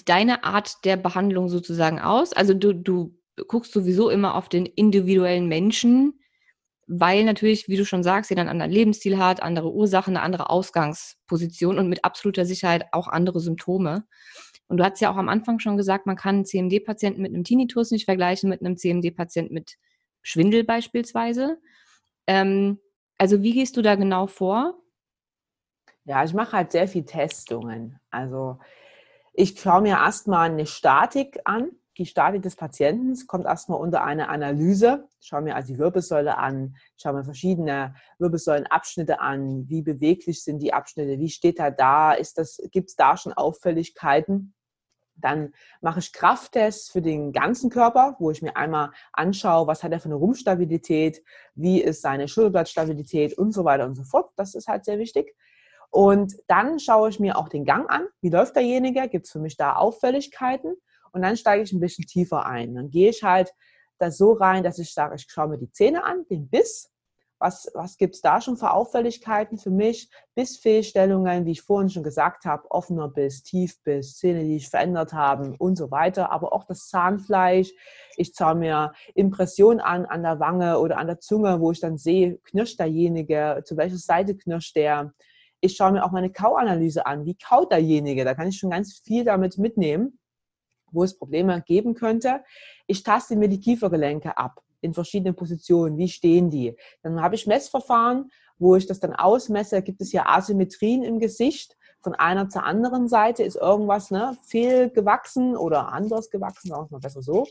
deine 0.05 0.45
Art 0.45 0.85
der 0.85 0.97
Behandlung 0.97 1.49
sozusagen 1.49 1.99
aus? 1.99 2.33
Also 2.33 2.55
du, 2.55 2.73
du 2.73 3.17
guckst 3.49 3.73
sowieso 3.73 4.11
immer 4.11 4.35
auf 4.35 4.49
den 4.49 4.67
individuellen 4.67 5.49
Menschen, 5.49 6.21
weil 6.87 7.25
natürlich, 7.25 7.69
wie 7.69 7.77
du 7.77 7.85
schon 7.85 8.03
sagst, 8.03 8.31
jeder 8.31 8.43
einen 8.43 8.51
anderen 8.51 8.73
Lebensstil 8.73 9.19
hat, 9.19 9.43
andere 9.43 9.73
Ursachen, 9.73 10.17
eine 10.17 10.25
andere 10.25 10.51
Ausgangsposition 10.51 11.79
und 11.79 11.89
mit 11.89 12.05
absoluter 12.05 12.45
Sicherheit 12.45 12.87
auch 12.93 13.07
andere 13.07 13.39
Symptome. 13.41 14.05
Und 14.67 14.79
du 14.79 14.85
hast 14.85 15.01
ja 15.01 15.13
auch 15.13 15.17
am 15.17 15.29
Anfang 15.29 15.61
schon 15.61 15.77
gesagt, 15.77 16.07
man 16.07 16.17
kann 16.17 16.37
einen 16.37 16.45
CMD-Patienten 16.45 17.23
mit 17.23 17.33
einem 17.33 17.45
Tinnitus 17.45 17.91
nicht 17.91 18.07
vergleichen 18.07 18.51
mit 18.51 18.61
einem 18.61 18.77
CMD-Patienten 18.77 19.55
mit 19.55 19.77
Schwindel 20.23 20.65
beispielsweise. 20.65 21.59
Ähm, 22.27 22.81
also 23.19 23.43
wie 23.43 23.53
gehst 23.53 23.77
du 23.77 23.83
da 23.83 23.95
genau 23.95 24.27
vor? 24.27 24.81
Ja, 26.05 26.25
ich 26.25 26.35
mache 26.35 26.57
halt 26.57 26.73
sehr 26.73 26.89
viel 26.89 27.05
Testungen. 27.05 28.01
Also 28.11 28.59
ich 29.33 29.59
schaue 29.59 29.83
mir 29.83 29.97
erstmal 29.97 30.51
eine 30.51 30.67
Statik 30.67 31.41
an. 31.45 31.71
Die 31.99 32.07
Statik 32.07 32.43
des 32.43 32.57
Patienten 32.57 33.15
kommt 33.27 33.45
erstmal 33.45 33.79
unter 33.79 34.03
eine 34.03 34.29
Analyse. 34.29 35.09
Ich 35.21 35.27
schaue 35.27 35.43
mir 35.43 35.55
also 35.55 35.73
die 35.73 35.79
Wirbelsäule 35.79 36.39
an, 36.39 36.77
schaue 36.97 37.15
mir 37.15 37.25
verschiedene 37.25 37.95
Wirbelsäulenabschnitte 38.19 39.21
an. 39.21 39.69
Wie 39.69 39.83
beweglich 39.83 40.43
sind 40.43 40.61
die 40.61 40.73
Abschnitte? 40.73 41.19
Wie 41.19 41.29
steht 41.29 41.59
er 41.59 41.71
da? 41.71 42.17
Gibt 42.71 42.91
es 42.91 42.97
da 42.97 43.17
schon 43.17 43.35
Auffälligkeiten? 43.35 44.55
Dann 45.17 45.53
mache 45.83 45.99
ich 45.99 46.15
Krafttests 46.15 46.91
für 46.91 47.03
den 47.03 47.33
ganzen 47.33 47.69
Körper, 47.69 48.17
wo 48.19 48.31
ich 48.31 48.41
mir 48.41 48.57
einmal 48.57 48.91
anschaue, 49.13 49.67
was 49.67 49.83
hat 49.83 49.93
er 49.93 50.01
für 50.01 50.07
eine 50.07 50.15
Rumpfstabilität, 50.15 51.23
wie 51.55 51.83
ist 51.83 52.01
seine 52.01 52.29
Schulterblattstabilität 52.29 53.37
und 53.37 53.53
so 53.53 53.65
weiter 53.67 53.85
und 53.85 53.97
so 53.97 54.05
fort. 54.05 54.31
Das 54.37 54.55
ist 54.55 54.69
halt 54.69 54.87
sehr 54.87 54.99
wichtig. 54.99 55.37
Und 55.91 56.37
dann 56.47 56.79
schaue 56.79 57.11
ich 57.11 57.19
mir 57.19 57.37
auch 57.37 57.49
den 57.49 57.65
Gang 57.65 57.91
an. 57.91 58.07
Wie 58.21 58.31
läuft 58.31 58.57
derjenige? 58.57 59.09
Gibt 59.09 59.27
es 59.27 59.33
für 59.33 59.41
mich 59.41 59.57
da 59.57 59.75
Auffälligkeiten? 59.75 60.77
Und 61.13 61.23
dann 61.23 61.37
steige 61.37 61.65
ich 61.65 61.73
ein 61.73 61.81
bisschen 61.81 62.07
tiefer 62.07 62.47
ein. 62.47 62.75
Dann 62.75 62.91
gehe 62.91 63.11
ich 63.11 63.25
halt 63.25 63.53
da 63.99 64.11
so 64.11 64.33
rein, 64.33 64.63
dass 64.63 64.79
ich 64.79 64.95
sage, 64.95 65.17
ich 65.17 65.27
schaue 65.29 65.49
mir 65.49 65.59
die 65.59 65.73
Zähne 65.73 66.05
an, 66.05 66.25
den 66.31 66.49
Biss. 66.49 66.93
Was, 67.43 67.71
was 67.73 67.97
gibt 67.97 68.15
es 68.15 68.21
da 68.21 68.41
schon 68.43 68.59
für 68.59 68.71
Auffälligkeiten 68.71 69.57
für 69.57 69.71
mich? 69.71 70.11
Bissfehlstellungen, 70.35 71.47
wie 71.47 71.53
ich 71.53 71.63
vorhin 71.63 71.89
schon 71.89 72.03
gesagt 72.03 72.45
habe, 72.45 72.71
offener 72.71 73.09
Biss, 73.09 73.43
Tiefbiss, 73.43 74.17
Zähne, 74.17 74.45
die 74.45 74.59
sich 74.59 74.69
verändert 74.69 75.15
haben 75.15 75.57
und 75.57 75.77
so 75.77 75.91
weiter. 75.91 76.31
Aber 76.31 76.53
auch 76.53 76.65
das 76.65 76.89
Zahnfleisch. 76.89 77.73
Ich 78.17 78.33
schaue 78.37 78.57
mir 78.57 78.93
Impressionen 79.15 79.81
an 79.81 80.05
an 80.05 80.23
der 80.23 80.39
Wange 80.39 80.79
oder 80.79 80.99
an 80.99 81.07
der 81.07 81.19
Zunge, 81.19 81.61
wo 81.61 81.73
ich 81.73 81.81
dann 81.81 81.97
sehe, 81.97 82.37
knirscht 82.45 82.79
derjenige, 82.79 83.63
zu 83.65 83.77
welcher 83.79 83.97
Seite 83.97 84.37
knirscht 84.37 84.77
der 84.77 85.15
ich 85.61 85.77
schaue 85.77 85.93
mir 85.93 86.05
auch 86.05 86.11
meine 86.11 86.31
Kauanalyse 86.31 87.07
an. 87.07 87.25
Wie 87.25 87.35
kaut 87.35 87.73
derjenige? 87.73 88.25
Da 88.25 88.35
kann 88.35 88.49
ich 88.49 88.59
schon 88.59 88.71
ganz 88.71 88.99
viel 89.05 89.25
damit 89.25 89.59
mitnehmen, 89.59 90.19
wo 90.91 91.05
es 91.05 91.17
Probleme 91.17 91.63
geben 91.67 91.95
könnte. 91.95 92.43
Ich 92.87 93.03
taste 93.03 93.37
mir 93.37 93.49
die 93.49 93.61
Kiefergelenke 93.61 94.37
ab 94.37 94.63
in 94.81 94.95
verschiedenen 94.95 95.37
Positionen. 95.37 95.99
Wie 95.99 96.09
stehen 96.09 96.51
die? 96.51 96.77
Dann 97.03 97.21
habe 97.23 97.35
ich 97.35 97.47
Messverfahren, 97.47 98.31
wo 98.59 98.77
ich 98.77 98.87
das 98.87 99.01
dann 99.01 99.15
ausmesse. 99.15 99.83
Gibt 99.83 100.01
es 100.01 100.11
hier 100.11 100.29
Asymmetrien 100.29 101.03
im 101.03 101.19
Gesicht? 101.19 101.77
Von 102.03 102.15
einer 102.15 102.49
zur 102.49 102.65
anderen 102.65 103.09
Seite 103.09 103.43
ist 103.43 103.57
irgendwas 103.57 104.11
ne, 104.11 104.37
fehlgewachsen 104.47 105.55
oder 105.55 105.93
anders 105.93 106.31
gewachsen, 106.31 106.69
sagen 106.69 106.87
wir 106.87 106.97
mal 106.97 107.01
besser 107.01 107.21
so. 107.21 107.47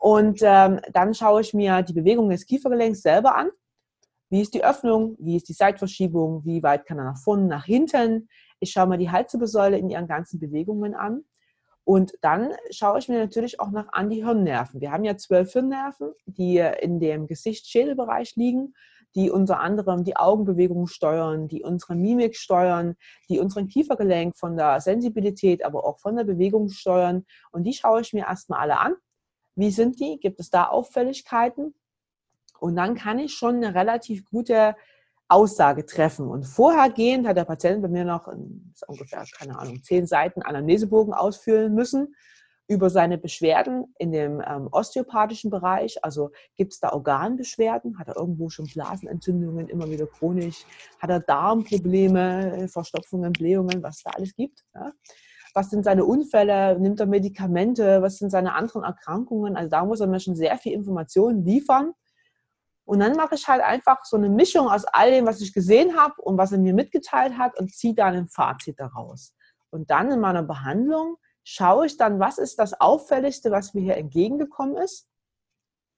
Und 0.00 0.40
ähm, 0.42 0.80
dann 0.92 1.14
schaue 1.14 1.42
ich 1.42 1.54
mir 1.54 1.82
die 1.82 1.92
Bewegung 1.92 2.30
des 2.30 2.46
Kiefergelenks 2.46 3.02
selber 3.02 3.36
an 3.36 3.50
wie 4.30 4.40
ist 4.40 4.54
die 4.54 4.64
Öffnung? 4.64 5.16
Wie 5.18 5.36
ist 5.36 5.48
die 5.48 5.54
Seitverschiebung? 5.54 6.44
Wie 6.44 6.62
weit 6.62 6.86
kann 6.86 6.98
er 6.98 7.04
nach 7.04 7.18
vorne, 7.18 7.46
nach 7.46 7.64
hinten? 7.64 8.28
Ich 8.60 8.70
schaue 8.70 8.86
mir 8.86 8.98
die 8.98 9.10
Halswirbelsäule 9.10 9.76
in 9.76 9.90
ihren 9.90 10.06
ganzen 10.06 10.38
Bewegungen 10.38 10.94
an. 10.94 11.24
Und 11.82 12.12
dann 12.20 12.52
schaue 12.70 13.00
ich 13.00 13.08
mir 13.08 13.18
natürlich 13.18 13.58
auch 13.58 13.70
noch 13.70 13.92
an 13.92 14.08
die 14.08 14.24
Hirnnerven. 14.24 14.80
Wir 14.80 14.92
haben 14.92 15.02
ja 15.02 15.16
zwölf 15.16 15.52
Hirnnerven, 15.52 16.12
die 16.26 16.58
in 16.58 17.00
dem 17.00 17.26
Gesicht-Schädelbereich 17.26 18.36
liegen, 18.36 18.74
die 19.16 19.30
unter 19.30 19.58
anderem 19.58 20.04
die 20.04 20.16
Augenbewegungen 20.16 20.86
steuern, 20.86 21.48
die 21.48 21.64
unsere 21.64 21.96
Mimik 21.96 22.36
steuern, 22.36 22.94
die 23.28 23.40
unseren 23.40 23.66
Kiefergelenk 23.66 24.36
von 24.36 24.56
der 24.56 24.80
Sensibilität, 24.80 25.64
aber 25.64 25.84
auch 25.84 25.98
von 25.98 26.14
der 26.14 26.24
Bewegung 26.24 26.68
steuern. 26.68 27.24
Und 27.50 27.64
die 27.64 27.72
schaue 27.72 28.02
ich 28.02 28.12
mir 28.12 28.26
erstmal 28.26 28.60
alle 28.60 28.78
an. 28.78 28.94
Wie 29.56 29.72
sind 29.72 29.98
die? 29.98 30.20
Gibt 30.20 30.38
es 30.38 30.50
da 30.50 30.68
Auffälligkeiten? 30.68 31.74
Und 32.60 32.76
dann 32.76 32.94
kann 32.94 33.18
ich 33.18 33.34
schon 33.34 33.56
eine 33.56 33.74
relativ 33.74 34.24
gute 34.24 34.76
Aussage 35.28 35.86
treffen. 35.86 36.28
Und 36.28 36.44
vorhergehend 36.44 37.26
hat 37.26 37.36
der 37.36 37.44
Patient 37.44 37.82
bei 37.82 37.88
mir 37.88 38.04
noch 38.04 38.28
ungefähr, 38.86 39.24
keine 39.38 39.58
Ahnung, 39.58 39.82
zehn 39.82 40.06
Seiten 40.06 40.42
Anamnesebogen 40.42 41.14
ausfüllen 41.14 41.74
müssen 41.74 42.14
über 42.66 42.88
seine 42.88 43.18
Beschwerden 43.18 43.92
in 43.98 44.12
dem 44.12 44.40
ähm, 44.46 44.68
osteopathischen 44.70 45.50
Bereich. 45.50 46.04
Also 46.04 46.30
gibt 46.56 46.72
es 46.72 46.78
da 46.78 46.92
Organbeschwerden? 46.92 47.98
Hat 47.98 48.08
er 48.08 48.16
irgendwo 48.16 48.48
schon 48.48 48.66
Blasenentzündungen, 48.66 49.68
immer 49.68 49.90
wieder 49.90 50.06
chronisch? 50.06 50.64
Hat 51.00 51.10
er 51.10 51.18
Darmprobleme, 51.18 52.68
Verstopfungen, 52.68 53.32
Blähungen, 53.32 53.82
was 53.82 54.02
da 54.04 54.10
alles 54.10 54.36
gibt? 54.36 54.64
Ja? 54.72 54.92
Was 55.52 55.70
sind 55.70 55.84
seine 55.84 56.04
Unfälle? 56.04 56.78
Nimmt 56.78 57.00
er 57.00 57.06
Medikamente? 57.06 58.02
Was 58.02 58.18
sind 58.18 58.30
seine 58.30 58.54
anderen 58.54 58.84
Erkrankungen? 58.84 59.56
Also 59.56 59.68
da 59.68 59.84
muss 59.84 60.00
er 60.00 60.06
mir 60.06 60.20
schon 60.20 60.36
sehr 60.36 60.56
viel 60.56 60.72
Informationen 60.72 61.44
liefern 61.44 61.92
und 62.90 62.98
dann 62.98 63.12
mache 63.12 63.36
ich 63.36 63.46
halt 63.46 63.62
einfach 63.62 64.04
so 64.04 64.16
eine 64.16 64.28
Mischung 64.28 64.68
aus 64.68 64.84
all 64.84 65.12
dem, 65.12 65.24
was 65.24 65.40
ich 65.40 65.52
gesehen 65.52 65.96
habe 65.96 66.20
und 66.22 66.36
was 66.38 66.50
er 66.50 66.58
mir 66.58 66.74
mitgeteilt 66.74 67.38
hat 67.38 67.56
und 67.56 67.72
ziehe 67.72 67.94
dann 67.94 68.16
ein 68.16 68.26
Fazit 68.26 68.80
daraus. 68.80 69.32
Und 69.70 69.92
dann 69.92 70.10
in 70.10 70.18
meiner 70.18 70.42
Behandlung 70.42 71.16
schaue 71.44 71.86
ich 71.86 71.96
dann, 71.96 72.18
was 72.18 72.38
ist 72.38 72.58
das 72.58 72.80
Auffälligste, 72.80 73.52
was 73.52 73.74
mir 73.74 73.82
hier 73.82 73.96
entgegengekommen 73.96 74.76
ist 74.76 75.06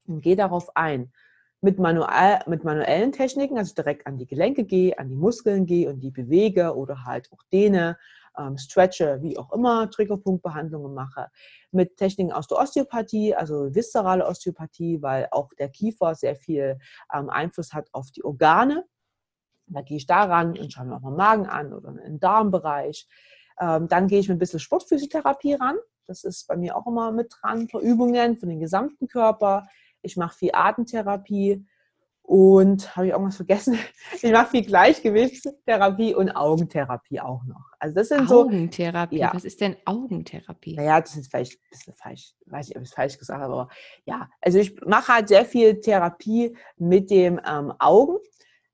und 0.07 0.21
gehe 0.21 0.37
darauf 0.37 0.77
ein. 0.77 1.15
Mit, 1.63 1.79
manuell, 1.79 2.41
mit 2.47 2.63
manuellen 2.63 3.13
Techniken, 3.13 3.57
also 3.57 3.73
direkt 3.75 4.07
an 4.07 4.19
die 4.19 4.27
Gelenke 4.27 4.65
gehe, 4.65 4.99
an 4.99 5.09
die 5.09 5.17
Muskeln 5.17 5.65
gehe 5.65 5.89
und 5.89 6.01
die 6.01 6.11
bewege 6.11 6.77
oder 6.77 7.07
halt 7.07 7.33
auch 7.33 7.43
dehne 7.51 7.97
ähm, 8.39 8.59
stretche, 8.59 9.21
wie 9.23 9.39
auch 9.39 9.53
immer, 9.53 9.91
Triggerpunktbehandlungen 9.91 10.95
mache. 10.95 11.29
Mit 11.71 11.97
Techniken 11.97 12.33
aus 12.33 12.47
der 12.47 12.59
Osteopathie, 12.59 13.35
also 13.35 13.75
viszerale 13.75 14.27
Osteopathie, 14.27 15.03
weil 15.03 15.29
auch 15.31 15.51
der 15.59 15.69
Kiefer 15.69 16.15
sehr 16.15 16.37
viel 16.37 16.79
ähm, 17.13 17.31
Einfluss 17.31 17.73
hat 17.73 17.89
auf 17.93 18.11
die 18.11 18.25
Organe. 18.25 18.85
Da 19.67 19.83
gehe 19.83 19.97
ich 19.97 20.07
daran 20.07 20.59
und 20.59 20.73
schaue 20.73 20.87
mir 20.87 20.97
auch 20.97 21.01
mal 21.01 21.13
Magen 21.13 21.47
an 21.47 21.73
oder 21.73 21.93
den 21.93 22.21
Darmbereich. 22.21 23.07
Ähm, 23.61 23.89
dann 23.89 24.09
gehe 24.09 24.19
ich 24.19 24.29
mit 24.29 24.37
ein 24.37 24.41
bisschen 24.41 24.61
Sportphysiotherapie 24.61 25.55
ran. 25.55 25.77
Das 26.07 26.25
ist 26.25 26.47
bei 26.49 26.57
mir 26.57 26.77
auch 26.77 26.87
immer 26.87 27.13
mit 27.13 27.33
dran, 27.41 27.69
für 27.69 27.79
Übungen 27.79 28.37
für 28.37 28.47
den 28.47 28.61
gesamten 28.61 29.09
Körper. 29.09 29.69
Ich 30.03 30.17
mache 30.17 30.37
viel 30.37 30.51
Atemtherapie. 30.53 31.65
Und 32.23 32.97
habe 32.97 33.07
ich 33.07 33.13
irgendwas 33.13 33.37
vergessen? 33.37 33.79
Ich 34.23 34.31
mache 34.31 34.51
viel 34.51 34.65
Gleichgewichtstherapie 34.65 36.15
und 36.15 36.31
Augentherapie 36.31 37.21
auch 37.21 37.43
noch. 37.45 37.73
Also 37.81 37.95
das 37.97 38.09
sind 38.09 38.31
Augentherapie. 38.31 39.17
So, 39.17 39.21
ja. 39.21 39.33
Was 39.35 39.45
ist 39.45 39.61
denn 39.61 39.77
Augentherapie? 39.85 40.77
Naja, 40.77 41.01
das 41.01 41.17
ist 41.17 41.31
vielleicht 41.31 41.55
ein 41.55 41.71
bisschen 41.71 41.95
falsch. 41.95 42.35
Weiß 42.47 42.69
nicht, 42.69 42.77
ob 42.77 42.83
ich 42.83 42.89
es 42.91 42.95
falsch 42.95 43.19
gesagt 43.19 43.43
habe, 43.43 43.53
aber 43.53 43.69
ja. 44.05 44.29
Also 44.41 44.59
ich 44.59 44.81
mache 44.83 45.13
halt 45.13 45.29
sehr 45.29 45.45
viel 45.45 45.81
Therapie 45.81 46.57
mit 46.77 47.11
dem 47.11 47.41
ähm, 47.45 47.73
Augen, 47.81 48.19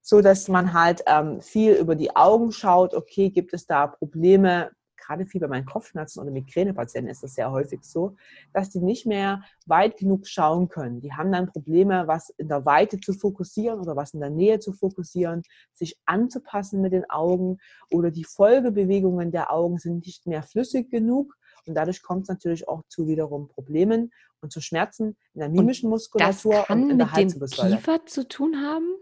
so 0.02 0.20
dass 0.20 0.48
man 0.48 0.74
halt 0.74 1.02
ähm, 1.06 1.40
viel 1.40 1.72
über 1.74 1.94
die 1.94 2.14
Augen 2.14 2.52
schaut. 2.52 2.94
Okay, 2.94 3.30
gibt 3.30 3.54
es 3.54 3.66
da 3.66 3.86
Probleme? 3.86 4.70
Gerade 5.08 5.26
viel 5.26 5.40
bei 5.40 5.48
meinen 5.48 5.64
Kopfschmerzen 5.64 6.20
oder 6.20 6.30
Migränepatienten 6.30 7.10
ist 7.10 7.22
das 7.22 7.34
sehr 7.34 7.50
häufig 7.50 7.82
so, 7.82 8.14
dass 8.52 8.68
die 8.70 8.80
nicht 8.80 9.06
mehr 9.06 9.42
weit 9.66 9.96
genug 9.96 10.26
schauen 10.26 10.68
können. 10.68 11.00
Die 11.00 11.12
haben 11.12 11.32
dann 11.32 11.46
Probleme, 11.46 12.06
was 12.06 12.28
in 12.36 12.48
der 12.48 12.64
Weite 12.66 13.00
zu 13.00 13.14
fokussieren 13.14 13.80
oder 13.80 13.96
was 13.96 14.12
in 14.12 14.20
der 14.20 14.30
Nähe 14.30 14.58
zu 14.60 14.72
fokussieren, 14.72 15.42
sich 15.72 15.98
anzupassen 16.04 16.82
mit 16.82 16.92
den 16.92 17.08
Augen 17.08 17.58
oder 17.90 18.10
die 18.10 18.24
Folgebewegungen 18.24 19.30
der 19.30 19.50
Augen 19.50 19.78
sind 19.78 20.04
nicht 20.04 20.26
mehr 20.26 20.42
flüssig 20.42 20.90
genug. 20.90 21.34
Und 21.66 21.74
dadurch 21.74 22.02
kommt 22.02 22.22
es 22.24 22.28
natürlich 22.28 22.68
auch 22.68 22.82
zu 22.88 23.08
wiederum 23.08 23.48
Problemen 23.48 24.12
und 24.40 24.52
zu 24.52 24.60
Schmerzen 24.60 25.16
in 25.34 25.40
der 25.40 25.48
mimischen 25.48 25.88
Muskulatur 25.90 26.52
das 26.52 26.66
kann 26.66 26.82
und 26.84 26.90
in 26.90 26.98
der 26.98 27.06
mit 27.06 27.16
dem 27.16 27.28
Kiefer 27.30 28.04
zu 28.06 28.28
tun 28.28 28.56
haben? 28.56 28.94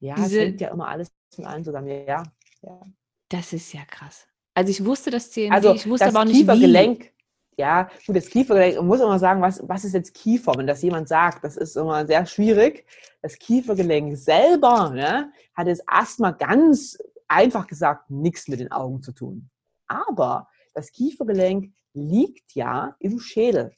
Ja, 0.00 0.14
Diese- 0.16 0.40
es 0.40 0.48
hängt 0.48 0.60
ja 0.60 0.68
immer 0.70 0.88
alles 0.88 1.12
mit 1.36 1.46
allen 1.46 1.64
zusammen. 1.64 1.88
Ja, 1.88 2.22
ja. 2.62 2.80
Das 3.28 3.52
ist 3.52 3.72
ja 3.72 3.84
krass. 3.84 4.26
Also 4.58 4.70
ich 4.70 4.84
wusste 4.84 5.10
das 5.10 5.30
CMD, 5.30 5.54
Also 5.54 5.72
ich 5.74 5.88
wusste 5.88 6.06
das 6.06 6.14
aber 6.14 6.22
auch 6.22 6.26
nicht 6.26 6.36
wie. 6.36 6.40
Kiefergelenk, 6.40 7.12
ja, 7.56 7.88
gut, 8.06 8.16
das 8.16 8.28
Kiefergelenk, 8.28 8.76
man 8.76 8.86
muss 8.88 9.00
immer 9.00 9.18
sagen, 9.18 9.40
was, 9.40 9.62
was 9.68 9.84
ist 9.84 9.92
jetzt 9.94 10.14
Kiefer? 10.14 10.52
Wenn 10.56 10.66
das 10.66 10.82
jemand 10.82 11.08
sagt, 11.08 11.44
das 11.44 11.56
ist 11.56 11.76
immer 11.76 12.04
sehr 12.06 12.26
schwierig. 12.26 12.84
Das 13.22 13.38
Kiefergelenk 13.38 14.16
selber 14.16 14.90
ne, 14.90 15.32
hat 15.54 15.68
jetzt 15.68 15.84
erstmal 15.88 16.34
ganz 16.34 16.98
einfach 17.28 17.68
gesagt 17.68 18.10
nichts 18.10 18.48
mit 18.48 18.58
den 18.58 18.72
Augen 18.72 19.00
zu 19.00 19.12
tun. 19.12 19.48
Aber 19.86 20.48
das 20.74 20.90
Kiefergelenk 20.90 21.72
liegt 21.94 22.54
ja 22.54 22.96
im 22.98 23.20
Schädel 23.20 23.72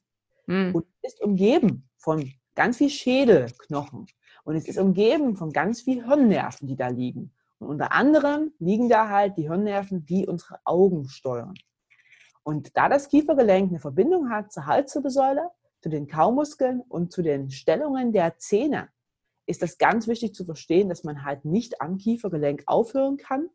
Hm. 0.51 0.75
und 0.75 0.87
ist 1.03 1.21
umgeben 1.21 1.89
von 1.97 2.33
ganz 2.55 2.79
viel 2.79 2.91
Schädelknochen. 2.91 4.07
Und 4.45 4.57
es 4.57 4.67
ist 4.67 4.79
umgeben 4.79 5.37
von 5.37 5.53
ganz 5.53 5.83
viel 5.83 6.05
Hirnnerven, 6.07 6.67
die 6.67 6.77
da 6.77 6.89
liegen. 6.89 7.33
Und 7.61 7.69
unter 7.69 7.93
anderem 7.93 8.53
liegen 8.59 8.89
da 8.89 9.09
halt 9.11 9.37
die 9.37 9.49
Hirnnerven, 9.49 10.05
die 10.07 10.27
unsere 10.27 10.59
Augen 10.65 11.09
steuern. 11.09 11.55
Und 12.43 12.77
da 12.77 12.89
das 12.89 13.09
Kiefergelenk 13.09 13.71
eine 13.71 13.79
Verbindung 13.79 14.31
hat 14.31 14.51
zur 14.51 14.67
Halswirbelsäule, 14.67 15.49
zu 15.83 15.91
den 15.91 16.09
Kaumuskeln 16.09 16.81
und 16.81 17.13
zu 17.13 17.23
den 17.23 17.51
Stellungen 17.51 18.13
der 18.13 18.39
Zähne, 18.39 18.89
ist 19.47 19.63
das 19.63 19.79
ganz 19.79 20.09
wichtig 20.09 20.35
zu 20.35 20.45
verstehen, 20.45 20.89
dass 20.89 21.05
man 21.05 21.25
halt 21.25 21.45
nicht 21.45 21.81
am 21.83 21.99
Kiefergelenk 21.99 22.63
aufhören 22.67 23.19
kann. 23.19 23.49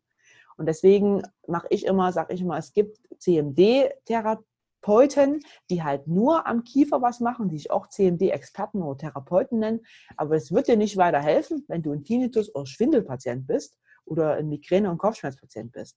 Und 0.56 0.66
deswegen 0.66 1.22
mache 1.48 1.66
ich 1.70 1.84
immer, 1.84 2.12
sage 2.12 2.34
ich 2.34 2.40
immer, 2.40 2.58
es 2.58 2.72
gibt 2.72 3.00
CMD-Therapeuten, 3.18 5.40
die 5.68 5.82
halt 5.82 6.06
nur 6.06 6.46
am 6.46 6.62
Kiefer 6.62 7.02
was 7.02 7.18
machen, 7.20 7.48
die 7.48 7.58
sich 7.58 7.72
auch 7.72 7.88
CMD-Experten 7.88 8.82
oder 8.82 8.98
Therapeuten 8.98 9.58
nennen. 9.58 9.84
Aber 10.16 10.36
es 10.36 10.52
wird 10.52 10.68
dir 10.68 10.76
nicht 10.76 10.96
weiterhelfen, 10.96 11.64
wenn 11.66 11.82
du 11.82 11.90
ein 11.92 12.04
Tinnitus- 12.04 12.54
oder 12.54 12.66
Schwindelpatient 12.66 13.48
bist 13.48 13.76
oder 14.06 14.34
ein 14.34 14.48
Migräne- 14.48 14.90
und 14.90 14.98
Kopfschmerzpatient 14.98 15.72
bist. 15.72 15.96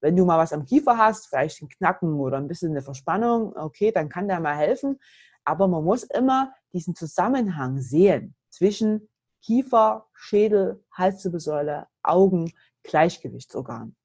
Wenn 0.00 0.14
du 0.14 0.24
mal 0.24 0.38
was 0.38 0.52
am 0.52 0.64
Kiefer 0.64 0.96
hast, 0.98 1.28
vielleicht 1.28 1.62
ein 1.62 1.68
Knacken 1.68 2.20
oder 2.20 2.36
ein 2.36 2.48
bisschen 2.48 2.70
eine 2.70 2.82
Verspannung, 2.82 3.56
okay, 3.56 3.90
dann 3.92 4.08
kann 4.08 4.28
der 4.28 4.40
mal 4.40 4.56
helfen. 4.56 5.00
Aber 5.44 5.68
man 5.68 5.84
muss 5.84 6.02
immer 6.04 6.52
diesen 6.72 6.94
Zusammenhang 6.94 7.80
sehen 7.80 8.34
zwischen 8.50 9.08
Kiefer, 9.42 10.06
Schädel, 10.12 10.84
Halswirbelsäule, 10.92 11.86
Augen, 12.02 12.52
Gleichgewichtsorgan. 12.82 13.96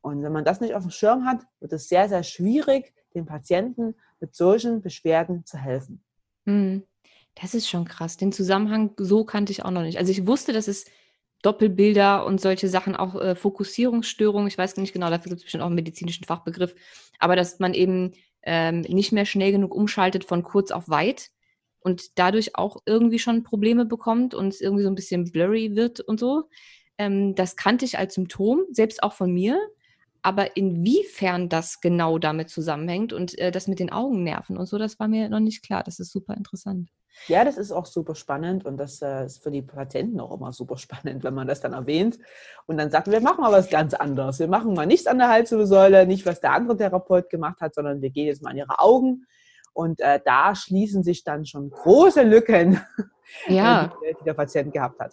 Und 0.00 0.22
wenn 0.22 0.32
man 0.32 0.44
das 0.44 0.60
nicht 0.60 0.74
auf 0.74 0.82
dem 0.82 0.90
Schirm 0.90 1.24
hat, 1.24 1.42
wird 1.60 1.72
es 1.72 1.88
sehr, 1.88 2.08
sehr 2.08 2.22
schwierig, 2.22 2.94
den 3.14 3.26
Patienten 3.26 3.94
mit 4.20 4.34
solchen 4.34 4.82
Beschwerden 4.82 5.44
zu 5.44 5.56
helfen. 5.58 6.04
Hm. 6.46 6.84
Das 7.40 7.54
ist 7.54 7.68
schon 7.68 7.84
krass. 7.84 8.16
Den 8.16 8.32
Zusammenhang 8.32 8.94
so 8.96 9.24
kannte 9.24 9.52
ich 9.52 9.64
auch 9.64 9.70
noch 9.70 9.82
nicht. 9.82 9.98
Also 9.98 10.10
ich 10.10 10.26
wusste, 10.26 10.52
dass 10.52 10.66
es 10.66 10.86
Doppelbilder 11.42 12.26
und 12.26 12.40
solche 12.40 12.68
Sachen, 12.68 12.96
auch 12.96 13.14
äh, 13.14 13.34
Fokussierungsstörungen, 13.34 14.48
ich 14.48 14.58
weiß 14.58 14.76
nicht 14.76 14.92
genau, 14.92 15.10
dafür 15.10 15.30
gibt 15.30 15.40
es 15.40 15.44
bestimmt 15.44 15.62
auch 15.62 15.68
einen 15.68 15.76
medizinischen 15.76 16.24
Fachbegriff, 16.24 16.74
aber 17.18 17.36
dass 17.36 17.58
man 17.58 17.74
eben 17.74 18.12
ähm, 18.42 18.80
nicht 18.82 19.12
mehr 19.12 19.24
schnell 19.26 19.52
genug 19.52 19.74
umschaltet 19.74 20.24
von 20.24 20.42
kurz 20.42 20.70
auf 20.70 20.88
weit 20.88 21.30
und 21.80 22.18
dadurch 22.18 22.56
auch 22.56 22.78
irgendwie 22.86 23.18
schon 23.18 23.44
Probleme 23.44 23.84
bekommt 23.84 24.34
und 24.34 24.48
es 24.48 24.60
irgendwie 24.60 24.82
so 24.82 24.90
ein 24.90 24.94
bisschen 24.94 25.30
blurry 25.30 25.76
wird 25.76 26.00
und 26.00 26.18
so. 26.20 26.48
Ähm, 26.98 27.34
das 27.34 27.56
kannte 27.56 27.84
ich 27.84 27.98
als 27.98 28.14
Symptom, 28.14 28.64
selbst 28.72 29.02
auch 29.02 29.12
von 29.12 29.32
mir. 29.32 29.58
Aber 30.22 30.56
inwiefern 30.56 31.48
das 31.48 31.80
genau 31.80 32.18
damit 32.18 32.50
zusammenhängt 32.50 33.12
und 33.12 33.38
äh, 33.38 33.52
das 33.52 33.68
mit 33.68 33.78
den 33.78 33.90
Augennerven 33.92 34.58
und 34.58 34.66
so, 34.66 34.76
das 34.76 34.98
war 34.98 35.08
mir 35.08 35.28
noch 35.28 35.40
nicht 35.40 35.62
klar. 35.62 35.84
Das 35.84 36.00
ist 36.00 36.10
super 36.12 36.34
interessant. 36.34 36.90
Ja, 37.26 37.44
das 37.44 37.58
ist 37.58 37.72
auch 37.72 37.86
super 37.86 38.14
spannend 38.14 38.64
und 38.64 38.76
das 38.76 39.02
äh, 39.02 39.26
ist 39.26 39.42
für 39.42 39.50
die 39.50 39.62
Patienten 39.62 40.20
auch 40.20 40.32
immer 40.32 40.52
super 40.52 40.76
spannend, 40.78 41.24
wenn 41.24 41.34
man 41.34 41.46
das 41.46 41.60
dann 41.60 41.72
erwähnt 41.72 42.18
und 42.66 42.78
dann 42.78 42.90
sagt, 42.90 43.10
wir 43.10 43.20
machen 43.20 43.42
mal 43.42 43.52
was 43.52 43.68
ganz 43.68 43.94
anderes. 43.94 44.38
Wir 44.38 44.48
machen 44.48 44.74
mal 44.74 44.86
nichts 44.86 45.06
an 45.06 45.18
der 45.18 45.28
Halswirbelsäule, 45.28 46.06
nicht 46.06 46.24
was 46.24 46.40
der 46.40 46.52
andere 46.52 46.76
Therapeut 46.76 47.28
gemacht 47.28 47.60
hat, 47.60 47.74
sondern 47.74 48.00
wir 48.00 48.10
gehen 48.10 48.26
jetzt 48.26 48.42
mal 48.42 48.50
an 48.50 48.56
ihre 48.56 48.78
Augen 48.78 49.26
und 49.72 50.00
äh, 50.00 50.20
da 50.24 50.54
schließen 50.54 51.02
sich 51.02 51.24
dann 51.24 51.44
schon 51.44 51.70
große 51.70 52.22
Lücken, 52.22 52.80
Ja, 53.46 53.92
die, 54.02 54.14
die 54.18 54.24
der 54.24 54.34
Patient 54.34 54.72
gehabt 54.72 54.98
hat. 55.00 55.12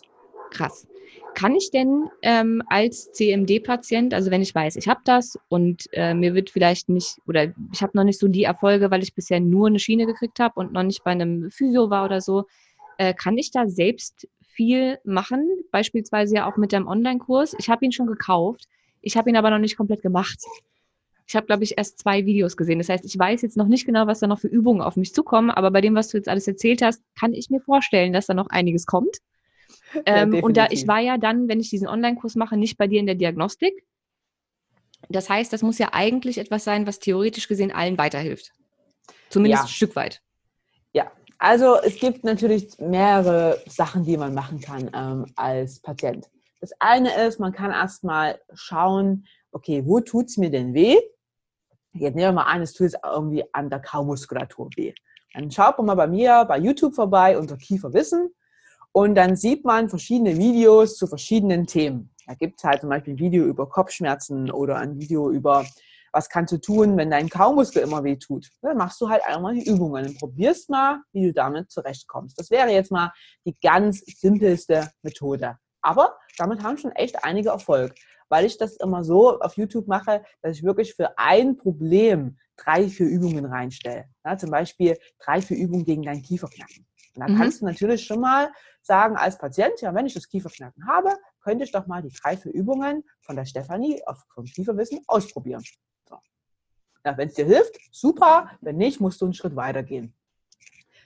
Krass. 0.56 0.88
Kann 1.34 1.53
ich 1.56 1.70
denn 1.70 2.10
ähm, 2.22 2.64
als 2.68 3.12
CMD-Patient, 3.12 4.14
also 4.14 4.32
wenn 4.32 4.41
ich 4.41 4.56
weiß, 4.56 4.78
ich 4.78 4.88
habe 4.88 5.01
das 5.03 5.38
und 5.49 5.84
äh, 5.91 6.14
mir 6.14 6.34
wird 6.34 6.49
vielleicht 6.49 6.88
nicht, 6.88 7.20
oder 7.28 7.53
ich 7.74 7.82
habe 7.82 7.91
noch 7.93 8.06
nicht 8.06 8.20
so 8.20 8.28
die 8.28 8.43
Erfolge, 8.43 8.89
weil 8.89 9.03
ich 9.03 9.14
bisher 9.14 9.41
nur 9.41 9.68
eine 9.68 9.80
Schiene 9.80 10.06
gekriegt 10.06 10.39
habe 10.39 10.60
und 10.60 10.72
noch 10.72 10.84
nicht 10.84 11.03
bei 11.03 11.12
einem 11.12 11.51
Physio 11.51 11.89
war 11.89 12.06
oder 12.06 12.22
so, 12.22 12.45
äh, 12.97 13.14
kann 13.14 13.38
ich 13.38 13.51
da 13.51 13.68
selbst 13.68 14.28
viel 14.41 14.97
machen? 15.03 15.45
Beispielsweise 15.72 16.36
ja 16.36 16.49
auch 16.49 16.56
mit 16.56 16.72
dem 16.72 16.88
Online-Kurs. 16.88 17.56
Ich 17.60 17.70
habe 17.70 17.84
ihn 17.84 17.91
schon 17.91 18.08
gekauft, 18.08 18.66
ich 19.01 19.18
habe 19.18 19.30
ihn 19.30 19.36
aber 19.36 19.49
noch 19.49 19.60
nicht 19.60 19.76
komplett 19.76 20.01
gemacht. 20.01 20.39
Ich 21.28 21.36
habe, 21.36 21.47
glaube 21.47 21.64
ich, 21.64 21.78
erst 21.78 21.99
zwei 21.99 22.26
Videos 22.26 22.56
gesehen. 22.56 22.78
Das 22.78 22.88
heißt, 22.88 23.03
ich 23.03 23.18
weiß 23.18 23.41
jetzt 23.41 23.58
noch 23.58 23.68
nicht 23.68 23.86
genau, 23.86 24.08
was 24.08 24.20
da 24.20 24.28
noch 24.28 24.39
für 24.39 24.47
Übungen 24.47 24.82
auf 24.82 24.95
mich 24.95 25.14
zukommen, 25.14 25.49
aber 25.49 25.72
bei 25.72 25.82
dem, 25.82 25.95
was 25.95 26.10
du 26.10 26.18
jetzt 26.18 26.30
alles 26.30 26.47
erzählt 26.47 26.82
hast, 26.82 27.01
kann 27.20 27.34
ich 27.34 27.49
mir 27.49 27.60
vorstellen, 27.60 28.14
dass 28.14 28.28
da 28.28 28.34
noch 28.34 28.47
einiges 28.47 28.86
kommt. 28.86 29.18
Ähm, 30.06 30.43
und 30.43 30.58
da 30.58 30.68
ich 30.70 30.88
war 30.88 31.00
ja 31.00 31.18
dann, 31.18 31.48
wenn 31.48 31.60
ich 31.60 31.70
diesen 31.70 31.88
Online-Kurs 31.88 32.36
mache, 32.36 32.58
nicht 32.58 32.78
bei 32.78 32.88
dir 32.88 33.00
in 33.00 33.06
der 33.06 33.16
Diagnostik. 33.16 33.86
Das 35.10 35.30
heißt, 35.30 35.54
das 35.54 35.62
muss 35.62 35.78
ja 35.78 35.89
eigentlich 35.91 36.38
etwas 36.38 36.64
sein, 36.64 36.88
was 36.88 37.00
theoretisch 37.00 37.48
gesehen 37.48 37.72
allen 37.72 37.98
weiterhilft. 37.98 38.52
Zumindest 39.30 39.64
Ja. 39.64 39.66
ein 39.66 39.70
Stück 39.74 39.96
weit. 39.96 40.22
Ja, 40.93 41.12
also 41.38 41.78
es 41.82 42.00
gibt 42.00 42.24
natürlich 42.24 42.78
mehrere 42.80 43.62
Sachen, 43.68 44.04
die 44.04 44.18
man 44.18 44.34
machen 44.34 44.60
kann 44.60 44.89
ähm, 44.93 45.26
als 45.36 45.80
Patient. 45.80 46.30
Das 46.62 46.72
eine 46.80 47.14
ist, 47.28 47.39
man 47.39 47.52
kann 47.52 47.72
erstmal 47.72 48.39
schauen, 48.54 49.28
okay, 49.52 49.84
wo 49.86 50.00
tut 50.00 50.28
es 50.28 50.38
mir 50.38 50.50
denn 50.50 50.74
weh? 50.74 50.98
Jetzt 51.93 52.16
nehmen 52.16 52.30
wir 52.30 52.32
mal 52.34 52.43
an, 52.43 52.62
es 52.62 52.74
tut 52.74 52.91
irgendwie 53.04 53.43
an 53.54 53.70
der 53.70 53.80
Kaumuskulatur 53.80 54.70
weh. 54.76 54.93
Dann 55.34 55.52
schaut 55.52 55.78
man 55.78 55.88
mal 55.88 55.96
bei 55.96 56.08
mir 56.08 56.46
bei 56.46 56.58
YouTube 56.58 56.96
vorbei 56.96 57.38
unter 57.38 57.58
Kieferwissen 57.58 58.34
und 58.96 59.16
dann 59.16 59.36
sieht 59.36 59.66
man 59.66 59.89
verschiedene 59.89 60.38
Videos 60.38 60.96
zu 60.96 61.06
verschiedenen 61.06 61.68
Themen. 61.68 62.12
Da 62.28 62.34
gibt 62.34 62.60
es 62.60 62.64
halt 62.64 62.80
zum 62.80 62.89
Beispiel 62.89 63.16
ein 63.16 63.20
Video 63.20 63.43
über 63.43 63.68
Kopfschmerzen 63.68 64.50
oder 64.50 64.78
ein 64.78 64.98
Video 64.98 65.30
über, 65.32 65.66
was 66.14 66.30
kannst 66.30 66.54
du 66.54 66.58
tun, 66.60 66.96
wenn 66.96 67.12
dein 67.12 67.28
Kaumuskel 67.28 67.84
immer 67.84 68.06
weh 68.06 68.16
tut. 68.16 68.50
Dann 68.62 68.78
machst 68.78 69.02
du 69.02 69.10
halt 69.10 69.22
einmal 69.26 69.54
die 69.54 69.68
Übungen 69.70 70.08
und 70.08 70.18
probierst 70.18 70.70
mal, 70.70 71.02
wie 71.12 71.26
du 71.26 71.34
damit 71.34 71.72
zurechtkommst. 71.72 72.39
Das 72.39 72.50
wäre 72.52 72.70
jetzt 72.70 72.89
mal 72.89 73.12
die 73.46 73.54
ganz 73.62 74.00
simpelste 74.00 74.89
Methode. 75.02 75.58
Aber 75.82 76.16
damit 76.38 76.64
haben 76.64 76.78
schon 76.78 76.93
echt 76.93 77.22
einige 77.22 77.50
Erfolg, 77.50 77.96
weil 78.30 78.46
ich 78.46 78.58
das 78.58 78.78
immer 78.78 79.04
so 79.04 79.41
auf 79.41 79.58
YouTube 79.58 79.89
mache, 79.89 80.24
dass 80.41 80.56
ich 80.56 80.64
wirklich 80.64 80.93
für 80.93 81.18
ein 81.18 81.58
Problem 81.58 82.38
drei, 82.56 82.88
vier 82.88 83.08
Übungen 83.08 83.43
reinstelle. 83.43 84.06
Ja, 84.24 84.38
zum 84.38 84.52
Beispiel 84.52 84.98
drei, 85.20 85.41
vier 85.41 85.58
Übungen 85.58 85.84
gegen 85.84 86.04
dein 86.04 86.22
Kieferknacken. 86.22 86.88
Und 87.16 87.22
da 87.22 87.28
Mhm. 87.28 87.38
kannst 87.38 87.61
du 87.61 87.66
natürlich 87.66 88.05
schon 88.05 88.20
mal 88.20 88.51
sagen 88.82 89.16
als 89.16 89.38
Patient, 89.38 89.80
ja, 89.82 89.93
wenn 89.95 90.05
ich 90.05 90.13
das 90.13 90.28
Kieferknacken 90.28 90.88
habe, 90.88 91.18
könnte 91.41 91.63
ich 91.63 91.72
doch 91.72 91.88
mal 91.88 92.01
die 92.01 92.11
drei, 92.11 92.38
vier 92.38 92.53
Übungen 92.53 93.03
von 93.22 93.36
der 93.36 93.45
Stefanie 93.45 94.01
auf 94.05 94.24
vom 94.34 94.45
Kieferwissen 94.45 95.01
ausprobieren. 95.07 95.63
So. 96.09 96.18
Ja, 97.05 97.18
wenn 97.18 97.30
es 97.30 97.36
dir 97.36 97.45
hilft, 97.45 97.78
super. 97.91 98.51
Wenn 98.61 98.78
nicht, 98.78 98.99
musst 98.99 99.22
du 99.22 99.26
einen 99.26 99.34
Schritt 99.34 99.55
weitergehen. 99.55 100.13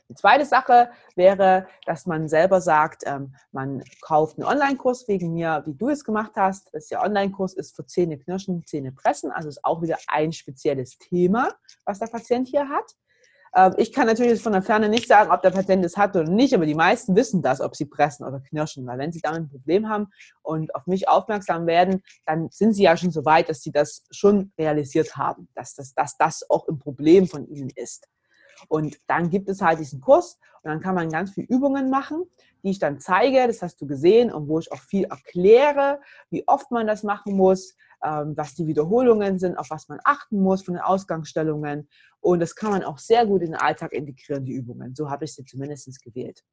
Die 0.09 0.15
zweite 0.15 0.43
Sache 0.43 0.89
wäre, 1.15 1.67
dass 1.85 2.07
man 2.07 2.27
selber 2.27 2.61
sagt, 2.61 3.03
ähm, 3.05 3.35
man 3.51 3.83
kauft 4.01 4.39
einen 4.39 4.47
Online-Kurs 4.47 5.07
wegen 5.07 5.33
mir, 5.35 5.61
wie 5.67 5.75
du 5.75 5.89
es 5.89 6.03
gemacht 6.03 6.31
hast. 6.35 6.73
Das 6.73 6.87
der 6.87 7.03
Online-Kurs 7.03 7.53
ist 7.53 7.75
für 7.75 7.85
Zähne 7.85 8.17
knirschen, 8.17 8.65
Zähne 8.65 8.91
pressen. 8.91 9.31
Also 9.31 9.49
ist 9.49 9.63
auch 9.63 9.83
wieder 9.83 9.99
ein 10.07 10.31
spezielles 10.33 10.97
Thema, 10.97 11.53
was 11.85 11.99
der 11.99 12.07
Patient 12.07 12.47
hier 12.47 12.67
hat. 12.67 12.95
Ähm, 13.55 13.73
ich 13.77 13.91
kann 13.91 14.07
natürlich 14.07 14.41
von 14.41 14.53
der 14.53 14.61
Ferne 14.61 14.89
nicht 14.89 15.07
sagen, 15.07 15.31
ob 15.31 15.41
der 15.41 15.51
Patient 15.51 15.83
es 15.85 15.97
hat 15.97 16.15
oder 16.15 16.29
nicht, 16.29 16.53
aber 16.53 16.65
die 16.65 16.75
meisten 16.75 17.15
wissen 17.15 17.41
das, 17.41 17.61
ob 17.61 17.75
sie 17.75 17.85
pressen 17.85 18.25
oder 18.25 18.39
knirschen. 18.39 18.85
Weil 18.85 18.99
wenn 18.99 19.11
sie 19.11 19.21
damit 19.21 19.41
ein 19.41 19.49
Problem 19.49 19.89
haben 19.89 20.07
und 20.41 20.73
auf 20.75 20.87
mich 20.87 21.07
aufmerksam 21.07 21.65
werden, 21.67 22.01
dann 22.25 22.49
sind 22.51 22.73
sie 22.73 22.83
ja 22.83 22.97
schon 22.97 23.11
so 23.11 23.25
weit, 23.25 23.49
dass 23.49 23.61
sie 23.61 23.71
das 23.71 24.05
schon 24.11 24.51
realisiert 24.57 25.15
haben, 25.15 25.49
dass 25.55 25.75
das, 25.75 25.93
dass 25.93 26.17
das 26.17 26.49
auch 26.49 26.67
ein 26.67 26.79
Problem 26.79 27.27
von 27.27 27.47
ihnen 27.47 27.69
ist. 27.75 28.07
Und 28.67 28.97
dann 29.07 29.29
gibt 29.29 29.49
es 29.49 29.61
halt 29.61 29.79
diesen 29.79 30.01
Kurs 30.01 30.37
und 30.63 30.69
dann 30.69 30.81
kann 30.81 30.95
man 30.95 31.09
ganz 31.09 31.31
viele 31.31 31.47
Übungen 31.47 31.89
machen, 31.89 32.25
die 32.63 32.71
ich 32.71 32.79
dann 32.79 32.99
zeige, 32.99 33.47
das 33.47 33.61
hast 33.61 33.79
du 33.81 33.87
gesehen, 33.87 34.31
und 34.31 34.49
wo 34.49 34.59
ich 34.59 34.71
auch 34.71 34.81
viel 34.81 35.05
erkläre, 35.05 36.01
wie 36.29 36.45
oft 36.47 36.69
man 36.71 36.85
das 36.85 37.03
machen 37.03 37.37
muss, 37.37 37.75
ähm, 38.03 38.33
was 38.35 38.55
die 38.55 38.67
Wiederholungen 38.67 39.39
sind, 39.39 39.57
auf 39.57 39.69
was 39.69 39.87
man 39.87 39.99
achten 40.03 40.41
muss 40.41 40.63
von 40.63 40.75
den 40.75 40.83
Ausgangsstellungen. 40.83 41.89
Und 42.19 42.39
das 42.39 42.55
kann 42.55 42.71
man 42.71 42.83
auch 42.83 42.97
sehr 42.97 43.25
gut 43.25 43.41
in 43.41 43.51
den 43.51 43.61
Alltag 43.61 43.93
integrieren, 43.93 44.45
die 44.45 44.53
Übungen. 44.53 44.95
So 44.95 45.09
habe 45.09 45.25
ich 45.25 45.33
sie 45.33 45.45
zumindest 45.45 46.01
gewählt. 46.01 46.43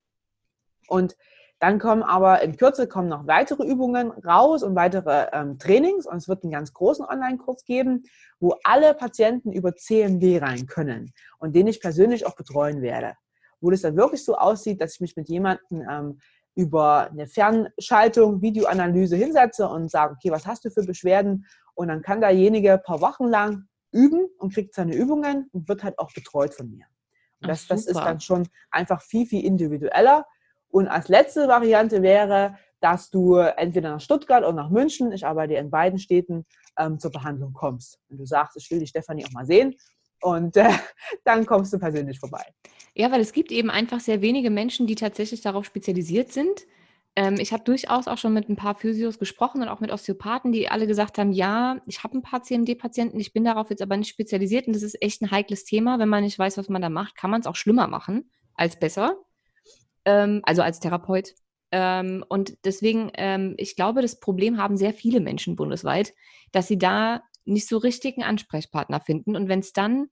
Und 0.89 1.17
dann 1.59 1.79
kommen 1.79 2.03
aber 2.03 2.43
in 2.43 2.57
Kürze 2.57 2.87
kommen 2.87 3.09
noch 3.09 3.27
weitere 3.27 3.65
Übungen 3.65 4.11
raus 4.11 4.63
und 4.63 4.75
weitere 4.75 5.29
ähm, 5.33 5.59
Trainings. 5.59 6.07
Und 6.07 6.19
es 6.19 6.29
wird 6.29 6.43
einen 6.43 6.53
ganz 6.53 6.73
großen 6.73 7.05
Online-Kurs 7.05 7.65
geben, 7.65 8.05
wo 8.41 8.57
alle 8.63 8.93
Patienten 8.95 9.53
über 9.53 9.75
CMD 9.75 10.43
rein 10.43 10.67
können 10.67 11.13
und 11.39 11.57
den 11.57 11.67
ich 11.67 11.81
persönlich 11.81 12.27
auch 12.27 12.37
betreuen 12.37 12.83
werde. 12.83 13.15
Wo 13.61 13.71
das 13.71 13.81
dann 13.81 13.97
wirklich 13.97 14.23
so 14.23 14.37
aussieht, 14.37 14.83
dass 14.83 14.95
ich 14.95 15.01
mich 15.01 15.17
mit 15.17 15.31
jemandem 15.31 15.83
ähm, 15.91 16.19
über 16.57 17.11
eine 17.11 17.29
Fernschaltung, 17.29 18.43
Videoanalyse 18.43 19.15
hinsetze 19.15 19.69
und 19.69 19.91
sage, 19.91 20.15
okay, 20.15 20.31
was 20.31 20.47
hast 20.47 20.65
du 20.65 20.71
für 20.71 20.83
Beschwerden? 20.83 21.47
Und 21.75 21.89
dann 21.89 22.03
kann 22.03 22.21
derjenige 22.21 22.73
ein 22.73 22.83
paar 22.83 23.01
Wochen 23.03 23.27
lang 23.27 23.69
üben 23.93 24.27
und 24.39 24.55
kriegt 24.55 24.75
seine 24.75 24.95
Übungen 24.95 25.49
und 25.53 25.69
wird 25.69 25.85
halt 25.85 25.99
auch 25.99 26.13
betreut 26.13 26.55
von 26.55 26.71
mir. 26.71 26.87
Und 27.43 27.49
das, 27.49 27.67
das 27.67 27.87
ist 27.87 27.99
dann 27.99 28.21
schon 28.21 28.49
einfach 28.71 29.03
viel, 29.03 29.27
viel 29.27 29.45
individueller. 29.45 30.27
Und 30.69 30.89
als 30.89 31.09
letzte 31.09 31.47
Variante 31.47 32.03
wäre, 32.03 32.57
dass 32.81 33.11
du 33.11 33.37
entweder 33.37 33.91
nach 33.91 34.01
Stuttgart 34.01 34.43
oder 34.43 34.55
nach 34.55 34.71
München, 34.71 35.13
ich 35.13 35.27
arbeite 35.27 35.55
in 35.55 35.71
beiden 35.71 35.99
Städten, 35.99 36.47
ähm, 36.79 36.99
zur 36.99 37.11
Behandlung 37.11 37.53
kommst. 37.53 37.99
Und 38.09 38.19
du 38.19 38.25
sagst, 38.25 38.57
ich 38.57 38.71
will 38.71 38.79
die 38.79 38.87
Stefanie 38.87 39.25
auch 39.27 39.33
mal 39.33 39.47
sehen. 39.47 39.75
Und 40.27 40.57
äh, 40.57 40.71
dann 41.25 41.47
kommst 41.47 41.73
du 41.73 41.79
persönlich 41.79 42.19
vorbei. 42.19 42.45
Ja, 42.95 43.13
weil 43.13 43.21
es 43.21 43.33
gibt 43.33 43.53
eben 43.53 43.71
einfach 43.71 44.01
sehr 44.01 44.23
wenige 44.23 44.51
Menschen, 44.51 44.87
die 44.87 44.95
tatsächlich 44.95 45.41
darauf 45.41 45.65
spezialisiert 45.65 46.33
sind. 46.33 46.67
Ähm, 47.15 47.37
ich 47.39 47.53
habe 47.53 47.63
durchaus 47.65 48.09
auch 48.09 48.19
schon 48.19 48.33
mit 48.33 48.49
ein 48.49 48.57
paar 48.57 48.75
Physios 48.75 49.19
gesprochen 49.19 49.63
und 49.63 49.69
auch 49.69 49.81
mit 49.81 49.93
Osteopathen, 49.93 50.53
die 50.53 50.69
alle 50.69 50.87
gesagt 50.87 51.19
haben, 51.19 51.33
ja, 51.33 51.81
ich 51.87 52.03
habe 52.03 52.19
ein 52.19 52.23
paar 52.23 52.43
CMD-Patienten, 52.43 53.21
ich 53.21 53.33
bin 53.33 53.45
darauf 53.45 53.71
jetzt 53.71 53.83
aber 53.83 53.97
nicht 53.97 54.09
spezialisiert 54.09 54.67
und 54.67 54.75
das 54.75 54.83
ist 54.83 55.01
echt 55.03 55.23
ein 55.23 55.31
heikles 55.31 55.65
Thema. 55.65 55.99
Wenn 55.99 56.09
man 56.09 56.25
nicht 56.25 56.39
weiß, 56.39 56.59
was 56.59 56.69
man 56.69 56.83
da 56.83 56.89
macht, 56.89 57.17
kann 57.17 57.31
man 57.31 57.41
es 57.41 57.47
auch 57.47 57.57
schlimmer 57.57 57.87
machen 57.87 58.31
als 58.55 58.79
besser 58.79 59.17
ähm, 60.07 60.41
also 60.45 60.63
als 60.63 60.81
Therapeut. 60.81 61.35
Ähm, 61.73 62.25
und 62.29 62.57
deswegen, 62.65 63.11
ähm, 63.15 63.55
ich 63.59 63.77
glaube, 63.77 64.01
das 64.01 64.21
Problem 64.21 64.57
haben 64.57 64.79
sehr 64.79 64.95
viele 64.95 65.21
Menschen 65.21 65.57
bundesweit, 65.57 66.15
dass 66.53 66.69
sie 66.69 66.79
da 66.79 67.23
nicht 67.47 67.69
so 67.69 67.79
richtig 67.79 68.17
einen 68.17 68.29
Ansprechpartner 68.29 69.01
finden. 69.01 69.37
Und 69.37 69.49
wenn 69.49 69.61
es 69.61 69.73
dann 69.73 70.09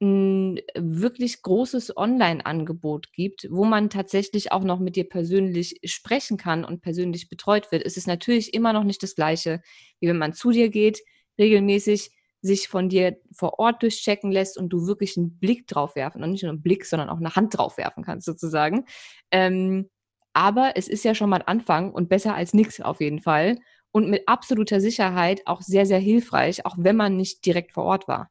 ein 0.00 0.60
wirklich 0.74 1.42
großes 1.42 1.96
Online-Angebot 1.96 3.12
gibt, 3.12 3.46
wo 3.50 3.64
man 3.64 3.88
tatsächlich 3.88 4.50
auch 4.50 4.64
noch 4.64 4.80
mit 4.80 4.96
dir 4.96 5.08
persönlich 5.08 5.78
sprechen 5.84 6.36
kann 6.36 6.64
und 6.64 6.82
persönlich 6.82 7.28
betreut 7.28 7.70
wird, 7.70 7.84
ist 7.84 7.96
es 7.96 8.08
natürlich 8.08 8.52
immer 8.52 8.72
noch 8.72 8.82
nicht 8.82 9.02
das 9.02 9.14
Gleiche, 9.14 9.62
wie 10.00 10.08
wenn 10.08 10.18
man 10.18 10.32
zu 10.32 10.50
dir 10.50 10.70
geht, 10.70 11.00
regelmäßig 11.38 12.10
sich 12.40 12.66
von 12.66 12.88
dir 12.88 13.16
vor 13.32 13.60
Ort 13.60 13.82
durchchecken 13.84 14.32
lässt 14.32 14.58
und 14.58 14.70
du 14.70 14.88
wirklich 14.88 15.16
einen 15.16 15.38
Blick 15.38 15.68
drauf 15.68 15.94
werfen, 15.94 16.24
und 16.24 16.32
nicht 16.32 16.42
nur 16.42 16.50
einen 16.50 16.62
Blick, 16.62 16.84
sondern 16.84 17.08
auch 17.08 17.18
eine 17.18 17.36
Hand 17.36 17.56
drauf 17.56 17.78
werfen 17.78 18.02
kannst, 18.02 18.26
sozusagen. 18.26 18.86
Ähm, 19.30 19.88
aber 20.32 20.72
es 20.74 20.88
ist 20.88 21.04
ja 21.04 21.14
schon 21.14 21.30
mal 21.30 21.36
ein 21.36 21.46
Anfang 21.46 21.92
und 21.92 22.08
besser 22.08 22.34
als 22.34 22.54
nichts 22.54 22.80
auf 22.80 23.00
jeden 23.00 23.20
Fall. 23.20 23.58
Und 23.92 24.08
mit 24.08 24.26
absoluter 24.26 24.80
Sicherheit 24.80 25.42
auch 25.46 25.60
sehr, 25.60 25.84
sehr 25.84 25.98
hilfreich, 25.98 26.64
auch 26.64 26.76
wenn 26.78 26.96
man 26.96 27.16
nicht 27.16 27.44
direkt 27.44 27.72
vor 27.72 27.84
Ort 27.84 28.08
war. 28.08 28.30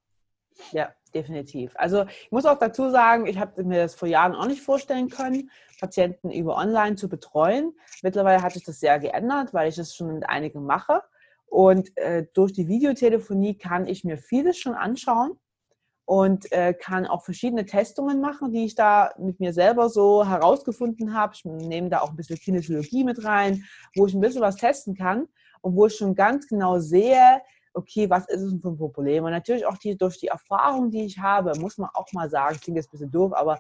Ja, 0.72 0.90
definitiv. 1.14 1.72
Also 1.76 2.04
ich 2.04 2.32
muss 2.32 2.46
auch 2.46 2.58
dazu 2.58 2.90
sagen, 2.90 3.28
ich 3.28 3.38
habe 3.38 3.64
mir 3.64 3.84
das 3.84 3.96
vor 3.96 4.08
Jahren 4.08 4.36
auch 4.36 4.48
nicht 4.48 4.62
vorstellen 4.62 5.10
können, 5.10 5.52
Patienten 5.80 6.32
über 6.32 6.58
Online 6.58 6.96
zu 6.96 7.10
betreuen. 7.10 7.74
Mittlerweile 8.02 8.42
hat 8.42 8.54
sich 8.54 8.64
das 8.64 8.80
sehr 8.80 9.00
geändert, 9.00 9.54
weil 9.54 9.70
ich 9.70 9.78
es 9.78 9.96
schon 9.96 10.14
mit 10.14 10.28
einigen 10.28 10.66
mache. 10.66 11.04
Und 11.46 11.96
äh, 11.98 12.26
durch 12.34 12.54
die 12.54 12.68
Videotelefonie 12.68 13.58
kann 13.58 13.86
ich 13.86 14.04
mir 14.04 14.18
vieles 14.18 14.58
schon 14.58 14.74
anschauen 14.74 15.38
und 16.06 16.52
äh, 16.52 16.74
kann 16.74 17.06
auch 17.06 17.24
verschiedene 17.24 17.66
Testungen 17.66 18.22
machen, 18.22 18.52
die 18.52 18.66
ich 18.66 18.76
da 18.76 19.14
mit 19.18 19.40
mir 19.40 19.54
selber 19.54 19.90
so 19.90 20.26
herausgefunden 20.26 21.14
habe. 21.14 21.34
Ich 21.36 21.44
nehme 21.46 21.90
da 21.90 22.02
auch 22.02 22.12
ein 22.12 22.16
bisschen 22.16 22.38
Kinesiologie 22.38 23.04
mit 23.04 23.24
rein, 23.26 23.66
wo 23.96 24.08
ich 24.08 24.14
ein 24.14 24.22
bisschen 24.22 24.42
was 24.42 24.56
testen 24.56 24.96
kann 24.96 25.28
und 25.62 25.76
wo 25.76 25.88
ich 25.88 25.96
schon 25.96 26.16
ganz 26.16 26.48
genau 26.48 26.80
sehe, 26.80 27.42
okay, 27.74 28.10
was 28.10 28.28
ist 28.28 28.42
es 28.42 28.52
für 28.62 28.70
ein 28.70 28.78
Problem? 28.78 29.24
Und 29.24 29.32
natürlich 29.32 29.66
auch 29.66 29.78
die, 29.78 29.98
durch 29.98 30.18
die 30.18 30.28
Erfahrung, 30.28 30.92
die 30.92 31.06
ich 31.06 31.18
habe, 31.20 31.58
muss 31.60 31.78
man 31.78 31.90
auch 31.94 32.12
mal 32.14 32.30
sagen, 32.30 32.60
klingt 32.60 32.78
jetzt 32.78 32.90
ein 32.90 32.92
bisschen 32.92 33.12
doof, 33.12 33.34
aber 33.34 33.60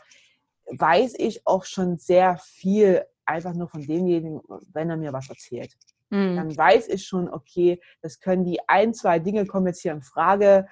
weiß 0.69 1.15
ich 1.17 1.45
auch 1.45 1.65
schon 1.65 1.97
sehr 1.97 2.37
viel 2.37 3.03
einfach 3.25 3.53
nur 3.53 3.67
von 3.67 3.81
demjenigen, 3.81 4.41
wenn 4.73 4.89
er 4.89 4.97
mir 4.97 5.13
was 5.13 5.29
erzählt. 5.29 5.73
Mhm. 6.09 6.35
Dann 6.35 6.57
weiß 6.57 6.89
ich 6.89 7.05
schon, 7.05 7.29
okay, 7.29 7.81
das 8.01 8.19
können 8.19 8.43
die 8.43 8.59
ein, 8.67 8.93
zwei 8.93 9.19
Dinge 9.19 9.45
kommen 9.45 9.67
jetzt 9.67 9.81
hier 9.81 9.93
in 9.93 10.01
Frage. 10.01 10.67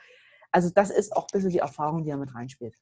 Also 0.51 0.69
das 0.69 0.89
ist 0.89 1.15
auch 1.15 1.23
ein 1.23 1.29
bisschen 1.33 1.51
die 1.51 1.59
Erfahrung, 1.59 2.03
die 2.03 2.09
er 2.09 2.17
mit 2.17 2.33
reinspielt. 2.33 2.75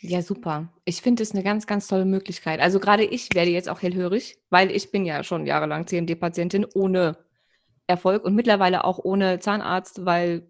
Ja, 0.00 0.20
super. 0.20 0.68
Ich 0.84 1.00
finde 1.00 1.22
es 1.22 1.32
eine 1.32 1.42
ganz, 1.42 1.66
ganz 1.66 1.86
tolle 1.86 2.04
Möglichkeit. 2.04 2.60
Also 2.60 2.78
gerade 2.78 3.04
ich 3.04 3.30
werde 3.34 3.50
jetzt 3.50 3.68
auch 3.68 3.80
hellhörig, 3.80 4.38
weil 4.50 4.70
ich 4.70 4.90
bin 4.90 5.06
ja 5.06 5.24
schon 5.24 5.46
jahrelang 5.46 5.86
CMD-Patientin 5.86 6.66
ohne 6.74 7.16
Erfolg 7.86 8.24
und 8.24 8.34
mittlerweile 8.34 8.84
auch 8.84 8.98
ohne 8.98 9.38
Zahnarzt, 9.38 10.04
weil 10.04 10.48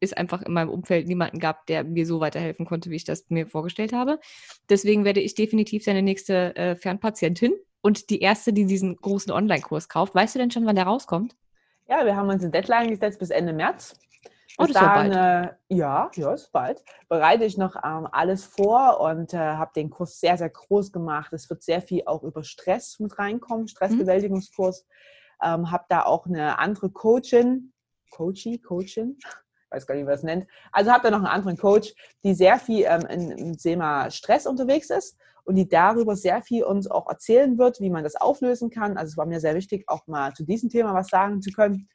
es 0.00 0.12
einfach 0.12 0.42
in 0.42 0.52
meinem 0.52 0.70
Umfeld 0.70 1.06
niemanden 1.06 1.38
gab, 1.38 1.66
der 1.66 1.84
mir 1.84 2.06
so 2.06 2.20
weiterhelfen 2.20 2.66
konnte, 2.66 2.90
wie 2.90 2.96
ich 2.96 3.04
das 3.04 3.26
mir 3.28 3.46
vorgestellt 3.46 3.92
habe. 3.92 4.20
Deswegen 4.68 5.04
werde 5.04 5.20
ich 5.20 5.34
definitiv 5.34 5.84
seine 5.84 6.02
nächste 6.02 6.54
äh, 6.56 6.76
Fernpatientin 6.76 7.54
und 7.80 8.10
die 8.10 8.20
erste, 8.20 8.52
die 8.52 8.66
diesen 8.66 8.96
großen 8.96 9.32
Online-Kurs 9.32 9.88
kauft. 9.88 10.14
Weißt 10.14 10.34
du 10.34 10.38
denn 10.38 10.50
schon, 10.50 10.66
wann 10.66 10.76
der 10.76 10.84
rauskommt? 10.84 11.36
Ja, 11.88 12.04
wir 12.04 12.16
haben 12.16 12.28
uns 12.28 12.42
eine 12.42 12.50
Deadline 12.50 12.88
gesetzt 12.88 13.18
bis 13.18 13.30
Ende 13.30 13.52
März. 13.52 13.98
Oh, 14.56 14.66
dahin, 14.66 15.10
ist 15.10 15.14
bald. 15.14 15.56
Äh, 15.70 15.74
ja, 15.74 16.10
ja, 16.14 16.32
ist 16.32 16.52
bald. 16.52 16.82
Bereite 17.08 17.44
ich 17.44 17.58
noch 17.58 17.76
ähm, 17.76 18.08
alles 18.10 18.44
vor 18.44 19.00
und 19.00 19.34
äh, 19.34 19.38
habe 19.38 19.72
den 19.74 19.90
Kurs 19.90 20.20
sehr, 20.20 20.38
sehr 20.38 20.48
groß 20.48 20.92
gemacht. 20.92 21.32
Es 21.32 21.50
wird 21.50 21.62
sehr 21.62 21.82
viel 21.82 22.02
auch 22.06 22.22
über 22.22 22.44
Stress 22.44 23.00
mit 23.00 23.18
reinkommen, 23.18 23.68
Stressbewältigungskurs. 23.68 24.86
Mhm. 24.86 24.92
Ähm, 25.44 25.70
habe 25.70 25.84
da 25.88 26.04
auch 26.04 26.26
eine 26.26 26.58
andere 26.58 26.90
Coachin, 26.90 27.72
Coachy, 28.10 28.58
Coachin, 28.58 29.18
weiß 29.70 29.86
gar 29.86 29.94
nicht, 29.94 30.02
wie 30.02 30.06
man 30.06 30.14
das 30.14 30.22
nennt. 30.22 30.46
Also 30.72 30.90
habe 30.90 31.04
da 31.04 31.10
noch 31.10 31.18
einen 31.18 31.26
anderen 31.26 31.56
Coach, 31.56 31.94
die 32.24 32.34
sehr 32.34 32.58
viel 32.58 32.86
ähm, 32.88 33.30
im 33.36 33.58
Thema 33.58 34.10
Stress 34.10 34.46
unterwegs 34.46 34.90
ist 34.90 35.18
und 35.44 35.56
die 35.56 35.68
darüber 35.68 36.16
sehr 36.16 36.42
viel 36.42 36.64
uns 36.64 36.90
auch 36.90 37.08
erzählen 37.08 37.58
wird, 37.58 37.80
wie 37.80 37.90
man 37.90 38.04
das 38.04 38.16
auflösen 38.16 38.70
kann. 38.70 38.96
Also 38.96 39.12
es 39.12 39.16
war 39.16 39.26
mir 39.26 39.40
sehr 39.40 39.54
wichtig, 39.54 39.84
auch 39.88 40.06
mal 40.06 40.32
zu 40.32 40.44
diesem 40.44 40.70
Thema 40.70 40.94
was 40.94 41.08
sagen 41.08 41.42
zu 41.42 41.50
können. 41.50 41.88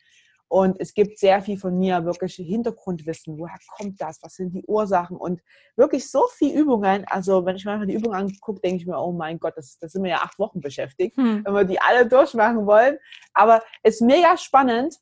Und 0.50 0.78
es 0.80 0.96
gibt 0.96 1.20
sehr 1.20 1.42
viel 1.42 1.58
von 1.58 1.78
mir 1.78 2.04
wirklich 2.06 2.36
Hintergrundwissen. 2.36 3.38
Woher 3.38 3.60
kommt 3.78 4.02
das? 4.02 4.22
Was 4.24 4.34
sind 4.34 4.54
die 4.56 4.66
Ursachen? 4.66 5.16
Und 5.16 5.42
wirklich 5.76 6.10
so 6.10 6.26
viele 6.34 6.60
Übungen. 6.60 7.06
Also, 7.08 7.46
wenn 7.46 7.56
ich 7.56 7.66
mir 7.66 7.86
die 7.86 7.94
Übungen 7.94 8.16
angucke, 8.16 8.60
denke 8.60 8.78
ich 8.78 8.88
mir, 8.88 9.00
oh 9.00 9.12
mein 9.12 9.40
Gott, 9.40 9.54
das, 9.56 9.78
das 9.80 9.92
sind 9.92 10.04
wir 10.04 10.10
ja 10.10 10.18
acht 10.18 10.40
Wochen 10.40 10.60
beschäftigt, 10.60 11.16
hm. 11.18 11.46
wenn 11.46 11.54
wir 11.54 11.66
die 11.66 11.80
alle 11.80 12.08
durchmachen 12.08 12.66
wollen. 12.66 12.98
Aber 13.34 13.62
es 13.84 13.96
ist 13.96 14.02
mega 14.02 14.36
spannend. 14.38 14.96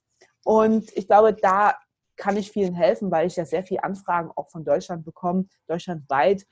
Und 0.44 0.92
ich 0.98 1.08
glaube, 1.08 1.34
da 1.34 1.76
kann 2.18 2.36
ich 2.36 2.52
vielen 2.52 2.74
helfen, 2.74 3.10
weil 3.10 3.28
ich 3.28 3.38
ja 3.38 3.46
sehr 3.46 3.64
viele 3.64 3.84
Anfragen 3.86 4.32
auch 4.36 4.50
von 4.50 4.66
Deutschland 4.66 5.06
bekomme, 5.06 5.46
deutschlandweit, 5.68 6.46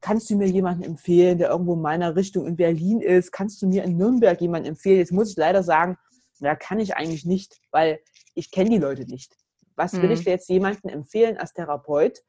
kannst 0.00 0.30
du 0.30 0.36
mir 0.36 0.48
jemanden 0.48 0.82
empfehlen, 0.82 1.38
der 1.38 1.50
irgendwo 1.50 1.74
in 1.74 1.82
meiner 1.82 2.16
Richtung 2.16 2.46
in 2.46 2.56
Berlin 2.56 3.00
ist? 3.00 3.30
Kannst 3.30 3.62
du 3.62 3.66
mir 3.66 3.84
in 3.84 3.96
Nürnberg 3.96 4.40
jemanden 4.40 4.68
empfehlen? 4.68 4.98
Jetzt 4.98 5.12
muss 5.12 5.30
ich 5.30 5.36
leider 5.36 5.62
sagen, 5.62 5.96
ja, 6.42 6.56
kann 6.56 6.80
ich 6.80 6.96
eigentlich 6.96 7.24
nicht, 7.24 7.60
weil 7.70 8.00
ich 8.34 8.50
kenne 8.50 8.70
die 8.70 8.78
Leute 8.78 9.04
nicht. 9.04 9.36
Was 9.76 9.94
will 9.94 10.04
mhm. 10.06 10.12
ich 10.12 10.24
dir 10.24 10.30
jetzt 10.30 10.48
jemanden 10.48 10.88
empfehlen 10.88 11.38
als 11.38 11.54
Therapeut, 11.54 12.22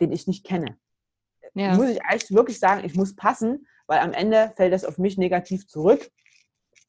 den 0.00 0.12
ich 0.12 0.26
nicht 0.26 0.44
kenne? 0.44 0.78
Ja. 1.54 1.74
Muss 1.74 1.88
ich 1.88 2.04
eigentlich 2.04 2.34
wirklich 2.34 2.58
sagen, 2.58 2.84
ich 2.84 2.94
muss 2.94 3.16
passen, 3.16 3.66
weil 3.86 4.00
am 4.00 4.12
Ende 4.12 4.52
fällt 4.56 4.72
das 4.72 4.84
auf 4.84 4.98
mich 4.98 5.18
negativ 5.18 5.66
zurück. 5.66 6.10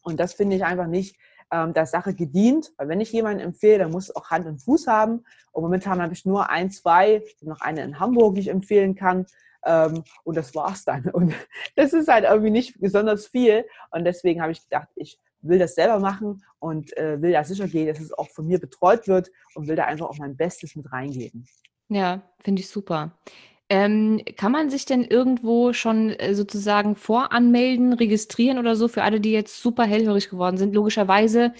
Und 0.01 0.19
das 0.19 0.33
finde 0.33 0.55
ich 0.55 0.63
einfach 0.63 0.87
nicht 0.87 1.17
ähm, 1.51 1.73
der 1.73 1.85
Sache 1.85 2.13
gedient, 2.13 2.71
weil 2.77 2.87
wenn 2.87 3.01
ich 3.01 3.11
jemanden 3.11 3.41
empfehle, 3.41 3.79
dann 3.79 3.91
muss 3.91 4.09
es 4.09 4.15
auch 4.15 4.29
Hand 4.29 4.45
und 4.45 4.59
Fuß 4.59 4.87
haben. 4.87 5.23
Und 5.51 5.63
momentan 5.63 6.01
habe 6.01 6.13
ich 6.13 6.25
nur 6.25 6.49
ein, 6.49 6.71
zwei, 6.71 7.23
noch 7.41 7.61
eine 7.61 7.83
in 7.83 7.99
Hamburg, 7.99 8.35
die 8.35 8.41
ich 8.41 8.47
empfehlen 8.49 8.95
kann. 8.95 9.25
Ähm, 9.63 10.03
und 10.23 10.37
das 10.37 10.53
war's 10.55 10.85
dann. 10.85 11.09
Und 11.09 11.33
das 11.75 11.93
ist 11.93 12.07
halt 12.07 12.25
irgendwie 12.25 12.51
nicht 12.51 12.79
besonders 12.79 13.27
viel. 13.27 13.65
Und 13.91 14.05
deswegen 14.05 14.41
habe 14.41 14.51
ich 14.51 14.61
gedacht, 14.61 14.89
ich 14.95 15.19
will 15.47 15.59
das 15.59 15.75
selber 15.75 15.99
machen 15.99 16.43
und 16.59 16.95
äh, 16.97 17.21
will 17.21 17.31
da 17.31 17.43
sicher 17.43 17.67
gehen, 17.67 17.87
dass 17.87 17.99
es 17.99 18.13
auch 18.13 18.29
von 18.29 18.47
mir 18.47 18.59
betreut 18.59 19.07
wird 19.07 19.29
und 19.53 19.67
will 19.67 19.75
da 19.75 19.85
einfach 19.85 20.07
auch 20.07 20.17
mein 20.17 20.35
Bestes 20.37 20.75
mit 20.75 20.91
reingeben. 20.91 21.47
Ja, 21.89 22.23
finde 22.43 22.61
ich 22.61 22.69
super. 22.69 23.17
Ähm, 23.67 24.21
kann 24.37 24.51
man 24.51 24.69
sich 24.69 24.85
denn 24.85 25.03
irgendwo 25.03 25.73
schon 25.73 26.11
äh, 26.11 26.35
sozusagen 26.35 26.95
voranmelden, 26.95 27.93
registrieren 27.93 28.59
oder 28.59 28.75
so 28.75 28.87
für 28.87 29.03
alle, 29.03 29.19
die 29.19 29.31
jetzt 29.31 29.61
super 29.61 29.85
hellhörig 29.85 30.29
geworden 30.29 30.57
sind? 30.57 30.75
Logischerweise 30.75 31.53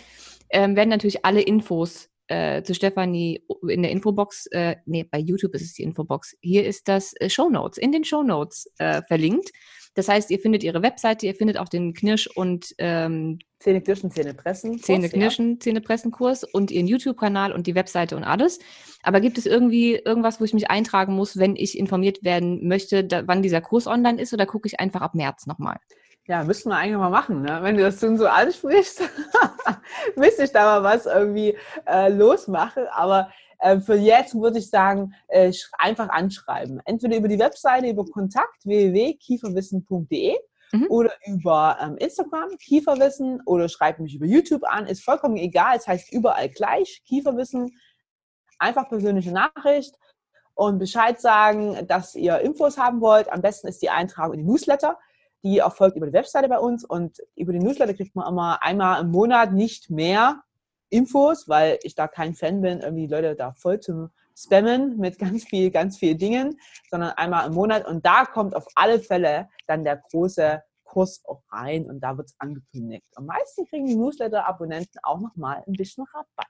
ähm, 0.49 0.75
werden 0.75 0.89
natürlich 0.89 1.25
alle 1.25 1.41
Infos 1.41 2.09
äh, 2.27 2.63
zu 2.63 2.73
Stefanie 2.73 3.43
in 3.67 3.81
der 3.81 3.91
Infobox, 3.91 4.47
äh, 4.47 4.77
nee, 4.85 5.03
bei 5.03 5.19
YouTube 5.19 5.53
ist 5.55 5.63
es 5.63 5.73
die 5.73 5.83
Infobox. 5.83 6.35
Hier 6.41 6.65
ist 6.65 6.87
das 6.87 7.13
äh, 7.19 7.29
Show 7.29 7.49
Notes, 7.49 7.77
in 7.77 7.91
den 7.91 8.03
Show 8.03 8.23
Notes 8.23 8.71
äh, 8.77 9.01
verlinkt. 9.07 9.51
Das 9.95 10.09
heißt, 10.09 10.29
ihr 10.29 10.39
findet 10.39 10.63
ihre 10.63 10.83
Webseite, 10.83 11.25
ihr 11.25 11.35
findet 11.35 11.57
auch 11.57 11.69
den 11.69 11.93
Knirsch 11.93 12.27
und 12.27 12.75
ähm, 12.77 13.39
Zähne 13.59 13.81
knirschen, 13.81 14.11
Zähne 14.11 14.33
pressen. 14.33 14.77
Zähne 14.77 15.09
knirschen, 15.09 15.53
ja. 15.53 15.59
Zähne 15.59 15.81
pressen 15.81 16.11
Kurs 16.11 16.43
und 16.43 16.69
ihren 16.69 16.85
YouTube-Kanal 16.85 17.51
und 17.51 17.65
die 17.65 17.73
Webseite 17.73 18.15
und 18.15 18.23
alles. 18.23 18.59
Aber 19.01 19.21
gibt 19.21 19.37
es 19.37 19.45
irgendwie 19.45 19.95
irgendwas, 19.95 20.39
wo 20.39 20.43
ich 20.43 20.53
mich 20.53 20.69
eintragen 20.69 21.15
muss, 21.15 21.37
wenn 21.37 21.55
ich 21.55 21.79
informiert 21.79 22.23
werden 22.23 22.67
möchte, 22.67 23.03
da, 23.03 23.23
wann 23.25 23.41
dieser 23.41 23.61
Kurs 23.61 23.87
online 23.87 24.21
ist 24.21 24.33
oder 24.33 24.45
gucke 24.45 24.67
ich 24.67 24.79
einfach 24.79 25.01
ab 25.01 25.15
März 25.15 25.47
nochmal? 25.47 25.77
Ja, 26.27 26.43
müssten 26.43 26.69
wir 26.69 26.77
eigentlich 26.77 26.97
mal 26.97 27.09
machen, 27.09 27.43
ne? 27.43 27.59
wenn 27.61 27.77
du 27.77 27.83
das 27.83 27.99
schon 27.99 28.17
so 28.17 28.27
ansprichst. 28.27 29.01
müsste 30.15 30.43
ich 30.43 30.51
da 30.51 30.81
mal 30.81 30.83
was 30.83 31.05
irgendwie 31.05 31.55
äh, 31.87 32.09
losmachen. 32.09 32.87
Aber 32.91 33.29
äh, 33.59 33.79
für 33.79 33.95
jetzt 33.95 34.35
würde 34.35 34.59
ich 34.59 34.69
sagen, 34.69 35.13
äh, 35.27 35.51
einfach 35.77 36.09
anschreiben. 36.09 36.81
Entweder 36.85 37.17
über 37.17 37.27
die 37.27 37.39
Webseite, 37.39 37.87
über 37.87 38.05
Kontakt 38.05 38.65
www.kieferwissen.de 38.65 40.35
mhm. 40.71 40.87
oder 40.89 41.11
über 41.25 41.77
ähm, 41.81 41.97
Instagram, 41.97 42.57
Kieferwissen, 42.57 43.41
oder 43.45 43.69
schreibt 43.69 43.99
mich 43.99 44.15
über 44.15 44.25
YouTube 44.25 44.63
an. 44.63 44.87
Ist 44.87 45.03
vollkommen 45.03 45.37
egal. 45.37 45.77
Es 45.77 45.87
heißt 45.87 46.11
überall 46.13 46.49
gleich, 46.49 47.01
Kieferwissen. 47.05 47.79
Einfach 48.57 48.87
persönliche 48.87 49.31
Nachricht 49.31 49.95
und 50.53 50.79
Bescheid 50.79 51.19
sagen, 51.19 51.85
dass 51.87 52.15
ihr 52.15 52.39
Infos 52.39 52.77
haben 52.77 53.01
wollt. 53.01 53.29
Am 53.31 53.41
besten 53.41 53.67
ist 53.67 53.81
die 53.81 53.89
Eintragung 53.89 54.35
in 54.35 54.45
die 54.45 54.51
Newsletter 54.51 54.97
die 55.45 55.59
erfolgt 55.59 55.95
über 55.95 56.07
die 56.07 56.13
Webseite 56.13 56.49
bei 56.49 56.57
uns 56.57 56.83
und 56.83 57.19
über 57.35 57.53
die 57.53 57.59
Newsletter 57.59 57.93
kriegt 57.93 58.15
man 58.15 58.27
immer 58.27 58.63
einmal 58.63 58.99
im 59.01 59.11
Monat 59.11 59.53
nicht 59.53 59.91
mehr 59.91 60.41
Infos, 60.89 61.47
weil 61.47 61.79
ich 61.83 61.95
da 61.95 62.07
kein 62.07 62.35
Fan 62.35 62.61
bin, 62.61 62.81
irgendwie 62.81 63.07
Leute 63.07 63.35
da 63.35 63.53
voll 63.53 63.79
zu 63.79 64.09
spammen 64.37 64.97
mit 64.97 65.19
ganz 65.19 65.45
viel, 65.45 65.71
ganz 65.71 65.97
viel 65.97 66.15
Dingen, 66.15 66.59
sondern 66.89 67.11
einmal 67.11 67.47
im 67.47 67.53
Monat 67.53 67.87
und 67.87 68.05
da 68.05 68.25
kommt 68.25 68.55
auf 68.55 68.67
alle 68.75 68.99
Fälle 68.99 69.49
dann 69.67 69.83
der 69.83 69.97
große 69.97 70.61
Kurs 70.83 71.23
auch 71.25 71.41
rein 71.51 71.89
und 71.89 71.99
da 71.99 72.17
wird 72.17 72.27
es 72.27 72.35
angekündigt. 72.39 73.05
Am 73.15 73.25
meisten 73.25 73.65
kriegen 73.65 73.87
die 73.87 73.95
Newsletter-Abonnenten 73.95 74.99
auch 75.03 75.19
nochmal 75.19 75.63
ein 75.67 75.73
bisschen 75.73 76.05
Rabatt. 76.13 76.47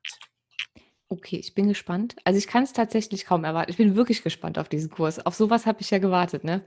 Okay, 1.07 1.37
ich 1.37 1.53
bin 1.53 1.67
gespannt. 1.67 2.15
Also 2.23 2.37
ich 2.37 2.47
kann 2.47 2.63
es 2.63 2.73
tatsächlich 2.73 3.25
kaum 3.25 3.43
erwarten. 3.43 3.71
Ich 3.71 3.77
bin 3.77 3.95
wirklich 3.95 4.23
gespannt 4.23 4.57
auf 4.57 4.69
diesen 4.69 4.89
Kurs. 4.89 5.23
Auf 5.25 5.35
sowas 5.35 5.65
habe 5.65 5.81
ich 5.81 5.91
ja 5.91 5.99
gewartet, 5.99 6.43
ne? 6.43 6.63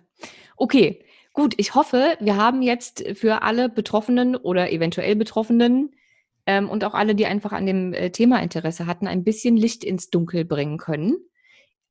Okay, 0.57 1.05
Gut, 1.39 1.55
ich 1.57 1.77
hoffe, 1.77 2.17
wir 2.19 2.37
haben 2.37 2.63
jetzt 2.63 3.05
für 3.15 3.43
alle 3.43 3.69
Betroffenen 3.69 4.35
oder 4.35 4.73
eventuell 4.73 5.15
Betroffenen 5.15 5.95
ähm, 6.49 6.71
und 6.71 6.83
auch 6.83 6.95
alle, 6.95 7.15
die 7.15 7.27
einfach 7.27 7.53
an 7.53 7.67
dem 7.67 7.93
äh, 7.93 8.11
Thema 8.11 8.41
Interesse 8.43 8.87
hatten, 8.87 9.07
ein 9.07 9.23
bisschen 9.23 9.55
Licht 9.55 9.85
ins 9.85 10.09
Dunkel 10.09 10.47
bringen 10.47 10.79
können. 10.79 11.19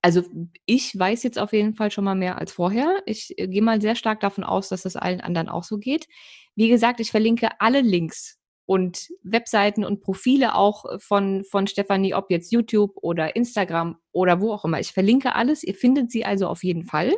Also 0.02 0.24
ich 0.66 0.98
weiß 0.98 1.22
jetzt 1.22 1.38
auf 1.38 1.54
jeden 1.54 1.76
Fall 1.76 1.92
schon 1.92 2.04
mal 2.04 2.16
mehr 2.16 2.40
als 2.40 2.54
vorher. 2.54 3.04
Ich 3.06 3.38
äh, 3.38 3.48
gehe 3.48 3.62
mal 3.62 3.80
sehr 3.80 3.96
stark 3.96 4.20
davon 4.20 4.44
aus, 4.44 4.70
dass 4.70 4.82
das 4.82 4.96
allen 4.96 5.22
anderen 5.22 5.48
auch 5.48 5.64
so 5.64 5.78
geht. 5.78 6.08
Wie 6.56 6.70
gesagt, 6.70 7.00
ich 7.00 7.12
verlinke 7.12 7.50
alle 7.60 7.82
Links 7.82 8.40
und 8.66 9.10
Webseiten 9.22 9.86
und 9.86 10.02
Profile 10.02 10.56
auch 10.56 10.86
von, 11.02 11.44
von 11.46 11.68
Stefanie, 11.68 12.16
ob 12.16 12.32
jetzt 12.32 12.52
YouTube 12.52 12.98
oder 13.04 13.36
Instagram 13.36 13.98
oder 14.12 14.42
wo 14.42 14.52
auch 14.52 14.66
immer. 14.66 14.80
Ich 14.80 14.92
verlinke 14.92 15.36
alles. 15.36 15.64
Ihr 15.64 15.76
findet 15.76 16.12
sie 16.12 16.26
also 16.26 16.48
auf 16.48 16.64
jeden 16.64 16.84
Fall. 16.84 17.14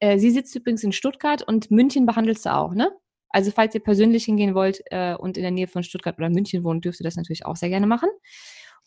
Äh, 0.00 0.18
sie 0.18 0.32
sitzt 0.32 0.56
übrigens 0.56 0.82
in 0.82 0.90
Stuttgart 0.90 1.46
und 1.46 1.70
München 1.70 2.04
behandelst 2.04 2.46
du 2.46 2.52
auch, 2.52 2.74
ne? 2.74 2.90
Also 3.30 3.50
falls 3.50 3.74
ihr 3.74 3.82
persönlich 3.82 4.24
hingehen 4.24 4.54
wollt 4.54 4.82
äh, 4.86 5.14
und 5.14 5.36
in 5.36 5.42
der 5.42 5.52
Nähe 5.52 5.68
von 5.68 5.82
Stuttgart 5.82 6.18
oder 6.18 6.30
München 6.30 6.64
wohnt, 6.64 6.84
dürft 6.84 7.00
ihr 7.00 7.04
das 7.04 7.16
natürlich 7.16 7.46
auch 7.46 7.56
sehr 7.56 7.68
gerne 7.68 7.86
machen. 7.86 8.08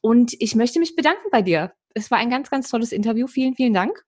Und 0.02 0.34
ich 0.40 0.56
möchte 0.56 0.80
mich 0.80 0.96
bedanken 0.96 1.30
bei 1.32 1.42
dir. 1.42 1.74
Es 1.94 2.10
war 2.10 2.18
ein 2.18 2.30
ganz, 2.30 2.50
ganz 2.50 2.70
tolles 2.70 2.92
Interview. 2.92 3.28
Vielen, 3.28 3.56
vielen 3.56 3.74
Dank. 3.74 4.04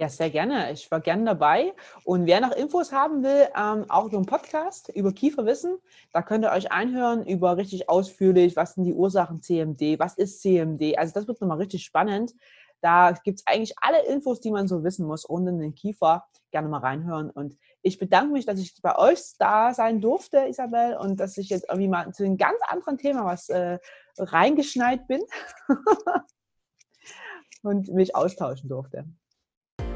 Ja, 0.00 0.08
sehr 0.08 0.30
gerne. 0.30 0.72
Ich 0.72 0.90
war 0.90 1.00
gerne 1.00 1.24
dabei. 1.24 1.74
Und 2.04 2.24
wer 2.24 2.40
noch 2.40 2.52
Infos 2.52 2.90
haben 2.90 3.22
will, 3.22 3.48
ähm, 3.54 3.84
auch 3.90 4.10
so 4.10 4.16
ein 4.16 4.24
Podcast 4.24 4.88
über 4.94 5.12
Kieferwissen, 5.12 5.76
da 6.14 6.22
könnt 6.22 6.42
ihr 6.42 6.52
euch 6.52 6.72
einhören 6.72 7.26
über 7.26 7.58
richtig 7.58 7.90
ausführlich, 7.90 8.56
was 8.56 8.74
sind 8.74 8.84
die 8.84 8.94
Ursachen 8.94 9.42
CMD, 9.42 9.98
was 9.98 10.16
ist 10.16 10.40
CMD. 10.40 10.96
Also 10.96 11.12
das 11.12 11.28
wird 11.28 11.40
nochmal 11.42 11.58
richtig 11.58 11.84
spannend. 11.84 12.32
Da 12.80 13.12
gibt 13.24 13.40
es 13.40 13.46
eigentlich 13.46 13.74
alle 13.82 14.06
Infos, 14.06 14.40
die 14.40 14.50
man 14.50 14.68
so 14.68 14.82
wissen 14.84 15.06
muss 15.06 15.28
rund 15.28 15.46
um 15.46 15.58
den 15.58 15.74
Kiefer. 15.74 16.24
Gerne 16.50 16.68
mal 16.68 16.78
reinhören. 16.80 17.28
Und 17.28 17.58
ich 17.82 17.98
bedanke 17.98 18.32
mich, 18.32 18.46
dass 18.46 18.58
ich 18.58 18.74
bei 18.82 18.96
euch 18.96 19.20
da 19.38 19.72
sein 19.74 20.00
durfte, 20.00 20.46
Isabel, 20.48 20.96
und 20.96 21.18
dass 21.18 21.36
ich 21.36 21.48
jetzt 21.48 21.66
irgendwie 21.68 21.88
mal 21.88 22.12
zu 22.12 22.24
einem 22.24 22.36
ganz 22.36 22.58
anderen 22.68 22.98
Thema 22.98 23.24
was 23.24 23.48
äh, 23.48 23.78
reingeschneit 24.18 25.06
bin 25.06 25.20
und 27.62 27.88
mich 27.88 28.14
austauschen 28.14 28.68
durfte. 28.68 29.04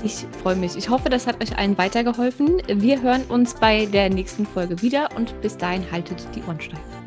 Ich 0.02 0.26
freue 0.42 0.56
mich. 0.56 0.76
Ich 0.76 0.90
hoffe, 0.90 1.08
das 1.08 1.26
hat 1.26 1.42
euch 1.42 1.56
allen 1.56 1.78
weitergeholfen. 1.78 2.62
Wir 2.68 3.00
hören 3.00 3.24
uns 3.24 3.54
bei 3.54 3.86
der 3.86 4.10
nächsten 4.10 4.44
Folge 4.44 4.82
wieder 4.82 5.08
und 5.16 5.40
bis 5.40 5.56
dahin 5.56 5.90
haltet 5.90 6.26
die 6.34 6.42
Ohren 6.42 6.60
steif. 6.60 7.03